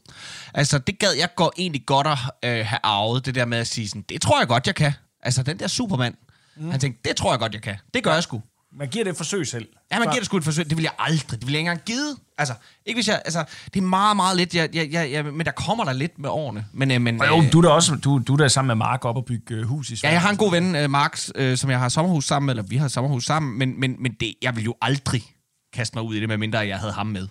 Altså, 0.53 0.77
det 0.77 0.99
gad 0.99 1.11
jeg 1.19 1.29
godt, 1.35 1.53
egentlig 1.57 1.85
godt 1.85 2.07
at 2.07 2.17
øh, 2.45 2.65
have 2.65 2.79
arvet, 2.83 3.25
det 3.25 3.35
der 3.35 3.45
med 3.45 3.57
at 3.57 3.67
sige 3.67 3.89
sådan, 3.89 4.05
det 4.09 4.21
tror 4.21 4.39
jeg 4.39 4.47
godt, 4.47 4.67
jeg 4.67 4.75
kan. 4.75 4.93
Altså, 5.23 5.43
den 5.43 5.59
der 5.59 5.67
Superman, 5.67 6.15
mm. 6.57 6.71
han 6.71 6.79
tænkte, 6.79 7.09
det 7.09 7.15
tror 7.15 7.31
jeg 7.31 7.39
godt, 7.39 7.53
jeg 7.53 7.61
kan. 7.61 7.75
Det 7.93 8.03
gør 8.03 8.13
jeg 8.13 8.23
sgu. 8.23 8.41
Man 8.77 8.87
giver 8.87 9.03
det 9.03 9.11
et 9.11 9.17
forsøg 9.17 9.47
selv. 9.47 9.67
Ja, 9.91 9.99
man 9.99 10.07
giver 10.07 10.19
det 10.19 10.25
sgu 10.25 10.37
et 10.37 10.43
forsøg. 10.43 10.69
Det 10.69 10.77
vil 10.77 10.83
jeg 10.83 10.91
aldrig. 10.99 11.39
Det 11.39 11.47
vil 11.47 11.51
jeg 11.53 11.59
ikke 11.59 11.69
engang 11.71 11.85
give. 11.85 12.17
Altså, 12.37 12.53
ikke 12.85 12.97
hvis 12.97 13.07
jeg... 13.07 13.21
Altså, 13.25 13.45
det 13.73 13.79
er 13.79 13.83
meget, 13.83 14.15
meget 14.15 14.37
lidt. 14.37 14.55
Jeg, 14.55 14.69
jeg, 14.73 14.89
jeg, 14.91 15.11
jeg, 15.11 15.25
men 15.25 15.45
der 15.45 15.51
kommer 15.51 15.83
der 15.85 15.93
lidt 15.93 16.19
med 16.19 16.29
årene. 16.29 16.65
Men, 16.73 16.91
øh, 16.91 17.01
men, 17.01 17.21
Og 17.21 17.27
jo, 17.27 17.41
øh, 17.41 17.51
du 17.51 17.57
er 17.57 17.61
da 17.61 17.69
også 17.69 17.95
du, 17.95 18.21
du 18.27 18.33
er 18.33 18.37
da 18.37 18.47
sammen 18.47 18.67
med 18.67 18.75
Mark 18.75 19.05
op 19.05 19.15
og 19.15 19.25
bygge 19.25 19.55
øh, 19.55 19.63
hus 19.63 19.89
i 19.89 19.93
Ja, 19.93 19.95
Sverige. 19.97 20.13
jeg 20.13 20.21
har 20.21 20.29
en 20.29 20.37
god 20.37 20.51
ven, 20.51 20.75
øh, 20.75 20.89
Max, 20.89 21.29
øh, 21.35 21.57
som 21.57 21.69
jeg 21.69 21.79
har 21.79 21.89
sommerhus 21.89 22.25
sammen 22.25 22.45
med, 22.45 22.53
eller 22.53 22.63
vi 22.63 22.77
har 22.77 22.87
sommerhus 22.87 23.25
sammen, 23.25 23.59
men, 23.59 23.79
men, 23.79 23.95
men 23.99 24.11
det, 24.19 24.33
jeg 24.41 24.55
vil 24.55 24.63
jo 24.63 24.75
aldrig 24.81 25.23
kaste 25.73 25.97
mig 25.97 26.03
ud 26.03 26.15
i 26.15 26.19
det, 26.19 26.29
medmindre 26.29 26.59
jeg 26.59 26.79
havde 26.79 26.93
ham 26.93 27.07
med. 27.07 27.27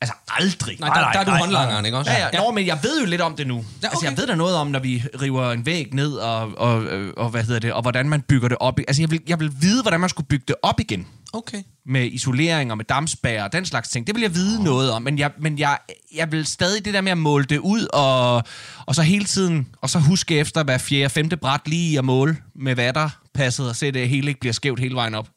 Altså 0.00 0.14
aldrig. 0.28 0.76
Nej, 0.80 0.88
der, 0.88 1.00
nej, 1.00 1.12
der 1.12 1.20
er 1.20 1.24
du 1.24 1.30
nej, 1.30 1.40
håndlangeren, 1.40 1.84
ikke 1.84 1.98
også? 1.98 2.10
Ja, 2.10 2.28
ja. 2.32 2.38
Nå, 2.38 2.50
men 2.50 2.66
jeg 2.66 2.78
ved 2.82 3.00
jo 3.00 3.06
lidt 3.06 3.20
om 3.20 3.36
det 3.36 3.46
nu. 3.46 3.54
Ja, 3.54 3.60
okay. 3.60 3.88
Altså, 3.88 4.06
jeg 4.06 4.18
ved 4.18 4.26
da 4.26 4.34
noget 4.34 4.56
om, 4.56 4.66
når 4.66 4.78
vi 4.78 5.04
river 5.22 5.52
en 5.52 5.66
væg 5.66 5.94
ned, 5.94 6.12
og, 6.12 6.58
og, 6.58 6.86
og, 7.16 7.30
hvad 7.30 7.44
hedder 7.44 7.60
det, 7.60 7.72
og 7.72 7.82
hvordan 7.82 8.08
man 8.08 8.22
bygger 8.22 8.48
det 8.48 8.56
op. 8.60 8.78
Altså, 8.78 9.02
jeg 9.02 9.10
vil, 9.10 9.20
jeg 9.28 9.40
vil 9.40 9.52
vide, 9.60 9.82
hvordan 9.82 10.00
man 10.00 10.08
skulle 10.08 10.26
bygge 10.26 10.44
det 10.48 10.56
op 10.62 10.80
igen. 10.80 11.06
Okay. 11.32 11.62
Med 11.86 12.06
isolering 12.12 12.70
og 12.70 12.76
med 12.76 12.84
dampspær 12.84 13.44
og 13.44 13.52
den 13.52 13.66
slags 13.66 13.88
ting. 13.88 14.06
Det 14.06 14.14
vil 14.14 14.22
jeg 14.22 14.34
vide 14.34 14.58
oh. 14.58 14.64
noget 14.64 14.90
om. 14.90 15.02
Men, 15.02 15.18
jeg, 15.18 15.30
men 15.38 15.58
jeg, 15.58 15.78
jeg 16.14 16.32
vil 16.32 16.46
stadig 16.46 16.84
det 16.84 16.94
der 16.94 17.00
med 17.00 17.12
at 17.12 17.18
måle 17.18 17.44
det 17.44 17.58
ud, 17.58 17.86
og, 17.92 18.42
og 18.86 18.94
så 18.94 19.02
hele 19.02 19.24
tiden, 19.24 19.68
og 19.80 19.90
så 19.90 19.98
huske 19.98 20.38
efter 20.38 20.62
hver 20.64 20.78
fjerde, 20.78 21.10
femte 21.10 21.36
bræt 21.36 21.68
lige 21.68 21.98
at 21.98 22.04
måle 22.04 22.36
med 22.54 22.74
vatterpasset, 22.74 23.68
og 23.68 23.76
se, 23.76 23.86
at 23.86 23.94
det 23.94 24.08
hele 24.08 24.28
ikke 24.28 24.40
bliver 24.40 24.52
skævt 24.52 24.80
hele 24.80 24.94
vejen 24.94 25.14
op. 25.14 25.28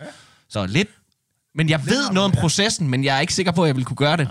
Ja. 0.00 0.04
Så 0.48 0.66
lidt. 0.66 0.88
Men 1.56 1.68
jeg 1.68 1.86
ved 1.86 2.10
noget 2.10 2.24
om 2.24 2.32
processen, 2.32 2.88
men 2.88 3.04
jeg 3.04 3.16
er 3.16 3.20
ikke 3.20 3.34
sikker 3.34 3.52
på, 3.52 3.62
at 3.62 3.66
jeg 3.66 3.76
vil 3.76 3.84
kunne 3.84 3.96
gøre 3.96 4.16
det. 4.16 4.28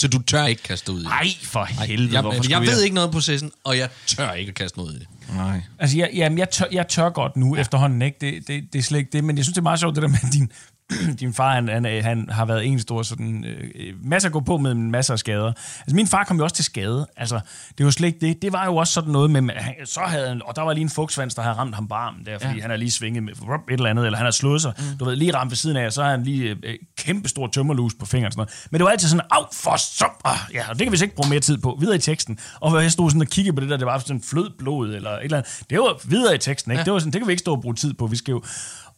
Så 0.00 0.08
du 0.08 0.22
tør 0.22 0.44
ikke 0.44 0.62
kaste 0.62 0.92
ud 0.92 1.00
i 1.00 1.02
det? 1.02 1.08
Nej, 1.08 1.26
for 1.42 1.64
helvede, 1.64 2.12
jeg, 2.12 2.20
hvorfor 2.20 2.34
jeg, 2.34 2.44
skulle 2.44 2.58
jeg 2.58 2.66
ved 2.66 2.82
ikke 2.82 2.94
noget 2.94 3.08
om 3.08 3.12
processen, 3.12 3.52
og 3.64 3.78
jeg 3.78 3.88
tør 4.06 4.32
ikke 4.32 4.50
at 4.50 4.54
kaste 4.54 4.78
noget 4.78 4.90
ud 4.90 4.96
i 4.96 4.98
det. 4.98 5.08
Nej. 5.34 5.60
Altså, 5.78 5.98
jeg, 5.98 6.10
jamen, 6.14 6.38
jeg, 6.38 6.50
tør, 6.50 6.66
jeg 6.72 6.88
tør 6.88 7.10
godt 7.10 7.36
nu 7.36 7.54
ja. 7.54 7.60
efterhånden, 7.60 8.02
ikke? 8.02 8.16
Det, 8.20 8.48
det, 8.48 8.72
det 8.72 8.78
er 8.78 8.82
slet 8.82 8.98
ikke 8.98 9.10
det, 9.12 9.24
men 9.24 9.36
jeg 9.36 9.44
synes, 9.44 9.54
det 9.54 9.60
er 9.60 9.62
meget 9.62 9.80
sjovt, 9.80 9.94
det 9.94 10.02
der 10.02 10.08
med, 10.08 10.18
at 10.22 10.32
din, 10.32 10.52
din 11.20 11.34
far, 11.34 11.54
han, 11.54 11.68
han, 11.68 11.86
er- 11.86 12.02
han 12.02 12.28
har 12.30 12.44
været 12.44 12.66
en 12.66 12.80
stor 12.80 13.02
sådan, 13.02 13.44
øh, 13.44 13.94
masser 14.04 14.28
at 14.28 14.32
gå 14.32 14.40
på 14.40 14.56
med 14.56 14.74
masser 14.74 15.12
af 15.12 15.18
skader. 15.18 15.46
Altså, 15.80 15.94
min 15.96 16.06
far 16.06 16.24
kom 16.24 16.36
jo 16.36 16.42
også 16.42 16.56
til 16.56 16.64
skade. 16.64 17.06
Altså, 17.16 17.40
det 17.78 17.84
var 17.86 17.90
slet 17.90 18.06
ikke 18.08 18.26
det. 18.26 18.42
Det 18.42 18.52
var 18.52 18.64
jo 18.64 18.76
også 18.76 18.92
sådan 18.92 19.10
noget 19.12 19.30
med, 19.30 19.54
han, 19.54 19.74
så 19.84 20.00
havde 20.00 20.28
han, 20.28 20.42
og 20.44 20.56
der 20.56 20.62
var 20.62 20.72
lige 20.72 20.82
en 20.82 20.90
fugtsvans, 20.90 21.34
der 21.34 21.42
havde 21.42 21.56
ramt 21.56 21.74
ham 21.74 21.88
på 21.88 21.94
armen 21.94 22.26
der, 22.26 22.38
fordi 22.38 22.54
ja. 22.54 22.60
han 22.60 22.70
har 22.70 22.76
lige 22.76 22.90
svinget 22.90 23.22
med 23.22 23.32
et 23.32 23.38
eller 23.68 23.90
andet, 23.90 24.04
eller 24.06 24.16
han 24.16 24.26
har 24.26 24.30
slået 24.30 24.62
sig, 24.62 24.72
mm. 24.78 24.98
du 24.98 25.04
ved, 25.04 25.16
lige 25.16 25.34
ramt 25.34 25.50
ved 25.50 25.56
siden 25.56 25.76
af, 25.76 25.86
og 25.86 25.92
så 25.92 26.02
har 26.02 26.10
han 26.10 26.22
lige 26.22 26.56
øh, 26.62 26.74
kæmpe 26.98 27.28
stor 27.28 27.46
tømmerlus 27.46 27.92
på 28.00 28.06
fingeren 28.06 28.26
og 28.26 28.32
sådan 28.32 28.40
noget. 28.40 28.68
Men 28.70 28.78
det 28.78 28.84
var 28.84 28.90
altid 28.90 29.08
sådan, 29.08 29.26
af 29.30 29.44
for 29.52 29.76
så, 29.76 30.06
ah, 30.24 30.36
ja, 30.54 30.68
og 30.68 30.78
det 30.78 30.84
kan 30.84 30.92
vi 30.92 30.96
så 30.96 31.04
ikke 31.04 31.16
bruge 31.16 31.28
mere 31.30 31.40
tid 31.40 31.58
på, 31.58 31.76
videre 31.80 31.96
i 31.96 31.98
teksten. 31.98 32.38
Og 32.60 32.82
jeg 32.82 32.92
stod 32.92 33.10
sådan 33.10 33.22
og 33.22 33.28
kiggede 33.28 33.54
på 33.54 33.60
det 33.60 33.70
der, 33.70 33.76
det 33.76 33.86
var 33.86 33.98
sådan 33.98 34.22
flød 34.22 34.50
blod, 34.58 34.94
eller 34.94 35.10
et 35.10 35.24
eller 35.24 35.36
andet. 35.36 35.62
Det 35.70 35.78
var 35.78 36.00
videre 36.08 36.34
i 36.34 36.38
teksten, 36.38 36.72
ikke? 36.72 36.80
Ja. 36.80 36.84
Det 36.84 36.92
var 36.92 36.98
sådan, 36.98 37.12
det 37.12 37.20
kan 37.20 37.28
vi 37.28 37.32
ikke 37.32 37.40
stå 37.40 37.52
og 37.52 37.62
bruge 37.62 37.74
tid 37.74 37.94
på, 37.94 38.06
vi 38.06 38.16
skal 38.16 38.32
jo... 38.32 38.42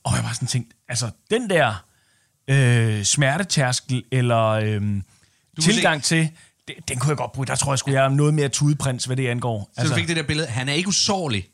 Og 0.04 0.16
jeg 0.16 0.24
var 0.24 0.32
sådan 0.32 0.48
tænkt, 0.48 0.72
altså, 0.88 1.10
den 1.30 1.50
der 1.50 1.84
øh, 2.50 3.04
smertetærskel 3.04 4.04
eller 4.12 4.46
øh, 4.48 4.82
tilgang 5.60 6.02
til, 6.02 6.30
det, 6.68 6.74
den 6.88 6.98
kunne 6.98 7.08
jeg 7.08 7.16
godt 7.16 7.32
bruge. 7.32 7.46
Der 7.46 7.54
tror 7.54 7.72
jeg 7.72 7.78
sgu, 7.78 7.90
jeg 7.90 8.04
er 8.04 8.08
noget 8.08 8.34
mere 8.34 8.48
tudeprins, 8.48 9.04
hvad 9.04 9.16
det 9.16 9.28
angår. 9.28 9.70
Så 9.74 9.80
altså, 9.80 9.94
du 9.94 9.98
fik 9.98 10.08
det 10.08 10.16
der 10.16 10.22
billede. 10.22 10.48
Han 10.48 10.68
er 10.68 10.72
ikke 10.72 10.88
usårlig. 10.88 11.46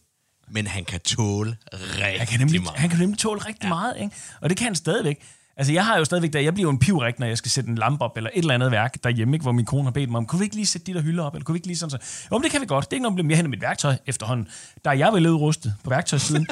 men 0.49 0.67
han 0.67 0.85
kan 0.85 1.01
tåle 1.01 1.57
rigtig 1.73 2.19
Han 2.19 2.27
kan 2.27 2.41
nemlig, 2.41 2.63
meget. 2.63 2.79
han 2.79 2.91
kan 2.91 2.99
nemlig 2.99 3.19
tåle 3.19 3.41
rigtig 3.41 3.65
ja. 3.65 3.69
meget, 3.69 3.95
ikke? 4.01 4.17
Og 4.41 4.49
det 4.49 4.59
kan 4.59 4.65
han 4.65 4.75
stadigvæk. 4.75 5.23
Altså, 5.57 5.73
jeg 5.73 5.87
har 5.87 5.99
jo 5.99 6.05
stadigvæk, 6.05 6.33
da 6.33 6.43
jeg 6.43 6.55
bliver 6.55 6.67
jo 6.67 6.71
en 6.71 6.79
pivrik, 6.79 7.19
når 7.19 7.27
jeg 7.27 7.39
skal 7.39 7.51
sætte 7.51 7.71
en 7.71 7.79
lampe 7.79 8.05
op, 8.05 8.17
eller 8.17 8.31
et 8.35 8.39
eller 8.39 8.55
andet 8.55 8.71
værk 8.71 9.05
derhjemme, 9.05 9.35
ikke, 9.35 9.43
hvor 9.43 9.53
min 9.53 9.65
kone 9.65 9.85
har 9.85 9.91
bedt 9.91 10.11
mig 10.11 10.19
om, 10.19 10.27
kunne 10.27 10.39
vi 10.39 10.45
ikke 10.45 10.57
lige 10.57 10.67
sætte 10.67 10.87
de 10.87 10.95
der 10.95 11.01
hylder 11.01 11.25
op, 11.25 11.35
eller 11.35 11.45
kunne 11.45 11.53
vi 11.53 11.57
ikke 11.57 11.67
lige 11.67 11.77
sådan 11.77 11.91
så? 11.91 11.99
Jo, 12.31 12.39
men 12.39 12.43
det 12.43 12.51
kan 12.51 12.61
vi 12.61 12.67
godt. 12.67 12.85
Det 12.85 12.93
er 12.93 12.97
ikke 12.97 13.03
noget 13.03 13.13
problem. 13.13 13.31
Jeg 13.31 13.37
henter 13.37 13.51
mit 13.51 13.61
værktøj 13.61 13.97
efterhånden. 14.07 14.49
Der 14.85 14.91
er 14.91 14.95
jeg 14.95 15.13
vel 15.13 15.27
udrustet 15.27 15.75
på 15.85 15.91
værktøjssiden. 15.91 16.47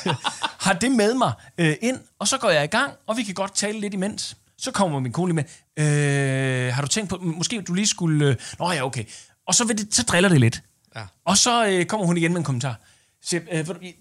har 0.66 0.72
det 0.72 0.92
med 0.92 1.14
mig 1.14 1.32
øh, 1.58 1.76
ind, 1.80 2.00
og 2.18 2.28
så 2.28 2.38
går 2.38 2.50
jeg 2.50 2.64
i 2.64 2.66
gang, 2.66 2.92
og 3.06 3.16
vi 3.16 3.22
kan 3.22 3.34
godt 3.34 3.54
tale 3.54 3.80
lidt 3.80 3.94
imens. 3.94 4.36
Så 4.58 4.70
kommer 4.70 5.00
min 5.00 5.12
kone 5.12 5.32
lige 5.32 5.46
med, 5.76 6.66
øh, 6.66 6.74
har 6.74 6.82
du 6.82 6.88
tænkt 6.88 7.10
på, 7.10 7.18
måske 7.22 7.60
du 7.60 7.74
lige 7.74 7.86
skulle... 7.86 8.26
Øh, 8.26 8.36
Nå 8.58 8.72
ja, 8.72 8.84
okay. 8.84 9.04
Og 9.46 9.54
så, 9.54 9.64
vil 9.64 9.78
det, 9.78 9.94
så 9.94 10.02
driller 10.02 10.28
det 10.28 10.40
lidt. 10.40 10.62
Ja. 10.96 11.02
Og 11.24 11.38
så 11.38 11.66
øh, 11.66 11.84
kommer 11.84 12.06
hun 12.06 12.16
igen 12.16 12.32
med 12.32 12.38
en 12.38 12.44
kommentar. 12.44 12.80
Så, 13.22 13.36
øh, 13.36 13.66
jeg, 13.82 13.94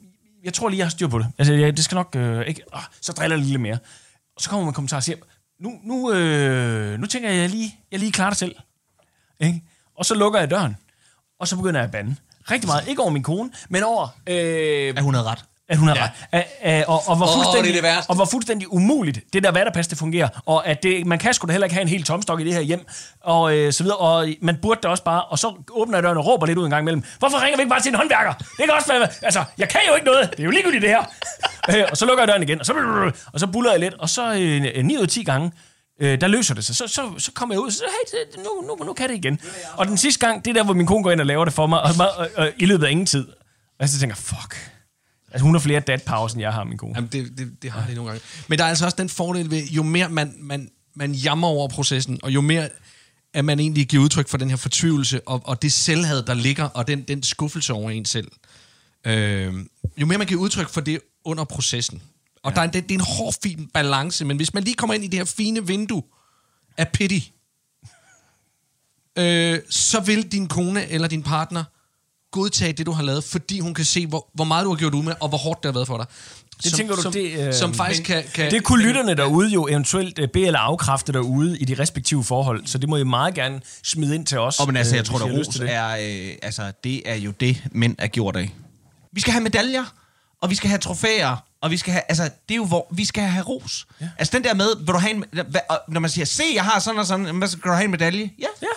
jeg 0.43 0.53
tror 0.53 0.69
lige, 0.69 0.77
jeg 0.77 0.85
har 0.85 0.89
styr 0.89 1.07
på 1.07 1.19
det. 1.19 1.27
Altså, 1.37 1.53
jeg, 1.53 1.77
det 1.77 1.85
skal 1.85 1.95
nok 1.95 2.15
øh, 2.15 2.47
ikke... 2.47 2.61
Øh, 2.75 2.81
så 3.01 3.11
driller 3.11 3.37
det 3.37 3.45
lidt 3.45 3.61
mere. 3.61 3.77
Og 4.35 4.41
så 4.41 4.49
kommer 4.49 4.61
man 4.63 4.67
med 4.67 4.73
kommentar 4.73 4.97
og 4.97 5.03
siger, 5.03 5.17
nu, 5.59 5.79
nu, 5.83 6.11
øh, 6.13 6.99
nu 6.99 7.07
tænker 7.07 7.29
jeg, 7.29 7.37
jeg 7.41 7.49
lige, 7.49 7.75
jeg 7.91 7.99
lige 7.99 8.11
klarer 8.11 8.29
det 8.29 8.37
selv. 8.37 8.55
Ikke? 9.39 9.63
Og 9.97 10.05
så 10.05 10.15
lukker 10.15 10.39
jeg 10.39 10.49
døren, 10.49 10.77
og 11.39 11.47
så 11.47 11.55
begynder 11.55 11.79
jeg 11.79 11.85
at 11.85 11.91
bande. 11.91 12.15
Rigtig 12.51 12.67
meget. 12.67 12.87
Ikke 12.87 13.01
over 13.01 13.11
min 13.11 13.23
kone, 13.23 13.51
men 13.69 13.83
over... 13.83 14.07
Øh, 14.27 14.93
At 14.97 15.03
hun 15.03 15.13
havde 15.13 15.27
ret 15.27 15.45
at 15.69 15.77
hun 15.77 15.87
har 15.87 15.95
ja. 15.95 16.03
ret. 16.03 16.09
At, 16.31 16.45
at, 16.61 16.85
og, 16.85 17.01
og, 17.07 17.17
hvor 17.17 17.25
Åh, 17.27 17.33
fuldstændig, 17.33 17.63
det 17.73 17.77
er 17.77 17.81
det 17.81 17.83
værste. 17.95 18.09
og 18.09 18.15
hvor 18.15 18.25
fuldstændig 18.25 18.73
umuligt 18.73 19.19
det 19.33 19.43
der 19.43 19.51
vatterpas, 19.51 19.87
det 19.87 19.97
fungerer. 19.97 20.27
Og 20.45 20.67
at 20.67 20.83
det, 20.83 21.05
man 21.05 21.19
kan 21.19 21.33
sgu 21.33 21.47
da 21.47 21.51
heller 21.51 21.65
ikke 21.65 21.73
have 21.73 21.81
en 21.81 21.87
helt 21.87 22.05
tomstok 22.05 22.41
i 22.41 22.43
det 22.43 22.53
her 22.53 22.61
hjem. 22.61 22.85
Og 23.21 23.57
øh, 23.57 23.73
så 23.73 23.83
videre. 23.83 23.97
Og 23.97 24.27
man 24.41 24.57
burde 24.61 24.79
da 24.83 24.87
også 24.87 25.03
bare... 25.03 25.23
Og 25.23 25.39
så 25.39 25.53
åbner 25.71 25.97
jeg 25.97 26.03
døren 26.03 26.17
og 26.17 26.25
råber 26.25 26.45
lidt 26.45 26.57
ud 26.57 26.63
en 26.65 26.69
gang 26.69 26.81
imellem. 26.83 27.03
Hvorfor 27.19 27.41
ringer 27.43 27.57
vi 27.57 27.61
ikke 27.61 27.69
bare 27.69 27.81
til 27.81 27.89
en 27.89 27.95
håndværker? 27.95 28.33
Det 28.33 28.47
kan 28.65 28.69
også 28.71 28.93
være... 28.93 29.07
Altså, 29.21 29.43
jeg 29.57 29.69
kan 29.69 29.81
jo 29.89 29.95
ikke 29.95 30.05
noget. 30.05 30.31
Det 30.31 30.39
er 30.39 30.43
jo 30.43 30.51
ligegyldigt 30.51 30.81
det 30.81 30.89
her. 30.89 31.03
Øh, 31.75 31.83
og 31.91 31.97
så 31.97 32.05
lukker 32.05 32.21
jeg 32.23 32.27
døren 32.27 32.43
igen. 32.43 32.59
Og 32.59 32.65
så, 32.65 32.73
og 33.33 33.39
så 33.39 33.47
buller 33.47 33.71
jeg 33.71 33.79
lidt. 33.79 33.93
Og 33.93 34.09
så 34.09 34.33
øh, 34.33 34.83
9 34.85 34.97
ud 34.97 35.01
af 35.01 35.07
10 35.07 35.23
gange, 35.23 35.51
øh, 36.01 36.21
der 36.21 36.27
løser 36.27 36.55
det 36.55 36.65
sig. 36.65 36.75
Så, 36.75 36.87
så, 36.87 37.01
så 37.17 37.31
kommer 37.31 37.55
jeg 37.55 37.59
ud 37.61 37.67
og 37.67 37.73
så 37.73 37.83
hey, 38.11 38.17
det- 38.35 38.43
nu, 38.43 38.67
nu, 38.77 38.85
nu 38.85 38.93
kan 38.93 39.09
det 39.09 39.15
igen. 39.15 39.39
Og 39.77 39.87
den 39.87 39.97
sidste 39.97 40.27
gang, 40.27 40.45
det 40.45 40.49
er 40.51 40.53
der, 40.55 40.63
hvor 40.63 40.73
min 40.73 40.85
kone 40.87 41.03
går 41.03 41.11
ind 41.11 41.19
og 41.19 41.25
laver 41.25 41.45
det 41.45 41.53
for 41.53 41.67
mig. 41.67 41.81
Og, 41.81 41.89
og, 41.99 42.07
og, 42.17 42.27
og 42.37 42.49
i 42.57 42.65
løbet 42.65 42.85
af 42.85 42.91
ingen 42.91 43.05
tid. 43.05 43.27
Og 43.79 43.89
så 43.89 43.99
tænker 43.99 44.15
jeg, 44.15 44.37
fuck. 44.41 44.72
Altså, 45.33 45.43
hun 45.45 45.55
har 45.55 45.59
flere 45.59 45.79
dad-pauser, 45.79 46.35
end 46.35 46.41
jeg 46.41 46.53
har, 46.53 46.63
min 46.63 46.77
kone. 46.77 46.93
Jamen, 46.95 47.09
det, 47.11 47.37
det, 47.37 47.61
det 47.61 47.71
har 47.71 47.85
det 47.87 47.95
nogle 47.95 48.11
gange. 48.11 48.25
Men 48.47 48.59
der 48.59 48.65
er 48.65 48.69
altså 48.69 48.85
også 48.85 48.95
den 48.97 49.09
fordel 49.09 49.51
ved, 49.51 49.63
jo 49.67 49.83
mere 49.83 50.09
man, 50.09 50.33
man, 50.39 50.69
man 50.95 51.11
jammer 51.13 51.47
over 51.47 51.67
processen, 51.67 52.19
og 52.23 52.31
jo 52.33 52.41
mere 52.41 52.69
at 53.33 53.45
man 53.45 53.59
egentlig 53.59 53.87
giver 53.87 54.03
udtryk 54.03 54.27
for 54.27 54.37
den 54.37 54.49
her 54.49 54.57
fortvivlelse, 54.57 55.21
og, 55.27 55.41
og 55.45 55.61
det 55.61 55.71
selvhed, 55.71 56.23
der 56.23 56.33
ligger, 56.33 56.63
og 56.63 56.87
den, 56.87 57.01
den 57.03 57.23
skuffelse 57.23 57.73
over 57.73 57.91
en 57.91 58.05
selv. 58.05 58.31
Øh, 59.05 59.53
jo 59.97 60.05
mere 60.05 60.17
man 60.17 60.27
giver 60.27 60.41
udtryk 60.41 60.69
for 60.69 60.81
det 60.81 60.99
under 61.25 61.43
processen. 61.43 62.01
Og 62.43 62.51
ja. 62.51 62.55
der 62.55 62.61
er, 62.61 62.65
en- 62.65 62.73
det, 62.73 62.83
det 62.83 62.91
er 62.95 62.99
en 62.99 63.05
hård, 63.17 63.33
fin 63.43 63.69
balance, 63.73 64.25
men 64.25 64.37
hvis 64.37 64.53
man 64.53 64.63
lige 64.63 64.75
kommer 64.75 64.93
ind 64.93 65.03
i 65.03 65.07
det 65.07 65.19
her 65.19 65.25
fine 65.25 65.67
vindue 65.67 66.03
af 66.77 66.87
pity, 66.89 67.19
øh, 69.17 69.59
så 69.69 69.99
vil 69.99 70.31
din 70.31 70.47
kone 70.47 70.89
eller 70.89 71.07
din 71.07 71.23
partner 71.23 71.63
godtage 72.33 72.73
det, 72.73 72.85
du 72.85 72.91
har 72.91 73.03
lavet, 73.03 73.23
fordi 73.23 73.59
hun 73.59 73.73
kan 73.73 73.85
se, 73.85 74.07
hvor, 74.07 74.27
hvor 74.33 74.43
meget 74.45 74.63
du 74.65 74.69
har 74.69 74.75
gjort 74.77 74.93
ud 74.93 75.03
med, 75.03 75.13
og 75.19 75.29
hvor 75.29 75.37
hårdt 75.37 75.63
det 75.63 75.69
har 75.69 75.73
været 75.73 75.87
for 75.87 75.97
dig. 75.97 76.05
Det 76.63 76.71
som, 76.71 76.77
tænker 76.77 76.95
du, 76.95 77.01
som, 77.01 77.11
det, 77.11 77.47
øh, 77.47 77.53
som 77.53 77.73
faktisk 77.73 78.03
kan, 78.03 78.23
kan... 78.33 78.51
Det 78.51 78.63
kunne 78.63 78.83
lytterne 78.83 79.15
derude 79.15 79.49
jo 79.49 79.67
eventuelt 79.67 80.19
øh, 80.19 80.27
bede 80.33 80.45
eller 80.47 80.59
afkræfte 80.59 81.13
derude 81.13 81.59
i 81.59 81.65
de 81.65 81.81
respektive 81.81 82.23
forhold, 82.23 82.67
så 82.67 82.77
det 82.77 82.89
må 82.89 82.97
I 82.97 83.03
meget 83.03 83.33
gerne 83.33 83.61
smide 83.83 84.15
ind 84.15 84.25
til 84.25 84.39
os. 84.39 84.59
Og 84.59 84.67
men 84.67 84.77
altså, 84.77 84.93
øh, 84.93 84.97
jeg 84.97 85.05
tror, 85.05 85.15
at 85.19 85.29
har 85.31 85.37
lyst 85.37 85.49
ros 85.49 85.59
er, 85.59 85.87
øh, 85.89 86.35
altså, 86.41 86.71
det 86.83 87.09
er 87.09 87.15
jo 87.15 87.31
det, 87.31 87.63
mænd 87.71 87.95
er 87.99 88.07
gjort 88.07 88.35
af. 88.35 88.53
Vi 89.11 89.21
skal 89.21 89.33
have 89.33 89.43
medaljer, 89.43 89.83
og 90.41 90.49
vi 90.49 90.55
skal 90.55 90.69
have 90.69 90.79
trofæer, 90.79 91.37
og 91.61 91.71
vi 91.71 91.77
skal 91.77 91.91
have, 91.93 92.03
altså, 92.09 92.23
det 92.23 92.51
er 92.51 92.55
jo, 92.55 92.65
hvor 92.65 92.87
vi 92.91 93.05
skal 93.05 93.23
have 93.23 93.45
ros. 93.45 93.87
Ja. 94.01 94.09
Altså, 94.17 94.37
den 94.37 94.43
der 94.43 94.53
med, 94.53 94.67
vil 94.77 94.87
du 94.87 94.97
have 94.97 95.11
en, 95.11 95.25
hvad, 95.31 95.61
og 95.69 95.79
når 95.87 95.99
man 95.99 96.09
siger, 96.09 96.25
se, 96.25 96.43
jeg 96.55 96.63
har 96.63 96.79
sådan 96.79 96.99
og 96.99 97.05
sådan, 97.05 97.35
hvad 97.35 97.47
skal 97.47 97.61
du 97.69 97.73
have 97.73 97.85
en 97.85 97.91
medalje? 97.91 98.31
Ja, 98.39 98.47
Ja. 98.61 98.67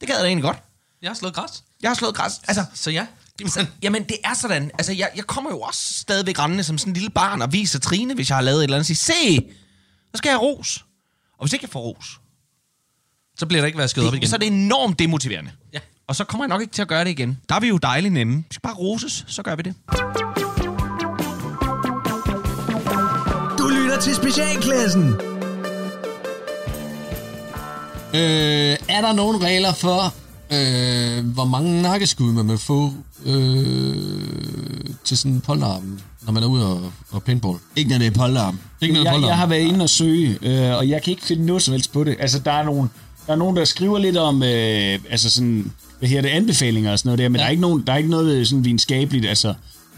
det 0.00 0.08
gad 0.08 0.16
jeg 0.16 0.22
da 0.22 0.26
egentlig 0.28 0.44
godt. 0.44 0.58
Jeg 1.04 1.10
har 1.10 1.14
slået 1.16 1.34
græs. 1.34 1.64
Jeg 1.82 1.90
har 1.90 1.94
slået 1.94 2.14
græs. 2.14 2.32
Altså, 2.48 2.64
Så 2.74 2.90
ja. 2.90 3.06
Jamen, 3.82 4.02
det 4.04 4.16
er 4.24 4.34
sådan. 4.34 4.70
Altså, 4.78 4.92
jeg, 4.92 5.10
jeg 5.16 5.24
kommer 5.26 5.50
jo 5.50 5.60
også 5.60 5.94
stadigvæk 5.94 6.38
rendende 6.38 6.64
som 6.64 6.78
sådan 6.78 6.90
en 6.90 6.94
lille 6.94 7.10
barn 7.10 7.42
og 7.42 7.52
viser 7.52 7.78
Trine, 7.78 8.14
hvis 8.14 8.28
jeg 8.28 8.36
har 8.36 8.42
lavet 8.42 8.58
et 8.58 8.64
eller 8.64 8.76
andet. 8.76 8.86
Sige, 8.86 8.96
se, 8.96 9.36
så 10.12 10.18
skal 10.18 10.28
jeg 10.28 10.38
have 10.38 10.42
ros. 10.42 10.84
Og 11.38 11.44
hvis 11.46 11.52
ikke 11.52 11.64
jeg 11.64 11.70
får 11.70 11.80
ros, 11.80 12.20
Så 13.38 13.46
bliver 13.46 13.60
der 13.62 13.66
ikke 13.66 13.78
vasket 13.78 14.06
op 14.06 14.14
igen. 14.14 14.20
det, 14.22 14.28
så 14.30 14.36
er 14.36 14.38
det 14.38 14.46
enormt 14.46 14.98
demotiverende. 14.98 15.50
Ja. 15.72 15.78
Og 16.08 16.16
så 16.16 16.24
kommer 16.24 16.44
jeg 16.44 16.48
nok 16.48 16.60
ikke 16.60 16.72
til 16.72 16.82
at 16.82 16.88
gøre 16.88 17.04
det 17.04 17.10
igen. 17.10 17.38
Der 17.48 17.54
er 17.54 17.60
vi 17.60 17.68
jo 17.68 17.76
dejligt 17.76 18.14
nemme. 18.14 18.36
Vi 18.36 18.44
skal 18.54 18.60
bare 18.62 18.74
roses, 18.74 19.24
så 19.28 19.42
gør 19.42 19.56
vi 19.56 19.62
det. 19.62 19.74
Du 23.58 23.68
lytter 23.68 24.00
til 24.00 24.14
Specialklassen. 24.14 25.08
Øh, 28.14 28.76
er 28.88 29.00
der 29.00 29.12
nogle 29.12 29.38
regler 29.46 29.72
for, 29.74 30.14
øh, 30.50 31.26
hvor 31.26 31.44
mange 31.44 31.82
nakkeskud 31.82 32.32
man 32.32 32.46
må 32.46 32.56
få 32.56 32.92
øh, 33.26 33.96
til 35.04 35.18
sådan 35.18 35.32
en 35.32 35.40
polterarm, 35.40 35.98
når 36.22 36.32
man 36.32 36.42
er 36.42 36.46
ude 36.46 36.66
og, 36.66 36.92
og 37.10 37.22
paintball? 37.22 37.58
Ikke 37.76 37.90
når 37.90 37.98
det 37.98 38.06
er 38.06 38.10
polterarm. 38.10 38.58
Ikke 38.80 38.94
noget 38.94 39.04
Jeg, 39.04 39.12
polterarm. 39.12 39.28
jeg 39.30 39.38
har 39.38 39.46
været 39.46 39.60
inde 39.60 39.82
og 39.82 39.90
søge, 39.90 40.38
øh, 40.42 40.76
og 40.76 40.88
jeg 40.88 41.02
kan 41.02 41.10
ikke 41.10 41.24
finde 41.24 41.46
noget 41.46 41.62
som 41.62 41.72
helst 41.72 41.92
på 41.92 42.04
det. 42.04 42.16
Altså, 42.20 42.38
der 42.38 42.52
er 42.52 42.62
nogen, 42.64 42.90
der, 43.26 43.32
er 43.32 43.36
nogen, 43.36 43.56
der 43.56 43.64
skriver 43.64 43.98
lidt 43.98 44.16
om, 44.16 44.42
øh, 44.42 44.98
altså 45.10 45.30
sådan, 45.30 45.72
hvad 45.98 46.08
her 46.08 46.20
det, 46.20 46.28
anbefalinger 46.28 46.92
og 46.92 46.98
sådan 46.98 47.08
noget 47.08 47.18
der, 47.18 47.28
men 47.28 47.36
ja. 47.36 47.40
der, 47.40 47.46
er 47.46 47.50
ikke 47.50 47.62
nogen, 47.62 47.82
der 47.86 47.92
er 47.92 47.96
ikke 47.96 48.10
noget 48.10 48.48
sådan 48.48 48.64
videnskabeligt, 48.64 49.26
altså, 49.26 49.54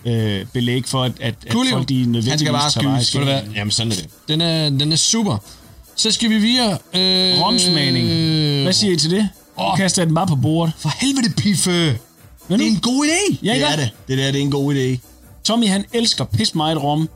øh, 0.06 0.46
belæg 0.52 0.84
for, 0.86 1.02
at, 1.02 1.12
at, 1.20 1.34
at 1.46 1.52
Coolio. 1.52 1.72
folk 1.72 1.88
de 1.88 1.94
nødvendigvis 1.94 2.28
Han 2.30 2.38
skal 2.38 2.52
bare 2.52 3.02
skydes. 3.04 3.54
Jamen, 3.56 3.70
sådan 3.70 3.92
er 3.92 3.96
det. 3.96 4.08
Den 4.28 4.40
er, 4.40 4.70
den 4.70 4.92
er 4.92 4.96
super. 4.96 5.36
Så 5.96 6.10
skal 6.10 6.30
vi 6.30 6.38
via... 6.38 6.70
Øh, 6.72 7.40
Romsmagning. 7.40 8.08
Hvad 8.62 8.72
siger 8.72 8.92
I 8.92 8.96
til 8.96 9.10
det? 9.10 9.28
Åh. 9.58 9.76
Kaster 9.76 10.02
jeg 10.02 10.06
den 10.06 10.14
bare 10.14 10.26
på 10.26 10.36
bordet. 10.36 10.74
For 10.78 10.92
helvede, 11.00 11.30
Piffe! 11.30 11.98
Det 12.48 12.60
er 12.60 12.66
en 12.66 12.76
god 12.80 13.06
idé. 13.06 13.36
Ja, 13.42 13.54
det 13.54 13.62
er 13.72 13.76
det. 13.76 13.90
Det 14.08 14.18
der, 14.18 14.32
det 14.32 14.38
er 14.38 14.42
en 14.42 14.50
god 14.50 14.74
idé. 14.74 14.98
Tommy, 15.44 15.68
han 15.68 15.84
elsker 15.92 16.24
pis 16.24 16.54
meget 16.54 16.82
rom. 16.82 17.08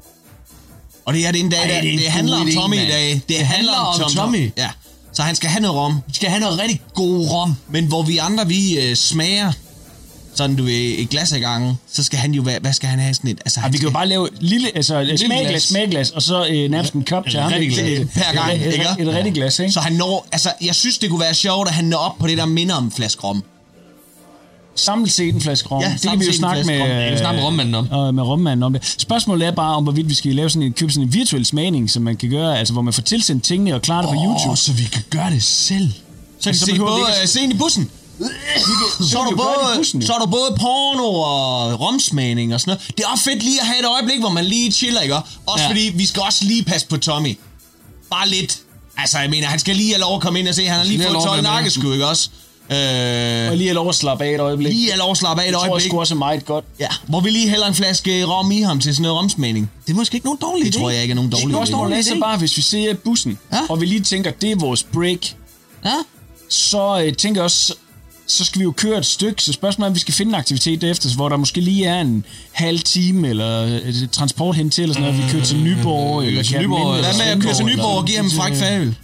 Og 1.04 1.14
det 1.14 1.26
er 1.26 1.32
det 1.32 1.40
en 1.40 1.50
dag, 1.50 1.58
Ej, 1.60 1.66
det 1.66 1.76
er 1.76 1.80
en 1.92 1.98
det, 1.98 2.06
handler 2.06 2.36
om 2.36 2.48
idé, 2.48 2.54
Tommy 2.54 2.74
i 2.74 2.78
mand. 2.78 2.88
dag. 2.88 3.08
Det, 3.14 3.28
Det 3.28 3.36
handler 3.36 3.72
handler 3.72 3.72
om 3.74 3.86
om 4.04 4.10
Tommy. 4.10 4.16
Tommy. 4.16 4.52
Ja. 4.56 4.68
Så 5.12 5.22
han 5.22 5.34
skal 5.36 5.50
have 5.50 5.60
noget 5.62 5.76
rom. 5.76 5.94
Vi 6.06 6.14
skal 6.14 6.28
have 6.28 6.40
noget 6.40 6.58
rigtig 6.60 6.80
god 6.94 7.30
rom. 7.30 7.54
Men 7.68 7.86
hvor 7.86 8.02
vi 8.02 8.18
andre, 8.18 8.46
vi 8.48 8.78
øh, 8.80 8.96
smager 8.96 9.52
sådan, 10.40 10.56
du 10.56 10.62
ved, 10.64 10.94
et 10.98 11.08
glas 11.10 11.32
ad 11.32 11.40
gangen, 11.40 11.78
så 11.92 12.04
skal 12.04 12.18
han 12.18 12.32
jo, 12.32 12.42
hvad, 12.42 12.54
hvad 12.60 12.72
skal 12.72 12.88
han 12.88 12.98
have 12.98 13.14
sådan 13.14 13.30
et? 13.30 13.38
Altså, 13.44 13.60
Ja, 13.60 13.68
vi 13.68 13.76
kan 13.78 13.82
jo 13.82 13.88
skal- 13.88 13.94
bare 13.94 14.06
lave 14.08 14.28
lille, 14.40 14.68
altså 14.76 14.98
et 14.98 15.06
lille 15.06 15.18
smagglas, 15.26 15.48
glas. 15.50 15.62
smagglas, 15.62 16.10
og 16.10 16.22
så 16.22 16.46
øh, 16.46 16.70
nærmest 16.70 16.92
en 16.92 17.04
kop 17.04 17.24
til 17.30 17.40
ham. 17.40 17.52
rigtig 17.52 17.68
Et- 17.68 17.74
glas. 18.12 18.26
gang, 18.34 18.52
et, 18.52 18.66
ikke? 18.66 18.84
et, 18.98 19.08
et, 19.08 19.14
rigtigt 19.14 19.34
glas, 19.34 19.58
ikke? 19.58 19.72
Så 19.72 19.80
han 19.80 19.92
når, 19.92 20.26
altså, 20.32 20.52
jeg 20.64 20.74
synes, 20.74 20.98
det 20.98 21.10
kunne 21.10 21.20
være 21.20 21.34
sjovt, 21.34 21.68
at 21.68 21.74
han 21.74 21.84
når 21.84 21.96
op 21.98 22.18
på 22.18 22.26
det, 22.26 22.38
der 22.38 22.46
minder 22.46 22.74
om 22.74 22.84
en 22.84 22.90
flaske 22.92 23.22
rom. 23.24 23.42
Samlet 24.74 25.10
set 25.12 25.34
en 25.34 25.40
flaske 25.40 25.68
rom. 25.68 25.82
Ja, 25.82 25.92
det 26.02 26.10
kan 26.10 26.20
vi 26.20 26.26
jo 26.26 26.32
snakke 26.32 26.64
med, 26.66 26.80
rom. 26.80 27.18
Snakke 27.18 27.36
med 27.36 27.44
rommanden 27.44 27.74
om. 27.74 27.88
Og 27.90 28.14
med 28.14 28.22
rommanden 28.22 28.62
om 28.62 28.72
det. 28.72 28.94
Spørgsmålet 28.98 29.46
er 29.46 29.50
bare, 29.50 29.74
om 29.76 29.82
hvorvidt 29.82 30.08
vi 30.08 30.14
skal 30.14 30.34
lave 30.34 30.50
sådan 30.50 30.62
en, 30.66 30.72
købe 30.72 30.92
sådan 30.92 31.06
en 31.08 31.14
virtuel 31.14 31.46
smagning, 31.46 31.90
som 31.90 32.02
man 32.02 32.16
kan 32.16 32.30
gøre, 32.30 32.58
altså 32.58 32.72
hvor 32.72 32.82
man 32.82 32.92
får 32.92 33.02
tilsendt 33.02 33.44
tingene 33.44 33.74
og 33.74 33.82
klarer 33.82 34.02
det 34.02 34.08
på 34.08 34.24
YouTube. 34.24 34.56
så 34.56 34.72
vi 34.72 34.82
kan 34.92 35.02
gøre 35.10 35.30
det 35.30 35.42
selv. 35.42 35.88
Så 36.40 36.50
kan 36.50 36.54
så 36.58 36.66
vi 36.66 36.72
se, 36.72 36.78
både, 36.78 36.98
ikke- 36.98 37.22
øh, 37.22 37.28
se 37.28 37.40
ind 37.42 37.52
i 37.52 37.56
bussen. 37.56 37.90
Så 39.10 39.18
er, 39.18 39.22
der 39.22 39.28
det 39.30 39.36
både, 39.38 40.04
så 40.06 40.12
er 40.14 40.18
der 40.18 40.26
både 40.26 40.56
porno 40.60 41.04
og 41.14 41.80
romsmagning 41.80 42.54
og 42.54 42.60
sådan 42.60 42.70
noget. 42.70 42.96
Det 42.98 43.04
er 43.04 43.08
også 43.08 43.24
fedt 43.24 43.42
lige 43.42 43.60
at 43.60 43.66
have 43.66 43.78
et 43.80 43.86
øjeblik, 43.86 44.20
hvor 44.20 44.28
man 44.30 44.44
lige 44.44 44.72
chiller, 44.72 45.00
ikke? 45.00 45.14
Også 45.46 45.62
Ja. 45.64 45.68
fordi, 45.70 45.92
vi 45.94 46.06
skal 46.06 46.22
også 46.22 46.44
lige 46.44 46.64
passe 46.64 46.86
på 46.86 46.96
Tommy. 46.96 47.38
Bare 48.10 48.28
lidt. 48.28 48.58
Altså, 48.96 49.18
jeg 49.18 49.30
mener, 49.30 49.46
han 49.46 49.58
skal 49.58 49.76
lige 49.76 49.88
have 49.92 50.00
lov 50.00 50.14
at 50.16 50.22
komme 50.22 50.38
ind 50.38 50.48
og 50.48 50.54
se. 50.54 50.66
Han 50.66 50.76
har 50.78 50.84
lige 50.84 50.96
Lige 50.96 51.02
fået 51.06 51.12
lov 51.12 51.22
at 51.22 51.26
12 51.26 51.36
være 51.36 51.42
med. 51.42 51.50
nakkeskud, 51.50 51.92
ikke 51.92 52.06
også? 52.06 52.30
Øh, 52.70 53.50
Og 53.50 53.56
lige 53.56 53.68
have 53.68 53.72
lov 53.74 53.88
at 53.88 53.94
slappe 53.94 54.24
af 54.24 54.34
et 54.34 54.40
øjeblik. 54.40 54.72
lige 54.72 54.90
have 54.90 54.98
lov 54.98 55.10
at 55.10 55.16
slappe 55.16 55.42
af 55.42 55.46
et 55.46 55.52
det 55.52 55.54
tror 55.58 55.64
jeg 55.64 55.72
øjeblik. 55.72 55.92
også 55.94 56.14
er 56.14 56.18
meget 56.18 56.44
godt. 56.44 56.64
Ja, 56.80 56.88
hvor 57.06 57.20
vi 57.20 57.30
lige 57.30 57.48
hælder 57.48 57.66
en 57.66 57.74
flaske 57.74 58.24
rom 58.24 58.50
i 58.52 58.60
ham 58.60 58.80
til 58.80 58.94
sådan 58.94 59.02
noget 59.02 59.18
romsmagning. 59.18 59.70
Det 59.86 59.92
er 59.92 59.96
måske 59.96 60.14
ikke 60.14 60.26
nogen 60.26 60.38
dårlig 60.42 60.66
Det 60.66 60.76
idé. 60.76 60.80
tror 60.80 60.90
jeg 60.90 61.02
ikke 61.02 61.12
er 61.12 61.16
nogen 61.16 61.30
dårlig 61.30 61.46
idé. 61.46 61.50
Spørgsmålet 61.52 61.98
er 61.98 62.02
så 62.02 62.16
bare, 62.20 62.38
hvis 62.38 62.56
vi 62.56 62.62
ser 62.62 62.94
bussen, 62.94 63.38
Ja. 63.52 63.58
og 63.68 63.80
vi 63.80 63.86
lige 63.86 64.00
tænker, 64.00 64.30
det 64.30 64.50
er 64.50 64.56
vores 64.56 64.82
break, 64.82 65.34
Ja? 65.84 65.94
så 66.48 67.02
øh, 67.06 67.14
tænker 67.14 67.40
jeg 67.40 67.44
også, 67.44 67.74
så- 68.30 68.44
skal 68.44 68.58
vi 68.58 68.62
jo 68.64 68.72
køre 68.76 68.98
et 68.98 69.06
stykke, 69.06 69.42
så 69.42 69.52
spørgsmålet 69.52 69.86
er, 69.86 69.90
om 69.90 69.94
vi 69.94 70.00
skal 70.00 70.14
finde 70.14 70.30
en 70.30 70.34
aktivitet 70.34 70.80
derefter, 70.80 71.14
hvor 71.14 71.28
der 71.28 71.36
måske 71.36 71.60
lige 71.60 71.84
er 71.86 72.00
en 72.00 72.24
halv 72.52 72.80
time, 72.80 73.28
eller 73.28 73.80
transport 74.12 74.56
hen 74.56 74.70
til, 74.70 74.82
eller 74.82 74.94
sådan 74.94 75.12
noget, 75.12 75.26
vi 75.26 75.32
kører 75.32 75.44
til 75.44 75.62
Nyborg, 75.62 76.24
eller 76.24 76.42
til 76.42 76.60
Nyborg, 76.60 76.94
eller 76.96 77.14
Hvad 77.14 77.24
med 77.26 77.32
at 77.36 77.42
køre 77.42 77.54
til 77.54 77.64
Nyborg 77.64 77.98
og 77.98 78.06
give 78.06 78.16
ham 78.16 78.30
fræk 78.30 78.54
fadøl? 78.54 78.96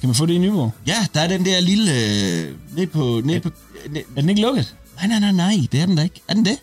Kan 0.00 0.08
man 0.08 0.14
få 0.14 0.26
det 0.26 0.34
i 0.34 0.38
Nyborg? 0.38 0.72
Ja, 0.86 1.06
der 1.14 1.20
er 1.20 1.26
den 1.28 1.44
der 1.44 1.60
lille... 1.60 1.92
Øh, 1.92 2.54
nede 2.76 2.86
på... 2.86 3.20
Nede 3.24 3.40
på 3.40 3.50
ned, 3.90 4.02
Er 4.16 4.20
den 4.20 4.28
ikke 4.30 4.40
lukket? 4.42 4.74
nej, 4.96 5.06
nej, 5.06 5.18
nej, 5.20 5.32
nej, 5.32 5.66
det 5.72 5.80
er 5.80 5.86
den 5.86 5.96
da 5.96 6.02
ikke. 6.02 6.20
Er 6.28 6.34
den 6.34 6.44
det? 6.44 6.58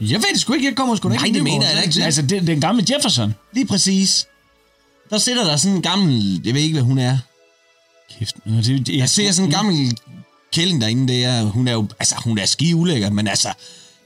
Jeg 0.00 0.08
ved 0.18 0.24
det 0.32 0.40
sgu 0.40 0.52
ikke, 0.52 0.66
jeg 0.66 0.76
kommer 0.76 0.96
sgu 0.96 1.08
da 1.08 1.14
Nej, 1.14 1.24
ikke 1.24 1.36
i 1.36 1.38
det 1.38 1.44
mener 1.44 1.66
jeg 1.66 1.76
da 1.76 1.80
ikke. 1.82 2.04
Altså, 2.04 2.22
det, 2.22 2.46
den 2.46 2.60
gamle 2.60 2.84
Jefferson. 2.94 3.34
Lige 3.54 3.66
præcis. 3.66 4.26
Der 5.10 5.18
sidder 5.18 5.44
der 5.44 5.56
sådan 5.56 5.76
en 5.76 5.82
gammel... 5.82 6.40
Jeg 6.44 6.54
ved 6.54 6.60
ikke, 6.60 6.72
hvad 6.74 6.82
hun 6.82 6.98
er. 6.98 7.18
Kæft, 8.18 8.36
det, 8.46 8.86
det, 8.86 8.96
Jeg 8.96 9.08
ser 9.08 9.32
sådan 9.32 9.48
en 9.48 9.54
gammel 9.54 9.98
kælling 10.52 10.80
derinde. 10.80 11.12
Det 11.12 11.24
er, 11.24 11.42
hun 11.42 11.68
er 11.68 11.72
jo... 11.72 11.88
Altså, 12.00 12.14
hun 12.24 12.38
er 12.38 12.46
ski 12.46 12.74
ulækker, 12.74 13.10
men 13.10 13.28
altså... 13.28 13.48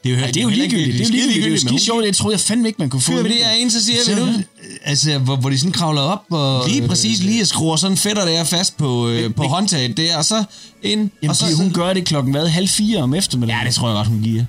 Det 0.05 0.12
er 0.12 0.16
jo, 0.16 0.20
Ja, 0.20 0.26
det 0.26 0.36
er 0.36 0.42
jo 0.42 0.48
ligegyldigt. 0.48 0.98
Det 0.98 1.00
er 1.00 1.05
jo 1.05 1.11
ligegyldigt. 1.11 1.44
Det 1.44 1.46
er 1.46 1.50
jo 1.50 1.57
skide 1.57 1.80
sjovt. 1.80 2.05
Jeg 2.05 2.16
troede 2.16 2.34
jeg 2.34 2.40
fandme 2.40 2.68
ikke, 2.68 2.76
man 2.78 2.90
kunne 2.90 3.02
få 3.02 3.22
vi 3.22 3.28
det 3.28 3.36
her 3.36 3.50
ind, 3.50 3.70
så 3.70 3.84
siger 3.84 4.14
vi 4.14 4.20
nu, 4.20 4.42
altså, 4.84 5.18
hvor, 5.18 5.36
hvor 5.36 5.50
de 5.50 5.59
sådan 5.59 5.72
kravler 5.72 6.00
op, 6.00 6.22
og 6.30 6.68
lige 6.68 6.88
præcis 6.88 7.22
lige 7.22 7.40
at 7.40 7.48
skruer 7.48 7.76
sådan 7.76 7.96
fætter 7.96 8.24
der 8.24 8.44
fast 8.44 8.76
på, 8.76 9.09
øh, 9.09 9.34
på 9.34 9.42
håndtaget 9.42 9.96
der, 9.96 10.16
og 10.16 10.24
så 10.24 10.44
ind, 10.82 11.11
Jamen, 11.22 11.30
og 11.30 11.36
så... 11.36 11.46
så, 11.46 11.57
hun 11.57 11.72
gør 11.72 11.92
det 11.92 12.05
klokken 12.05 12.32
hvad? 12.32 12.48
Halv 12.48 12.68
fire 12.68 12.98
om 12.98 13.14
eftermiddagen? 13.14 13.61
Ja, 13.62 13.66
det 13.66 13.74
tror 13.74 13.88
jeg 13.88 13.96
godt, 13.96 14.09
hun 14.09 14.22
giver. 14.22 14.44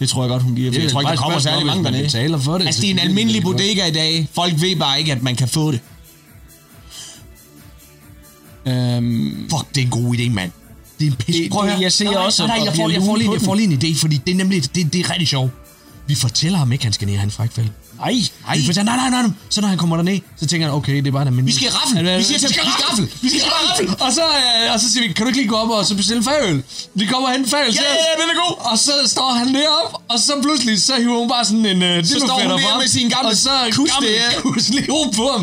Det 0.00 0.08
tror 0.08 0.22
jeg 0.22 0.30
godt, 0.30 0.42
hun 0.42 0.54
giver. 0.54 0.70
Det 0.70 0.78
er 0.78 0.82
jeg 0.82 0.90
tror 0.90 1.00
ikke, 1.00 1.10
der 1.10 1.16
kommer 1.16 1.38
særlig 1.38 1.66
mange 1.66 1.84
dernede. 1.84 2.02
betaler 2.02 2.38
for 2.38 2.58
det, 2.58 2.66
Altså, 2.66 2.80
så 2.80 2.82
det 2.82 2.88
er 2.88 2.92
en 2.92 2.98
selvfølgelig 2.98 3.22
almindelig 3.22 3.38
er 3.38 3.56
det 3.56 3.84
bodega 3.84 3.86
i 3.86 3.90
dag. 3.90 4.28
Folk 4.32 4.60
ved 4.60 4.76
bare 4.76 4.98
ikke, 4.98 5.12
at 5.12 5.22
man 5.22 5.36
kan 5.36 5.48
få 5.48 5.72
det. 5.72 5.80
Øhm, 8.66 9.46
Fuck, 9.50 9.68
det 9.74 9.80
er 9.80 9.84
en 9.84 9.90
god 9.90 10.16
idé, 10.16 10.30
mand. 10.30 10.50
Det 10.98 11.06
er 11.06 11.10
en 11.10 11.16
pisse. 11.16 11.48
Prøv 11.50 11.68
at 11.68 11.80
jeg 11.80 11.92
ser 11.92 12.04
nej, 12.04 12.14
også, 12.14 12.46
Nej, 12.46 12.60
jeg 12.64 12.74
får, 12.76 12.88
jeg, 12.90 13.02
får 13.02 13.16
lige, 13.16 13.30
jeg 13.30 13.38
den. 13.40 13.46
får 13.46 13.54
lige 13.54 13.72
en 13.72 13.78
idé, 13.82 14.00
fordi 14.00 14.16
det 14.26 14.32
er 14.32 14.36
nemlig, 14.36 14.74
det, 14.74 14.92
det 14.92 15.00
er 15.00 15.10
rigtig 15.10 15.28
sjovt. 15.28 15.50
Vi 16.06 16.14
fortæller 16.14 16.58
ham 16.58 16.72
ikke, 16.72 16.84
han 16.84 16.92
skal 16.92 17.08
ned 17.08 17.14
en 17.22 17.30
frækfælde. 17.30 17.70
nej, 17.98 18.14
Nej. 18.46 18.56
Vi 18.56 18.66
fortæller, 18.66 18.96
nej, 18.96 19.10
nej, 19.10 19.22
nej, 19.22 19.30
så 19.50 19.60
når 19.60 19.68
han 19.68 19.78
kommer 19.78 19.96
derned, 19.96 20.18
så 20.40 20.46
tænker 20.46 20.66
han, 20.66 20.76
okay, 20.76 20.96
det 20.96 21.06
er 21.06 21.12
bare 21.12 21.22
en 21.22 21.28
almindelig... 21.28 21.54
Vi 21.54 21.56
skal 21.60 21.70
raffle. 21.78 22.16
Vi 22.16 22.22
siger 22.22 22.38
til 22.38 22.48
ham, 22.56 22.66
vi 22.66 22.72
skal 22.72 22.84
raffle. 22.88 23.08
Vi 23.22 23.28
skal 23.28 23.42
raffle. 23.42 23.86
Og 24.06 24.12
så, 24.12 24.22
øh, 24.22 24.72
og 24.74 24.80
så 24.80 24.92
siger 24.92 25.02
vi, 25.08 25.12
kan 25.12 25.22
du 25.24 25.28
ikke 25.28 25.38
lige 25.38 25.48
gå 25.48 25.56
op 25.56 25.70
og 25.70 25.86
så 25.86 25.94
bestille 25.96 26.22
færøl? 26.24 26.62
Vi 26.94 27.04
kommer 27.06 27.28
og 27.28 27.32
henter 27.34 27.46
en 27.46 27.50
færøl 27.50 27.74
Ja, 27.74 27.82
ja, 27.82 28.04
ja, 28.08 28.12
den 28.22 28.28
er 28.34 28.38
god. 28.44 28.54
Og 28.72 28.78
så 28.78 28.92
står 29.06 29.30
han 29.40 29.54
deroppe, 29.54 29.96
og 30.12 30.18
så 30.18 30.32
pludselig, 30.42 30.82
så 30.82 30.94
hiver 30.98 31.18
hun 31.18 31.28
bare 31.28 31.44
sådan 31.44 31.66
en 31.66 31.80
uh, 31.98 32.04
Så 32.06 32.14
står 32.26 32.36
hun 32.42 32.50
der 32.50 32.78
med 32.78 32.88
sin 32.88 33.08
gamle 33.14 33.30
og 33.30 33.36
så 33.36 33.50
kus 33.76 33.90
gamle 33.92 34.08
der. 34.08 34.40
kus 34.46 34.68
lige 34.68 34.92
ro 34.92 35.10
på 35.18 35.24
ham. 35.34 35.42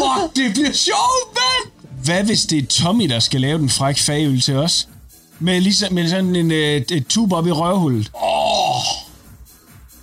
Fuck, 0.00 0.36
det 0.36 0.54
bliver 0.54 0.72
sjovt, 0.72 1.26
mand! 1.38 1.71
Hvad 2.04 2.24
hvis 2.24 2.42
det 2.42 2.58
er 2.58 2.66
Tommy, 2.66 3.08
der 3.08 3.20
skal 3.20 3.40
lave 3.40 3.58
den 3.58 3.68
fræk 3.70 3.98
fagøl 3.98 4.40
til 4.40 4.54
os? 4.56 4.88
Med, 5.38 5.60
ligesom, 5.60 5.92
med 5.92 6.08
sådan 6.08 6.36
en 6.36 6.50
øh, 6.50 6.82
et 6.90 7.06
tube 7.06 7.36
op 7.36 7.46
i 7.46 7.50
røvhullet. 7.50 8.10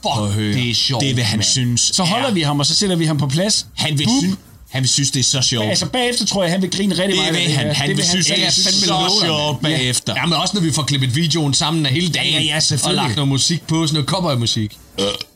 Fuck, 0.04 0.38
det 0.38 0.70
er 0.70 0.74
sjovt, 0.76 1.04
Det 1.04 1.16
vil 1.16 1.24
han 1.24 1.38
mand. 1.38 1.43
synes. 1.45 1.82
Så 1.82 2.04
holder 2.04 2.32
vi 2.32 2.41
ham, 2.41 2.60
og 2.60 2.66
så 2.66 2.76
sætter 2.76 2.95
vi 2.95 3.06
ham 3.06 3.18
på 3.18 3.28
plads. 3.28 3.66
Han 3.78 3.97
vil, 4.00 4.08
synes, 4.20 4.38
han 4.70 4.82
vil 4.82 4.89
synes, 4.89 5.12
det 5.12 5.20
er 5.20 5.24
så 5.24 5.41
sjovt. 5.41 5.66
Altså 5.66 5.86
bagefter 5.86 6.26
tror 6.26 6.43
jeg, 6.43 6.52
han 6.52 6.62
vil 6.62 6.72
grine 6.72 6.93
rigtig 6.93 7.08
Det 7.10 7.16
meget. 7.18 7.34
vil 7.34 7.52
han. 7.56 7.66
her. 7.66 7.74
Han 7.74 7.97
vil 7.97 8.06
synes, 8.06 8.26
det 8.26 8.45
er 8.45 8.50
så 8.50 9.20
sjovt 9.26 9.62
bagefter. 9.62 10.14
Ja, 10.18 10.26
men 10.26 10.34
også 10.34 10.54
når 10.54 10.62
vi 10.62 10.72
får 10.72 10.84
klippet 10.84 11.16
videoen 11.16 11.54
sammen 11.54 11.86
af 11.86 11.91
hele 11.91 12.10
dagen. 12.10 12.34
Ja, 12.34 12.41
ja, 12.41 12.56
Og 12.56 12.64
selvfølgelig. 12.64 13.04
lagt 13.04 13.16
noget 13.16 13.28
musik 13.28 13.68
på, 13.68 13.88
sådan 13.88 13.93
noget 13.93 14.10
cowboy-musik. 14.10 14.78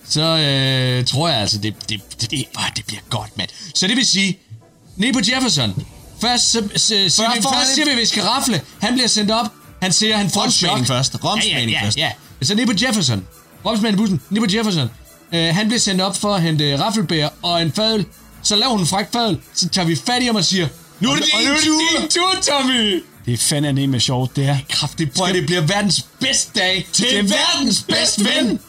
Så 0.09 0.21
øh, 0.21 1.05
tror 1.05 1.27
jeg 1.29 1.37
altså, 1.37 1.57
det, 1.57 1.73
det, 1.89 1.99
det, 2.21 2.31
det, 2.31 2.45
det 2.75 2.85
bliver 2.85 3.01
godt, 3.09 3.37
mand. 3.37 3.49
Så 3.75 3.87
det 3.87 3.95
vil 3.97 4.05
sige, 4.05 4.37
nede 4.97 5.13
på 5.13 5.19
Jefferson, 5.35 5.85
først, 6.27 6.51
så, 6.51 6.63
så, 6.75 6.79
siger, 6.87 7.35
vi, 7.35 7.41
først 7.41 7.75
siger 7.75 7.85
vi, 7.85 7.91
at 7.91 7.97
vi 7.97 8.05
skal 8.05 8.23
rafle. 8.23 8.61
Han 8.79 8.93
bliver 8.93 9.07
sendt 9.07 9.31
op. 9.31 9.45
Han 9.81 9.91
siger, 9.91 10.17
han 10.17 10.29
får 10.29 10.49
chok. 10.49 10.85
Først. 10.85 11.13
ja, 11.13 11.19
Romsmagning 11.29 11.71
ja, 11.71 11.79
ja, 11.79 11.85
først. 11.85 11.97
ja. 11.97 12.11
Så 12.41 12.55
nede 12.55 12.65
på 12.65 12.73
Jefferson. 12.81 13.25
Romsmanden 13.65 13.99
i 13.99 14.01
bussen. 14.01 14.21
Nede 14.29 14.45
på 14.47 14.55
Jefferson. 14.57 14.89
Øh, 15.33 15.55
han 15.55 15.67
bliver 15.67 15.79
sendt 15.79 16.01
op 16.01 16.17
for 16.17 16.35
at 16.35 16.41
hente 16.41 16.79
raffelbær 16.79 17.29
og 17.41 17.61
en 17.61 17.71
fadøl. 17.71 18.05
Så 18.43 18.55
laver 18.55 18.71
hun 18.71 18.79
en 18.79 18.87
fræk 18.87 19.05
fadøl. 19.13 19.37
Så 19.53 19.69
tager 19.69 19.87
vi 19.87 19.95
fat 19.95 20.21
i 20.21 20.25
ham 20.25 20.35
og 20.35 20.45
siger, 20.45 20.67
nu 20.99 21.11
er 21.11 21.15
det 21.15 21.25
din 21.25 21.47
nu 21.47 21.53
er 21.53 21.57
det 21.57 22.01
din 22.01 22.09
tur, 22.09 22.41
Tommy. 22.41 23.03
Det 23.25 23.33
er 23.33 23.37
fandme 23.37 23.87
med 23.87 23.99
sjovt, 23.99 24.35
det 24.35 24.45
her. 24.45 24.57
Kraft, 24.69 24.99
det, 24.99 25.11
prøv, 25.11 25.33
det 25.33 25.45
bliver 25.45 25.61
verdens 25.61 26.05
bedste 26.19 26.59
dag 26.59 26.87
til 26.93 27.05
Det 27.05 27.19
er 27.19 27.23
verdens 27.23 27.83
bedste 27.83 28.25
ven. 28.25 28.59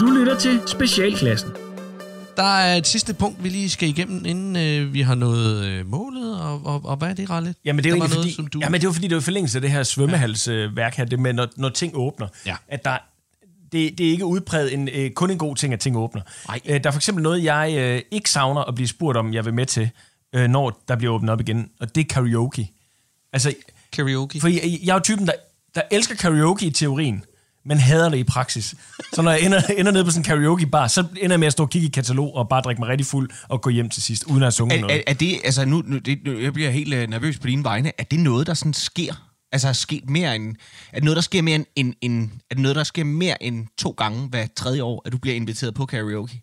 Du 0.00 0.06
lytter 0.06 0.38
til 0.38 0.60
Specialklassen. 0.66 1.48
Der 2.40 2.56
er 2.58 2.76
et 2.76 2.86
sidste 2.86 3.14
punkt, 3.14 3.44
vi 3.44 3.48
lige 3.48 3.70
skal 3.70 3.88
igennem, 3.88 4.24
inden 4.26 4.56
øh, 4.56 4.94
vi 4.94 5.00
har 5.00 5.14
nået 5.14 5.64
øh, 5.64 5.86
målet, 5.86 6.40
og, 6.40 6.66
og, 6.66 6.80
og 6.84 6.96
hvad 6.96 7.08
er 7.08 7.14
det, 7.14 7.30
Ralle? 7.30 7.54
Jamen, 7.64 7.84
det 7.84 7.90
er 7.90 7.94
jo 7.94 7.98
var 8.00 8.08
noget, 8.08 8.20
fordi, 8.20 8.32
som 8.34 8.46
du... 8.46 8.58
jamen, 8.62 8.80
det 8.80 8.86
er 8.86 8.88
jo 8.88 8.92
fordi, 8.92 9.08
det 9.08 9.14
er 9.16 9.20
i 9.20 9.22
forlængelse 9.22 9.58
af 9.58 9.62
det 9.62 9.70
her 9.70 9.82
svømmehalsværk 9.82 10.94
her, 10.94 11.04
det 11.04 11.18
med, 11.18 11.32
når, 11.32 11.48
når 11.56 11.68
ting 11.68 11.92
åbner, 11.96 12.28
Ja. 12.46 12.56
at 12.68 12.84
der, 12.84 12.98
det, 13.72 13.98
det 13.98 14.06
er 14.06 14.10
ikke 14.10 14.24
udpræget 14.24 14.74
en, 14.74 14.88
øh, 14.88 15.10
kun 15.10 15.30
en 15.30 15.38
god 15.38 15.56
ting, 15.56 15.72
at 15.72 15.80
ting 15.80 15.96
åbner. 15.96 16.22
Nej. 16.48 16.60
Øh, 16.66 16.82
der 16.84 16.88
er 16.88 16.92
for 16.92 16.98
eksempel 16.98 17.22
noget, 17.22 17.44
jeg 17.44 17.74
øh, 17.78 18.02
ikke 18.10 18.30
savner 18.30 18.60
at 18.60 18.74
blive 18.74 18.88
spurgt 18.88 19.18
om, 19.18 19.34
jeg 19.34 19.44
vil 19.44 19.54
med 19.54 19.66
til, 19.66 19.90
øh, 20.34 20.48
når 20.48 20.82
der 20.88 20.96
bliver 20.96 21.12
åbnet 21.14 21.30
op 21.30 21.40
igen, 21.40 21.68
og 21.80 21.94
det 21.94 22.00
er 22.00 22.04
karaoke. 22.14 22.70
Altså, 23.32 23.54
Karaoke. 23.92 24.40
fordi 24.40 24.54
jeg, 24.54 24.78
jeg 24.84 24.90
er 24.90 24.94
jo 24.94 25.00
typen, 25.00 25.26
der, 25.26 25.32
der 25.74 25.82
elsker 25.90 26.14
karaoke 26.14 26.66
i 26.66 26.70
teorien, 26.70 27.24
men 27.64 27.78
hader 27.78 28.08
det 28.08 28.18
i 28.18 28.24
praksis. 28.24 28.74
Så 29.12 29.22
når 29.22 29.30
jeg 29.30 29.40
ender, 29.40 29.60
ender 29.76 29.92
nede 29.92 30.04
på 30.04 30.10
sådan 30.10 30.20
en 30.20 30.24
karaoke-bar, 30.24 30.88
så 30.88 31.04
ender 31.16 31.34
jeg 31.34 31.40
med 31.40 31.46
at 31.46 31.52
stå 31.52 31.62
og 31.62 31.70
kigge 31.70 31.88
i 31.88 31.90
katalog 31.90 32.36
og 32.36 32.48
bare 32.48 32.60
drikke 32.60 32.80
mig 32.80 32.88
rigtig 32.88 33.06
fuld 33.06 33.30
og 33.48 33.60
gå 33.62 33.70
hjem 33.70 33.88
til 33.88 34.02
sidst, 34.02 34.24
uden 34.24 34.36
at 34.36 34.42
have 34.42 34.52
sunget 34.52 34.76
Er, 34.76 34.80
noget. 34.80 34.96
er, 34.96 35.02
er 35.06 35.14
det, 35.14 35.40
altså 35.44 35.64
nu, 35.64 35.82
nu, 35.86 35.98
det, 35.98 36.18
nu, 36.24 36.38
jeg 36.38 36.52
bliver 36.52 36.70
helt 36.70 36.94
øh, 36.94 37.08
nervøs 37.08 37.38
på 37.38 37.46
dine 37.46 37.64
vegne. 37.64 37.92
Er 37.98 38.04
det 38.04 38.18
noget, 38.20 38.46
der 38.46 38.54
sådan 38.54 38.74
sker? 38.74 39.26
Altså 39.52 39.68
er 39.68 39.72
sket 39.72 40.10
mere 40.10 40.36
end, 40.36 40.56
er 40.92 40.94
det 40.94 41.04
noget, 41.04 41.16
der 41.16 41.22
sker 41.22 41.42
mere 41.42 41.54
end, 41.54 41.64
end, 41.76 41.94
end, 42.02 42.30
er 42.50 42.54
det 42.54 42.62
noget, 42.62 42.76
der 42.76 42.84
sker 42.84 43.04
mere 43.04 43.42
end 43.42 43.66
to 43.78 43.90
gange 43.90 44.28
hver 44.28 44.46
tredje 44.56 44.82
år, 44.82 45.02
at 45.06 45.12
du 45.12 45.18
bliver 45.18 45.36
inviteret 45.36 45.74
på 45.74 45.86
karaoke? 45.86 46.42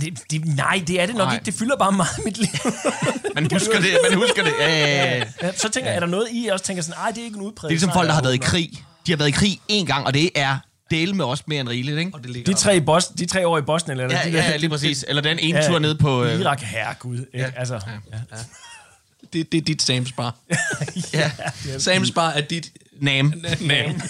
Det, 0.00 0.30
det, 0.30 0.44
nej, 0.56 0.82
det 0.86 1.00
er 1.00 1.06
det 1.06 1.14
nok 1.14 1.26
Nej. 1.26 1.34
ikke. 1.34 1.44
Det 1.46 1.54
fylder 1.54 1.76
bare 1.76 1.92
meget 1.92 2.24
mit 2.24 2.38
liv. 2.38 2.48
Man 3.34 3.48
husker 3.52 3.80
det, 3.80 3.88
man 4.10 4.18
husker 4.18 4.42
det. 4.44 4.52
Ja, 4.60 5.16
ja. 5.16 5.24
Ja, 5.42 5.52
så 5.52 5.68
tænker 5.68 5.90
jeg, 5.90 5.96
er 5.96 6.00
der 6.00 6.06
noget 6.06 6.28
i, 6.30 6.44
jeg 6.44 6.52
også 6.52 6.64
tænker 6.64 6.82
sådan, 6.82 6.98
nej, 7.00 7.10
det 7.10 7.20
er 7.20 7.24
ikke 7.24 7.36
en 7.36 7.42
udpræget. 7.42 7.70
Det 7.70 7.76
er 7.76 7.78
ligesom 7.78 7.92
folk, 7.92 8.08
der 8.08 8.14
har 8.14 8.22
været 8.22 8.34
i 8.34 8.38
krig. 8.38 8.84
De 9.06 9.12
har 9.12 9.16
været 9.16 9.28
i 9.28 9.32
krig 9.32 9.60
én 9.72 9.84
gang, 9.84 10.06
og 10.06 10.14
det 10.14 10.30
er 10.34 10.58
dele 10.90 11.12
med 11.14 11.24
også 11.24 11.44
mere 11.46 11.60
end 11.60 11.68
rigeligt, 11.68 11.98
ikke? 11.98 12.10
Og 12.14 12.22
det 12.22 12.30
ligger 12.30 12.52
De 12.52 12.58
tre, 12.58 12.76
i 12.76 12.80
Boston, 12.80 13.16
de 13.16 13.26
tre 13.26 13.46
år 13.46 13.58
i 13.58 13.62
Boston, 13.62 13.90
eller 13.90 14.04
Ja, 14.16 14.24
de 14.24 14.30
ja, 14.30 14.56
lige 14.56 14.70
præcis. 14.70 15.04
Eller 15.08 15.22
den 15.22 15.38
ene 15.38 15.66
tur 15.66 15.78
ned 15.78 15.94
på... 15.94 16.24
Øh, 16.24 16.40
Irak, 16.40 16.60
herregud. 16.60 17.18
Ikke? 17.18 17.28
Ja. 17.34 17.50
Altså, 17.56 17.80
ja. 18.12 18.36
det, 19.32 19.52
det 19.52 19.58
er 19.58 19.62
dit 19.62 19.90
Sam's 19.90 20.14
Bar. 20.16 20.34
ja, 21.12 21.30
Sam's 21.76 22.12
Bar 22.12 22.30
er 22.30 22.40
dit... 22.40 22.72
Nam. 23.00 23.32
Nam. 23.60 24.00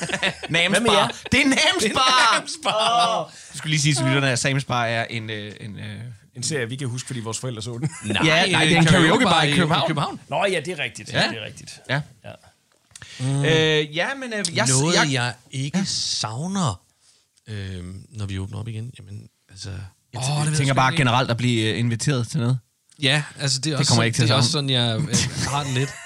Nams? 0.51 0.79
Bar. 0.87 1.13
Det 1.33 1.41
er 1.41 1.45
Nams 1.45 1.95
Bar! 1.95 2.41
Sam's 2.41 2.63
Bar. 2.65 3.25
Oh. 3.25 3.31
Jeg 3.53 3.59
skulle 3.59 3.71
lige 3.71 3.81
sige 3.81 3.95
til 3.95 4.05
lytterne, 4.05 4.31
at 4.31 4.47
Sam's 4.47 4.65
Bar 4.67 4.85
er 4.85 5.05
en... 5.11 5.31
Øh, 5.31 5.53
en 5.61 5.79
øh, 5.79 5.85
En 6.37 6.43
serie, 6.43 6.69
vi 6.69 6.77
kan 6.77 6.89
huske, 6.89 7.07
fordi 7.07 7.21
vores 7.21 7.39
forældre 7.39 7.63
så 7.63 7.79
den. 7.79 7.91
Nej, 8.05 8.23
Ja, 8.25 8.51
nej, 8.53 8.65
det 8.65 8.73
er 8.73 8.79
en 8.81 8.85
karaokebar 8.87 9.43
i 9.43 9.53
København. 9.53 9.83
I 9.83 9.87
København. 9.87 10.21
Nå 10.29 10.45
ja, 10.51 10.61
det 10.61 10.69
er 10.69 10.83
rigtigt. 10.85 11.13
Ja. 11.13 11.23
Ja. 11.23 11.29
Det 11.29 11.39
er 11.39 11.45
rigtigt. 11.45 11.81
ja. 11.91 12.01
Ja. 12.25 12.31
Mm. 13.21 13.45
Øh, 13.45 13.97
ja, 13.97 14.15
men 14.15 14.33
øh, 14.33 14.57
jeg, 14.57 14.67
Noget, 14.69 14.95
jeg, 14.95 15.09
jeg 15.13 15.35
ikke 15.51 15.85
savner, 15.87 16.81
øh, 17.49 17.85
når 18.11 18.27
vi 18.27 18.39
åbner 18.39 18.59
op 18.59 18.69
igen. 18.69 18.91
Jamen, 18.99 19.29
altså... 19.51 19.71
jeg, 20.13 20.21
Åh, 20.23 20.25
jeg 20.39 20.47
ved 20.51 20.57
tænker 20.57 20.75
bare 20.75 20.93
ikke. 20.93 21.01
generelt 21.01 21.31
at 21.31 21.37
blive 21.37 21.73
øh, 21.73 21.79
inviteret 21.79 22.29
til 22.29 22.41
noget. 22.41 22.59
Ja, 23.03 23.23
altså 23.41 23.59
det 23.61 23.73
er, 23.73 23.77
også, 23.79 23.89
kommer 23.91 23.99
sådan- 24.01 24.07
ikke 24.07 24.17
til 24.17 24.23
det 24.25 24.31
er 24.31 24.35
at 24.35 24.39
også 24.39 24.51
sådan, 24.51 24.71
jeg 24.71 24.97
øh, 25.01 25.17
har 25.51 25.65
den 25.65 25.75
lidt. 25.75 25.91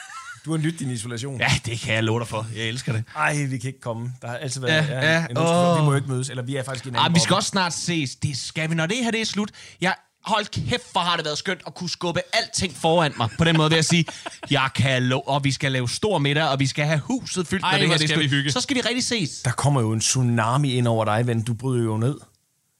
Du 0.45 0.51
har 0.51 0.59
nyt 0.59 0.79
din 0.79 0.91
isolation. 0.91 1.41
Ja, 1.41 1.53
det 1.67 1.81
kan 1.81 1.95
jeg 1.95 2.05
love 2.05 2.21
dig 2.21 2.29
for. 2.29 2.47
Jeg 2.57 2.65
elsker 2.65 2.93
det. 2.93 3.05
Ej, 3.17 3.45
vi 3.45 3.59
kan 3.59 3.69
ikke 3.69 3.81
komme. 3.81 4.13
Der 4.23 4.29
har 4.29 4.37
altid 4.37 4.61
været... 4.61 4.89
Ja, 4.89 5.13
ja, 5.13 5.27
en 5.31 5.39
åh. 5.39 5.77
Vi 5.79 5.83
må 5.85 5.91
jo 5.91 5.97
ikke 5.97 6.09
mødes, 6.09 6.31
eller 6.31 6.43
vi 6.43 6.57
er 6.57 6.63
faktisk 6.63 6.87
i 6.87 6.89
en 6.89 6.97
Ah, 6.97 7.05
anden 7.05 7.15
vi 7.15 7.21
skal 7.21 7.35
også 7.37 7.49
snart 7.49 7.73
ses. 7.73 8.15
Det 8.17 8.37
skal 8.39 8.71
vi, 8.71 8.75
når 8.75 8.87
det 8.87 8.97
her 8.97 9.11
det 9.11 9.21
er 9.21 9.25
slut. 9.25 9.51
Jeg 9.81 9.95
Hold 10.25 10.47
kæft, 10.69 10.93
hvor 10.93 11.01
har 11.01 11.17
det 11.17 11.25
været 11.25 11.39
skønt 11.39 11.61
at 11.67 11.75
kunne 11.75 11.91
skubbe 11.91 12.21
alting 12.33 12.77
foran 12.77 13.13
mig. 13.17 13.29
På 13.39 13.45
den 13.45 13.57
måde 13.57 13.71
vil 13.71 13.77
jeg 13.77 13.85
sige, 13.85 14.05
jeg 14.51 14.71
kan 14.75 15.03
love, 15.03 15.29
og 15.29 15.45
vi 15.45 15.53
skal 15.53 15.73
lave 15.73 15.89
stor 15.89 16.19
middag, 16.19 16.49
og 16.49 16.59
vi 16.61 16.67
skal 16.67 16.85
have 16.87 16.99
huset 16.99 17.47
fyldt, 17.47 17.65
Ej, 17.65 17.71
når 17.73 17.79
det 17.79 17.89
her 17.89 17.97
det 17.97 18.05
er 18.05 18.09
skal 18.09 18.19
vi 18.21 18.29
slut. 18.29 18.39
hygge. 18.39 18.53
Så 18.53 18.61
skal 18.61 18.77
vi 18.77 18.81
rigtig 18.81 19.05
ses. 19.05 19.41
Der 19.45 19.51
kommer 19.51 19.81
jo 19.81 19.93
en 19.93 20.01
tsunami 20.01 20.73
ind 20.73 20.89
over 20.89 21.05
dig, 21.05 21.27
ven. 21.27 21.43
Du 21.43 21.55
bryder 21.55 21.85
jo 21.85 21.97
ned. 21.97 22.17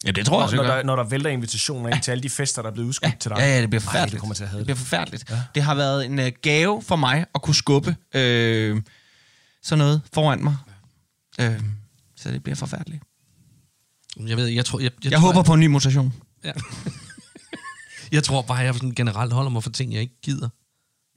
Ja, 0.07 0.11
det 0.11 0.27
tror 0.27 0.41
Når, 0.47 0.57
når, 0.57 0.63
der, 0.63 0.83
når 0.83 0.97
der 0.97 1.05
vælter 1.05 1.31
invitationer 1.31 1.89
ind 1.95 2.03
til 2.03 2.11
alle 2.11 2.23
de 2.23 2.31
fester, 2.31 2.63
der 2.63 2.69
er 2.71 2.73
blevet 2.75 2.89
udskudt 2.89 3.21
til 3.21 3.29
dig. 3.31 3.39
Ja, 3.39 3.55
ja, 3.55 3.61
det 3.61 3.71
bliver 3.71 3.81
Ej, 3.81 3.85
forfærdeligt. 3.85 4.13
det 4.13 4.21
kommer 4.21 4.35
til 4.35 4.43
at 4.43 4.49
have 4.49 4.59
det 4.61 4.67
det. 4.69 4.77
bliver 4.77 4.85
forfærdeligt. 4.85 5.31
Ja. 5.31 5.43
Det 5.55 5.63
har 5.63 5.75
været 5.75 6.07
en 6.07 6.19
uh, 6.19 6.27
gave 6.43 6.83
for 6.83 6.97
mig 6.97 7.25
at 7.35 7.43
kunne 7.43 7.55
skubbe 7.55 7.97
øh, 8.15 8.83
sådan 9.63 9.79
noget 9.79 10.01
foran 10.15 10.43
mig. 10.45 10.57
Øh, 11.41 11.61
så 12.17 12.31
det 12.31 12.43
bliver 12.43 12.57
forfærdeligt. 12.57 13.03
Jeg 14.27 14.37
ved, 14.37 14.47
jeg 14.47 14.65
tror... 14.65 14.81
Jeg, 14.81 14.91
jeg, 15.05 15.13
Jeg 15.13 15.21
tror, 15.21 15.27
håber 15.27 15.43
på 15.43 15.55
en 15.55 15.61
ny 15.61 15.67
mutation. 15.67 16.15
Ja. 16.45 16.53
jeg 18.13 18.25
tror 18.25 18.43
bare, 18.43 18.59
jeg 18.59 18.75
sådan 18.75 18.95
generelt 18.95 19.33
holder 19.33 19.51
mig 19.51 19.63
for 19.63 19.71
ting, 19.71 19.93
jeg 19.93 20.01
ikke 20.01 20.21
gider. 20.23 20.49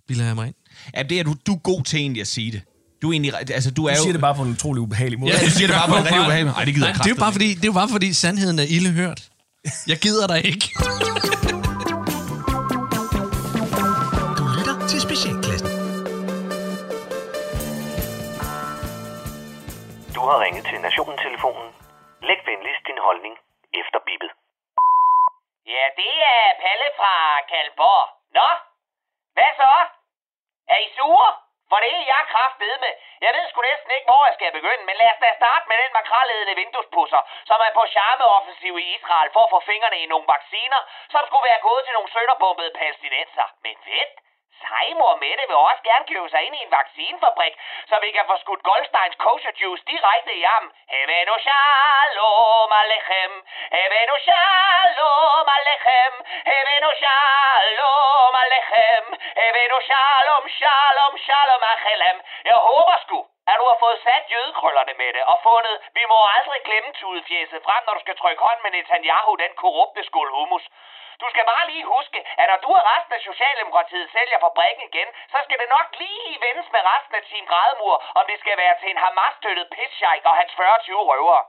Bilder 0.08 0.26
jeg 0.26 0.36
mig 0.36 0.48
ind. 0.48 0.56
Ja, 0.96 1.04
det 1.04 1.20
er 1.20 1.24
du, 1.24 1.36
du 1.48 1.54
er 1.54 1.60
god 1.60 1.84
til 1.84 2.00
egentlig 2.00 2.22
at 2.22 2.28
sige 2.28 2.52
det. 2.52 2.62
Du 3.02 3.08
er 3.10 3.12
egentlig, 3.12 3.34
altså 3.52 3.72
du 3.72 3.86
er 3.86 3.94
Du 3.94 3.98
jo... 3.98 4.04
siger 4.04 4.12
det 4.14 4.22
bare 4.22 4.36
på 4.36 4.41
en 4.41 4.52
utrolig 4.52 4.82
ubehagelig 4.82 5.20
måde. 5.20 5.32
Ja, 5.34 5.46
du 5.46 5.52
siger 5.52 5.68
det 5.68 5.76
bare 5.76 5.88
på 5.88 5.96
en 5.96 6.04
rigtig 6.06 6.20
ubehagelig 6.20 6.54
Ej, 6.54 6.66
det 6.66 6.74
gider 6.74 6.86
Nej, 6.88 6.94
jeg 6.96 7.04
det 7.04 7.12
er 7.12 7.16
jo 7.16 7.20
bare 7.26 7.32
fordi, 7.32 7.50
det 7.54 7.64
er 7.64 7.72
jo 7.74 7.78
bare 7.82 7.89
fordi 7.89 8.14
sandheden 8.14 8.60
er 8.60 8.68
ille 8.78 8.89
hørt. 8.91 9.30
Jeg 9.88 9.98
gider 9.98 10.28
dig 10.28 10.46
ikke. 10.46 10.66
Du 14.39 14.44
lytter 14.58 14.76
til 14.91 15.00
Specialklassen. 15.08 15.70
Du 20.16 20.22
har 20.30 20.38
ringet 20.46 20.64
til 20.70 20.78
Nationen-telefonen. 20.88 21.68
Læg 22.30 22.39
venligst 22.50 22.84
din 22.89 23.00
holdning 23.08 23.36
efter 23.82 24.00
bippet. 24.08 24.32
Ja, 25.66 25.84
det 25.97 26.14
er 26.36 26.53
Palle 26.64 26.89
fra 26.99 27.41
Kalborg. 27.49 28.07
Nå, 28.38 28.49
hvad 29.36 29.51
så? 29.61 29.74
Er 30.74 30.78
I 30.86 30.89
sure? 30.97 31.30
For 31.70 31.78
det 31.84 31.91
er 31.99 32.09
jeg 32.14 32.24
kraftede 32.34 32.78
med. 32.84 32.93
Jeg 33.26 33.32
ved 33.36 33.45
sgu 33.49 33.61
næsten 33.61 33.91
ikke, 33.91 34.09
hvor 34.09 34.26
jeg 34.26 34.36
skal 34.36 34.51
begynde, 34.57 34.84
men 34.86 34.95
lad 35.01 35.11
os 35.14 35.22
da 35.24 35.30
starte 35.41 35.66
med 35.70 35.78
den 35.84 35.93
makralledende 35.99 36.55
vinduespusser, 36.61 37.22
som 37.49 37.59
er 37.68 37.74
på 37.78 37.84
charmeoffensiv 37.95 38.74
i 38.84 38.86
Israel 38.95 39.30
for 39.34 39.43
at 39.45 39.53
få 39.55 39.59
fingrene 39.72 39.97
i 40.03 40.11
nogle 40.11 40.28
vacciner, 40.36 40.82
som 41.14 41.22
skulle 41.28 41.47
være 41.49 41.66
gået 41.68 41.84
til 41.86 41.93
nogle 41.93 42.11
sønderbombede 42.16 42.72
palæstinenser. 42.80 43.47
Men 43.64 43.76
vent, 43.86 44.16
Sejmor 44.64 45.16
Mette 45.24 45.43
vil 45.49 45.59
også 45.70 45.82
gerne 45.89 46.05
købe 46.11 46.30
sig 46.30 46.41
ind 46.45 46.55
i 46.55 46.64
en 46.66 46.72
vaccinefabrik, 46.80 47.53
så 47.89 47.95
vi 48.03 48.09
kan 48.16 48.26
få 48.30 48.36
skudt 48.43 48.64
Goldsteins 48.70 49.16
kosher 49.26 49.53
juice 49.61 49.84
direkte 49.91 50.34
i 50.41 50.43
ham. 50.51 50.66
Hevenu 50.93 51.36
shalom 51.45 52.72
alechem, 52.82 53.34
hevenu 53.76 54.16
shalom 54.28 55.47
alechem, 55.57 56.14
hevenu 56.51 56.91
shalom 57.01 58.36
alechem, 58.43 59.05
hevenu 59.39 59.78
shalom, 59.89 60.45
shalom, 60.59 61.14
shalom 61.28 61.64
achelem. 61.74 62.18
Jeg 62.49 62.57
håber 62.68 62.97
sgu, 63.03 63.20
at 63.50 63.56
du 63.60 63.66
har 63.72 63.78
fået 63.84 64.00
sat 64.06 64.26
jødekrøllerne 64.34 64.94
med 65.02 65.10
det 65.16 65.24
og 65.32 65.38
fundet, 65.48 65.76
vi 65.98 66.04
må 66.12 66.18
aldrig 66.38 66.62
glemme 66.68 66.91
tudefjæset 67.00 67.64
frem, 67.68 67.82
når 67.86 67.94
du 67.94 68.02
skal 68.06 68.18
trykke 68.18 68.44
hånd 68.48 68.60
med 68.64 68.72
Netanyahu, 68.72 69.36
den 69.44 69.54
korrupte 69.64 70.02
skål 70.04 70.30
hummus. 70.38 70.66
Du 71.22 71.28
skal 71.30 71.46
bare 71.52 71.68
lige 71.72 71.86
huske, 71.96 72.20
at 72.41 72.48
når 72.52 72.60
du 72.66 72.70
og 72.80 72.86
resten 72.91 73.14
af 73.18 73.22
Socialdemokratiet 73.30 74.12
sælger 74.16 74.39
fabrikken 74.46 74.84
igen, 74.89 75.10
så 75.32 75.38
skal 75.44 75.60
det 75.62 75.70
nok 75.78 75.88
lige 76.02 76.41
vendes 76.46 76.68
med 76.76 76.82
resten 76.91 77.16
af 77.16 77.24
Team 77.30 77.46
Gradmur, 77.52 77.96
om 78.20 78.24
det 78.30 78.39
skal 78.39 78.58
være 78.58 78.76
til 78.80 78.89
en 78.89 79.04
Hamas-støttet 79.04 79.68
pitchsheik 79.76 80.24
og 80.30 80.36
hans 80.39 80.52
40-20 80.60 80.96
røvere. 81.12 81.44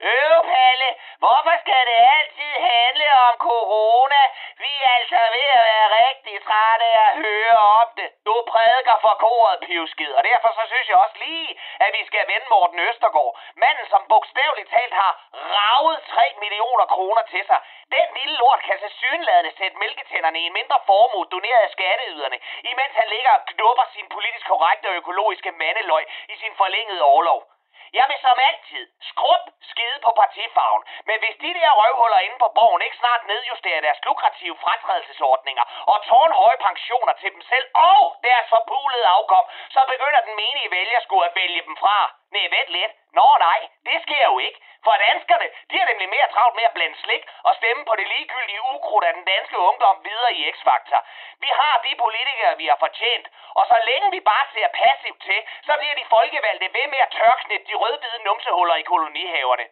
Øv, 0.00 0.34
Palle, 0.52 0.88
hvorfor 1.18 1.54
skal 1.62 1.82
det 1.90 1.98
altid 2.16 2.52
handle 2.72 3.08
om 3.26 3.34
corona? 3.48 4.22
Vi 4.64 4.72
er 4.84 4.90
altså 4.98 5.20
ved 5.36 5.48
at 5.58 5.64
være 5.70 5.88
rigtig 6.06 6.36
trætte 6.46 6.84
af 6.84 6.98
at 7.08 7.16
høre 7.24 7.58
om 7.80 7.88
det. 7.98 8.08
Du 8.26 8.34
prædiker 8.52 8.96
for 9.04 9.14
koret, 9.24 9.60
pivskid, 9.66 10.12
og 10.18 10.22
derfor 10.30 10.50
så 10.58 10.64
synes 10.72 10.88
jeg 10.88 10.98
også 11.04 11.18
lige, 11.26 11.50
at 11.84 11.90
vi 11.96 12.02
skal 12.06 12.24
vende 12.32 12.46
Morten 12.50 12.78
Østergaard. 12.88 13.38
Manden, 13.62 13.86
som 13.92 14.02
bogstaveligt 14.08 14.70
talt 14.70 14.94
har 15.02 15.12
ravet 15.56 15.98
3 16.02 16.34
millioner 16.42 16.86
kroner 16.94 17.22
til 17.32 17.44
sig. 17.50 17.60
Den 17.96 18.06
lille 18.18 18.36
lort 18.42 18.60
kan 18.68 18.78
se 18.82 18.88
synladende 19.00 19.52
sætte 19.58 19.76
mælketænderne 19.84 20.38
i 20.40 20.46
en 20.46 20.56
mindre 20.60 20.78
formue 20.86 21.26
doneret 21.34 21.62
af 21.66 21.70
skatteyderne, 21.76 22.38
imens 22.70 22.94
han 23.00 23.08
ligger 23.14 23.30
og 23.38 23.44
knupper 23.52 23.86
sin 23.94 24.08
politisk 24.08 24.46
korrekte 24.46 24.86
og 24.88 24.94
økologiske 24.94 25.50
mandeløg 25.52 26.04
i 26.28 26.34
sin 26.42 26.54
forlængede 26.56 27.02
overlov. 27.02 27.55
Jeg 27.98 28.06
vil 28.10 28.18
som 28.26 28.38
altid 28.48 28.84
skrub 29.10 29.42
skide 29.70 29.98
på 30.06 30.10
partifarven, 30.20 30.82
men 31.08 31.16
hvis 31.22 31.36
de 31.44 31.50
der 31.58 31.70
røvhuller 31.80 32.20
inde 32.26 32.38
på 32.44 32.48
borgen 32.58 32.82
ikke 32.82 33.00
snart 33.02 33.22
nedjusterer 33.26 33.80
deres 33.86 34.00
lukrative 34.08 34.56
fratrædelsesordninger 34.64 35.64
og 35.92 35.96
tårnhøje 36.08 36.58
pensioner 36.68 37.14
til 37.20 37.30
dem 37.34 37.42
selv 37.52 37.66
og 37.74 38.02
deres 38.26 38.46
forpulede 38.54 39.06
afkom, 39.16 39.44
så 39.74 39.80
begynder 39.92 40.20
den 40.26 40.34
menige 40.42 40.70
vælger 40.70 41.00
skulle 41.00 41.26
at 41.28 41.36
vælge 41.40 41.62
dem 41.68 41.76
fra. 41.82 41.98
Nej, 42.34 42.46
vent 42.54 42.70
lidt. 42.76 42.92
Nå 43.18 43.28
nej, 43.48 43.60
det 43.88 43.96
sker 44.06 44.24
jo 44.30 44.38
ikke. 44.46 44.60
For 44.86 44.94
danskerne, 45.08 45.48
de 45.70 45.78
har 45.78 45.86
nemlig 45.90 46.08
mere 46.08 46.28
travlt 46.34 46.56
med 46.56 46.64
at 46.68 46.74
blande 46.76 46.98
slik 47.04 47.22
og 47.48 47.52
stemme 47.60 47.82
på 47.88 47.94
det 48.00 48.06
ligegyldige 48.12 48.64
ukrudt 48.74 49.04
af 49.08 49.14
den 49.14 49.24
danske 49.32 49.58
ungdom 49.68 49.96
videre 50.08 50.32
i 50.38 50.40
X-Factor. 50.54 51.00
Vi 51.44 51.50
har 51.60 51.74
de 51.86 51.92
politikere, 52.04 52.56
vi 52.62 52.66
har 52.70 52.78
fortjent, 52.84 53.26
og 53.58 53.64
så 53.70 53.78
længe 53.88 54.10
vi 54.16 54.20
bare 54.20 54.46
ser 54.54 54.68
passivt 54.82 55.20
til, 55.28 55.40
så 55.66 55.72
bliver 55.80 55.94
de 56.00 56.10
folkevalgte 56.14 56.68
ved 56.76 56.86
med 56.92 57.00
at 57.06 57.12
tørknætte 57.18 57.66
de 57.70 57.74
rødhvide 57.82 58.20
numsehuller 58.24 58.76
i 58.82 58.88
kolonihaverne. 58.92 59.66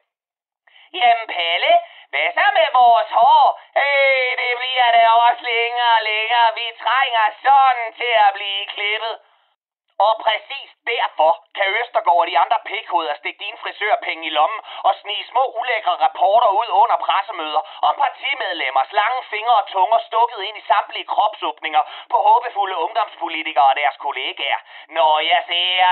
Jamen 0.99 1.26
Palle, 1.36 1.72
hvad 2.12 2.28
så 2.38 2.47
med 2.59 2.68
vores 2.80 3.11
hår? 3.18 3.45
Øh, 3.84 4.30
det 4.42 4.53
bliver 4.61 4.88
da 4.97 5.05
også 5.26 5.42
længere 5.53 5.95
og 5.99 6.05
længere. 6.12 6.49
Vi 6.61 6.66
trænger 6.84 7.24
sådan 7.47 7.88
til 8.01 8.12
at 8.26 8.30
blive 8.34 8.66
klippet. 8.74 9.14
Og 9.99 10.12
præcis 10.24 10.70
derfor 10.86 11.30
kan 11.57 11.66
Østergaard 11.80 12.20
og 12.22 12.26
de 12.26 12.38
andre 12.38 12.59
pikhoveder 12.70 13.14
stikke 13.14 13.45
dine 13.45 13.59
frisørpenge 13.62 14.26
i 14.26 14.30
lommen 14.38 14.61
og 14.88 14.95
snige 15.01 15.24
små 15.30 15.45
ulækre 15.61 15.95
rapporter 16.05 16.51
ud 16.61 16.68
under 16.82 16.97
pressemøder 17.07 17.62
om 17.88 17.95
partimedlemmers 18.03 18.92
lange 19.01 19.20
fingre 19.32 19.57
og 19.62 19.66
tunger 19.66 19.99
stukket 20.09 20.40
ind 20.49 20.57
i 20.59 20.66
samtlige 20.72 21.11
kropsåbninger 21.14 21.82
på 22.11 22.16
håbefulde 22.28 22.76
ungdomspolitikere 22.76 23.70
og 23.70 23.76
deres 23.76 23.97
kollegaer. 23.97 24.61
Når 24.88 25.14
jeg 25.30 25.40
ser 25.47 25.84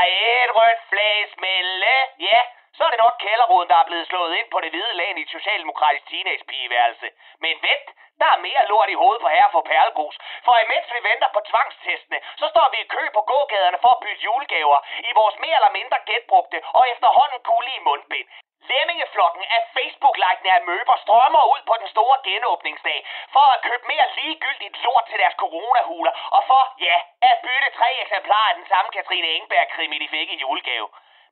et 0.45 0.51
rødt 0.59 0.83
flag 0.91 1.17
smelle, 1.35 1.95
ja, 2.29 2.41
så 2.77 2.81
er 2.85 2.91
det 2.91 3.03
nok 3.05 3.17
kælderroden, 3.25 3.69
der 3.71 3.79
er 3.79 3.89
blevet 3.91 4.07
slået 4.11 4.37
ind 4.39 4.49
på 4.51 4.59
det 4.61 4.71
hvide 4.71 4.95
lag 5.01 5.11
i 5.19 5.23
et 5.23 5.35
socialdemokratisk 5.37 6.05
teenagepigeværelse. 6.11 7.09
Men 7.45 7.55
vent, 7.69 7.89
der 8.21 8.29
er 8.35 8.45
mere 8.47 8.63
lort 8.71 8.91
i 8.95 9.01
hovedet 9.03 9.23
på 9.23 9.29
herre 9.35 9.51
for 9.55 9.63
perlegrus. 9.73 10.17
For 10.47 10.55
imens 10.65 10.89
vi 10.95 11.01
venter 11.11 11.29
på 11.37 11.41
tvangstestene, 11.51 12.19
så 12.41 12.47
står 12.53 12.67
vi 12.73 12.79
i 12.81 12.91
kø 12.95 13.03
på 13.17 13.23
gågaderne 13.33 13.79
for 13.83 13.91
at 13.95 14.03
bytte 14.05 14.25
julegaver 14.27 14.79
i 15.09 15.13
vores 15.21 15.37
mere 15.45 15.57
eller 15.61 15.75
mindre 15.79 15.99
genbrugte 16.11 16.59
og 16.79 16.83
efterhånden 16.93 17.41
gullige 17.51 17.85
mundbind. 17.89 18.29
Lemmingeflokken 18.71 19.45
af 19.57 19.61
Facebook-likende 19.77 20.53
af 20.57 20.63
møber 20.71 20.97
strømmer 21.05 21.43
ud 21.53 21.63
på 21.69 21.75
den 21.81 21.89
store 21.95 22.17
genåbningsdag 22.29 22.99
for 23.35 23.47
at 23.55 23.63
købe 23.69 23.85
mere 23.93 24.07
ligegyldigt 24.19 24.83
lort 24.85 25.05
til 25.11 25.19
deres 25.23 25.37
coronahuler 25.43 26.13
og 26.37 26.43
for, 26.51 26.63
ja, 26.87 26.97
at 27.31 27.37
bytte 27.45 27.69
tre 27.79 27.89
eksemplarer 28.05 28.49
af 28.51 28.55
den 28.55 28.67
samme 28.73 28.91
Katrine 28.97 29.29
Engberg-krimi, 29.37 29.99
de 29.99 30.09
fik 30.09 30.29
i 30.31 30.41
julegave. 30.45 30.89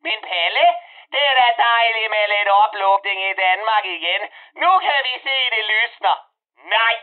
Men 0.06 0.18
Palle, 0.28 0.66
det 1.12 1.22
er 1.30 1.34
da 1.40 1.48
dejligt 1.62 2.10
med 2.10 2.24
lidt 2.34 2.50
oplukning 2.64 3.18
i 3.30 3.34
Danmark 3.44 3.84
igen. 3.84 4.22
Nu 4.62 4.70
kan 4.78 5.00
vi 5.08 5.14
se, 5.26 5.36
det 5.54 5.64
lysner. 5.64 6.16
Nej. 6.76 6.94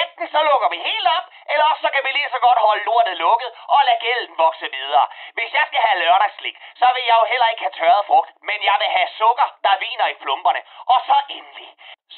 Enten 0.00 0.26
så 0.34 0.40
lukker 0.48 0.68
vi 0.74 0.78
helt 0.90 1.08
op, 1.16 1.26
eller 1.50 1.64
også 1.70 1.82
så 1.86 1.90
kan 1.94 2.04
vi 2.04 2.10
lige 2.12 2.30
så 2.34 2.40
godt 2.46 2.58
holde 2.66 2.84
lortet 2.84 3.16
lukket 3.16 3.50
og 3.74 3.80
lade 3.88 4.00
gælden 4.06 4.38
vokse 4.38 4.66
videre. 4.76 5.06
Hvis 5.36 5.52
jeg 5.52 5.64
skal 5.66 5.80
have 5.86 6.00
lørdagsslik, 6.02 6.56
så 6.80 6.86
vil 6.94 7.04
jeg 7.08 7.16
jo 7.20 7.24
heller 7.32 7.48
ikke 7.48 7.64
have 7.66 7.78
tørret 7.80 8.06
frugt, 8.06 8.30
men 8.48 8.58
jeg 8.68 8.76
vil 8.80 8.90
have 8.96 9.08
sukker, 9.20 9.48
der 9.64 9.80
viner 9.84 10.06
i 10.06 10.20
flumperne. 10.22 10.62
Og 10.92 10.98
så 11.08 11.16
endelig, 11.28 11.70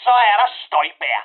så 0.04 0.14
er 0.30 0.36
der 0.42 0.48
støjbær. 0.64 1.20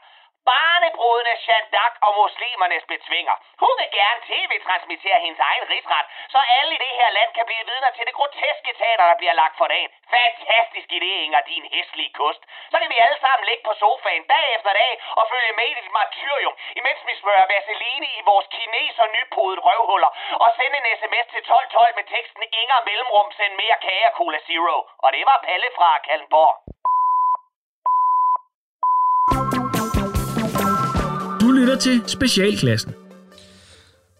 Barnebrudene 0.49 1.35
Shandak 1.43 1.93
og 2.05 2.11
muslimernes 2.21 2.85
betvinger. 2.91 3.35
Hun 3.63 3.73
vil 3.79 3.89
gerne 3.99 4.19
tv-transmittere 4.29 5.19
hendes 5.25 5.41
egen 5.49 5.65
rigsret, 5.71 6.05
så 6.33 6.39
alle 6.57 6.71
i 6.75 6.81
det 6.85 6.93
her 6.99 7.09
land 7.17 7.31
kan 7.37 7.45
blive 7.49 7.65
vidner 7.71 7.91
til 7.97 8.05
det 8.07 8.15
groteske 8.19 8.71
teater, 8.79 9.05
der 9.11 9.17
bliver 9.21 9.35
lagt 9.41 9.55
for 9.57 9.67
dagen. 9.73 9.91
Fantastisk 10.17 10.89
idé, 10.97 11.11
Inger, 11.25 11.41
din 11.51 11.65
hæslige 11.73 12.13
kost. 12.19 12.41
Så 12.71 12.75
kan 12.79 12.89
vi 12.93 12.97
alle 13.05 13.19
sammen 13.25 13.45
ligge 13.49 13.63
på 13.69 13.73
sofaen 13.83 14.25
dag 14.33 14.45
efter 14.57 14.73
dag 14.81 14.93
og 15.19 15.25
følge 15.33 15.53
med 15.59 15.67
i 15.71 15.77
dit 15.79 15.91
martyrium, 15.99 16.55
imens 16.79 17.01
vi 17.09 17.13
smører 17.21 17.45
vaseline 17.53 18.07
i 18.19 18.21
vores 18.29 18.47
kineser 18.55 19.07
nypodet 19.15 19.59
røvhuller 19.67 20.11
og 20.43 20.49
sende 20.57 20.77
en 20.79 20.89
sms 20.99 21.27
til 21.33 21.41
1212 21.43 21.95
med 21.99 22.05
teksten 22.13 22.43
Inger 22.61 22.79
Mellemrum, 22.87 23.29
send 23.37 23.53
mere 23.61 23.77
kage 23.85 24.07
og 24.09 24.15
Cola 24.19 24.39
Zero. 24.47 24.77
Og 25.05 25.09
det 25.15 25.23
var 25.29 25.37
Palle 25.47 25.69
fra 25.77 25.89
Kallenborg. 26.07 26.55
Lytter 31.67 31.79
til 31.81 32.01
Specialklassen. 32.07 32.91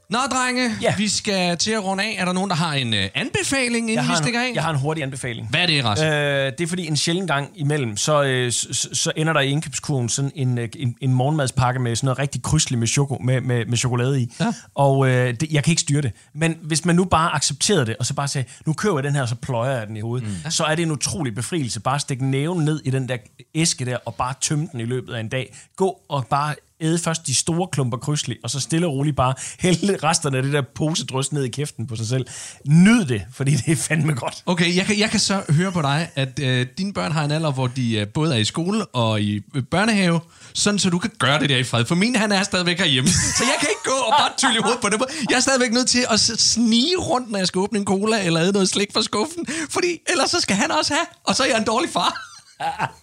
Nå, 0.10 0.18
drenge, 0.32 0.72
ja. 0.82 0.94
vi 0.98 1.08
skal 1.08 1.58
til 1.58 1.72
at 1.72 1.84
runde 1.84 2.04
af. 2.04 2.16
Er 2.20 2.26
der 2.26 2.34
nogen, 2.34 2.50
der 2.50 2.56
har 2.56 2.74
en 2.74 2.94
øh, 2.94 3.10
anbefaling, 3.16 3.76
inden 3.76 3.96
Jeg 3.96 4.04
vi 4.04 4.08
har, 4.08 4.16
stikker 4.16 4.42
af? 4.42 4.48
en, 4.48 4.56
jeg 4.56 4.64
har 4.64 4.70
en 4.70 4.80
hurtig 4.80 5.04
anbefaling. 5.04 5.50
Hvad 5.50 5.62
er 5.62 5.66
det, 5.66 5.86
Rasmus? 5.86 6.06
Øh, 6.06 6.12
det 6.12 6.62
er 6.62 6.68
fordi 6.68 6.88
en 6.88 6.98
sjældent 6.98 7.28
gang 7.28 7.52
imellem, 7.56 7.98
så, 7.98 8.24
øh, 8.24 8.52
så, 8.52 8.90
så 8.94 9.12
ender 9.16 9.34
der 9.34 9.40
i 9.40 9.50
indkøbskurven 9.50 10.10
sådan 10.10 10.32
en, 10.36 10.58
øh, 10.58 10.70
en, 10.76 10.96
en 11.02 11.14
morgenmadspakke 11.14 11.80
med 11.80 11.96
sådan 11.96 12.06
noget 12.06 12.20
rigtig 12.20 12.44
krydsligt 12.44 12.80
med, 12.80 12.88
choko, 12.88 13.18
med, 13.24 13.42
med, 13.42 13.66
med 13.66 13.78
chokolade 13.78 14.22
i. 14.22 14.34
Ja. 14.40 14.54
Og 14.76 15.10
øh, 15.10 15.34
det, 15.40 15.52
jeg 15.52 15.64
kan 15.64 15.72
ikke 15.72 15.82
styre 15.82 16.02
det. 16.02 16.12
Men 16.34 16.58
hvis 16.62 16.86
man 16.86 16.96
nu 16.96 17.04
bare 17.04 17.36
accepterede 17.36 17.86
det, 17.86 17.96
og 18.00 18.06
så 18.06 18.14
bare 18.14 18.28
sagde, 18.28 18.48
nu 18.66 18.74
køber 18.74 18.98
jeg 18.98 19.04
den 19.04 19.16
her, 19.16 19.22
og 19.22 19.30
så 19.30 19.36
pløjer 19.36 19.78
jeg 19.78 19.88
den 19.88 19.98
i 19.98 20.02
hovedet, 20.02 20.28
mm. 20.28 20.52
så 20.52 20.64
er 20.64 20.76
det 20.76 20.84
en 20.84 20.92
utrolig 20.92 21.36
befrielse. 21.36 21.80
Bare 21.80 22.00
stikke 22.00 22.26
næven 22.26 22.66
ned 22.66 22.82
i 22.86 22.90
den 22.90 23.10
der 23.10 23.18
æske 23.56 23.86
der, 23.86 23.98
og 24.06 24.16
bare 24.16 24.34
tømme 24.42 24.68
den 24.72 24.80
i 24.80 24.86
løbet 24.86 25.14
af 25.14 25.20
en 25.20 25.30
dag. 25.30 25.56
Gå 25.76 26.00
og 26.10 26.28
bare 26.30 26.56
æde 26.82 27.00
først 27.00 27.28
de 27.28 27.36
store 27.36 27.68
klumper 27.72 27.98
krydslig, 27.98 28.38
og 28.44 28.50
så 28.50 28.60
stille 28.60 28.88
og 28.88 28.94
roligt 28.94 29.16
bare 29.16 29.34
hælde 29.60 29.98
resterne 30.04 30.38
af 30.38 30.44
det 30.44 30.54
der 30.54 30.62
posedrys 30.76 31.32
ned 31.32 31.44
i 31.44 31.50
kæften 31.50 31.88
på 31.88 31.96
sig 31.96 32.08
selv. 32.08 32.26
Nyd 32.66 33.06
det, 33.06 33.22
fordi 33.34 33.52
det 33.52 33.72
er 33.72 33.76
fandme 33.76 34.14
godt. 34.14 34.44
Okay, 34.46 34.76
jeg 34.76 34.86
kan, 34.86 35.00
jeg 35.00 35.10
kan 35.10 35.20
så 35.20 35.44
høre 35.50 35.72
på 35.72 35.82
dig, 35.82 36.10
at 36.16 36.40
øh, 36.40 36.68
dine 36.78 36.94
børn 36.94 37.12
har 37.12 37.26
en 37.26 37.32
alder, 37.32 37.52
hvor 37.52 37.68
de 37.68 37.98
øh, 37.98 38.08
både 38.08 38.36
er 38.36 38.40
i 38.40 38.46
skole 38.46 38.86
og 38.86 39.22
i 39.22 39.42
øh, 39.56 39.64
børnehave, 39.64 40.20
sådan 40.54 40.80
så 40.80 40.90
du 40.90 41.00
kan 41.00 41.12
gøre 41.20 41.40
det 41.40 41.50
der 41.50 41.58
i 41.58 41.64
fred. 41.64 41.86
For 41.86 41.96
min, 41.96 42.16
han 42.16 42.32
er 42.32 42.44
stadigvæk 42.44 42.80
herhjemme, 42.80 43.10
så 43.38 43.44
jeg 43.44 43.56
kan 43.60 43.70
ikke 43.70 43.84
gå 43.86 43.98
og 44.08 44.14
bare 44.20 44.32
tylle 44.38 44.64
hovedet 44.64 44.82
på 44.82 44.90
det. 44.90 45.02
Jeg 45.30 45.36
er 45.36 45.40
stadigvæk 45.40 45.72
nødt 45.72 45.88
til 45.88 46.06
at 46.10 46.20
snige 46.20 46.98
rundt, 46.98 47.32
når 47.32 47.38
jeg 47.38 47.48
skal 47.48 47.60
åbne 47.60 47.80
en 47.80 47.86
cola 47.86 48.26
eller 48.26 48.42
æde 48.42 48.52
noget 48.52 48.70
slik 48.70 48.94
fra 48.94 49.02
skuffen, 49.02 49.46
fordi 49.70 50.00
ellers 50.10 50.30
så 50.30 50.40
skal 50.40 50.56
han 50.56 50.72
også 50.72 50.94
have, 50.94 51.06
og 51.24 51.36
så 51.36 51.44
er 51.44 51.48
jeg 51.48 51.58
en 51.58 51.66
dårlig 51.66 51.90
far. 51.90 52.24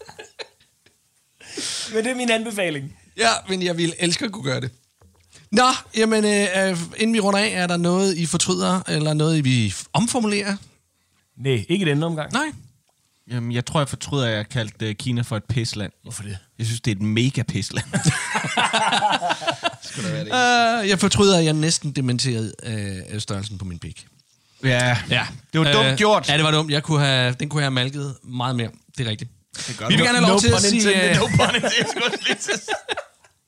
Men 1.94 2.04
det 2.04 2.10
er 2.10 2.16
min 2.16 2.30
anbefaling. 2.30 2.92
Ja, 3.18 3.28
men 3.48 3.62
jeg 3.62 3.76
ville 3.76 3.94
elske 4.02 4.24
at 4.24 4.32
kunne 4.32 4.44
gøre 4.44 4.60
det. 4.60 4.70
Nå, 5.52 5.68
jamen, 5.96 6.24
øh, 6.24 6.70
øh, 6.70 6.78
inden 6.96 7.14
vi 7.14 7.20
runder 7.20 7.40
af, 7.40 7.48
er 7.52 7.66
der 7.66 7.76
noget, 7.76 8.16
I 8.16 8.26
fortryder, 8.26 8.80
eller 8.88 9.14
noget, 9.14 9.38
I 9.38 9.40
vil 9.40 9.74
omformulere? 9.92 10.56
Nej, 11.36 11.64
ikke 11.68 11.86
i 11.86 11.88
denne 11.88 12.06
omgang. 12.06 12.32
Nej. 12.32 12.46
Jamen, 13.30 13.52
jeg 13.52 13.66
tror, 13.66 13.80
jeg 13.80 13.88
fortryder, 13.88 14.26
at 14.26 14.36
jeg 14.36 14.48
kaldte 14.48 14.88
uh, 14.88 14.94
Kina 14.94 15.22
for 15.22 15.36
et 15.36 15.44
pisland. 15.44 15.92
Hvorfor 16.02 16.22
det? 16.22 16.38
Jeg 16.58 16.66
synes, 16.66 16.80
det 16.80 16.90
er 16.90 16.94
et 16.96 17.02
mega 17.02 17.42
pisland. 17.42 17.86
Uh, 19.98 20.88
jeg 20.90 20.98
fortryder, 20.98 21.38
at 21.38 21.44
jeg 21.44 21.52
næsten 21.52 21.92
dementerede 21.92 22.52
øh, 22.62 23.20
størrelsen 23.20 23.58
på 23.58 23.64
min 23.64 23.78
pik. 23.78 24.06
ja, 24.64 24.98
Ja. 25.10 25.26
det 25.52 25.60
var 25.60 25.72
dumt 25.72 25.98
gjort. 25.98 26.28
Ja, 26.28 26.36
det 26.36 26.44
var 26.44 26.50
dumt. 26.50 26.70
Jeg 26.70 26.82
kunne 26.82 27.00
have, 27.00 27.34
den 27.40 27.48
kunne 27.48 27.60
jeg 27.60 27.64
have 27.64 27.70
malket 27.74 28.14
meget 28.24 28.56
mere. 28.56 28.70
Det 28.98 29.06
er 29.06 29.10
rigtigt. 29.10 29.30
Vi 29.88 29.94
vil 29.94 29.98
gerne 29.98 30.18
have 30.18 30.20
lov 30.20 30.30
No 30.30 30.38
til 30.38 30.52
at 30.52 30.60
sige... 30.62 31.10
øh, 31.10 31.16
No 31.16 31.26
pun 31.26 31.54
intended. 31.54 32.58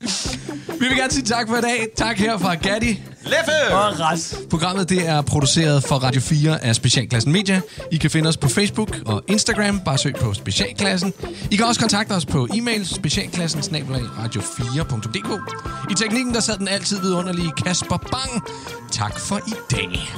Vi 0.81 0.89
vil 0.89 0.97
gerne 0.97 1.13
sige 1.13 1.25
tak 1.25 1.49
for 1.49 1.57
i 1.57 1.61
dag. 1.61 1.87
Tak 1.97 2.19
her 2.19 2.39
fra 2.39 2.55
Gatti. 2.55 3.01
Leffe! 3.23 3.75
Og 3.75 4.01
ras. 4.01 4.35
Programmet 4.51 4.89
det 4.89 5.09
er 5.09 5.23
produceret 5.23 5.85
for 5.85 5.97
Radio 5.97 6.21
4 6.21 6.65
af 6.65 6.75
Specialklassen 6.75 7.33
Media. 7.33 7.61
I 7.93 7.97
kan 7.97 8.11
finde 8.11 8.29
os 8.29 8.37
på 8.37 8.49
Facebook 8.49 8.97
og 9.07 9.25
Instagram. 9.29 9.81
Bare 9.81 9.99
søg 9.99 10.15
på 10.15 10.35
Specialklassen. 10.35 11.13
I 11.51 11.57
kan 11.57 11.67
også 11.67 11.81
kontakte 11.81 12.13
os 12.13 12.27
på 12.27 12.49
e-mail 12.55 12.87
specialklassen 12.87 13.61
radio4.dk. 13.61 15.41
I 15.91 15.95
teknikken 15.95 16.35
der 16.35 16.41
sad 16.41 16.59
den 16.59 16.69
altid 16.69 17.01
vidunderlige 17.01 17.53
Kasper 17.65 17.97
Bang. 17.97 18.43
Tak 18.93 19.21
for 19.21 19.37
i 19.49 19.55
dag. 19.71 20.13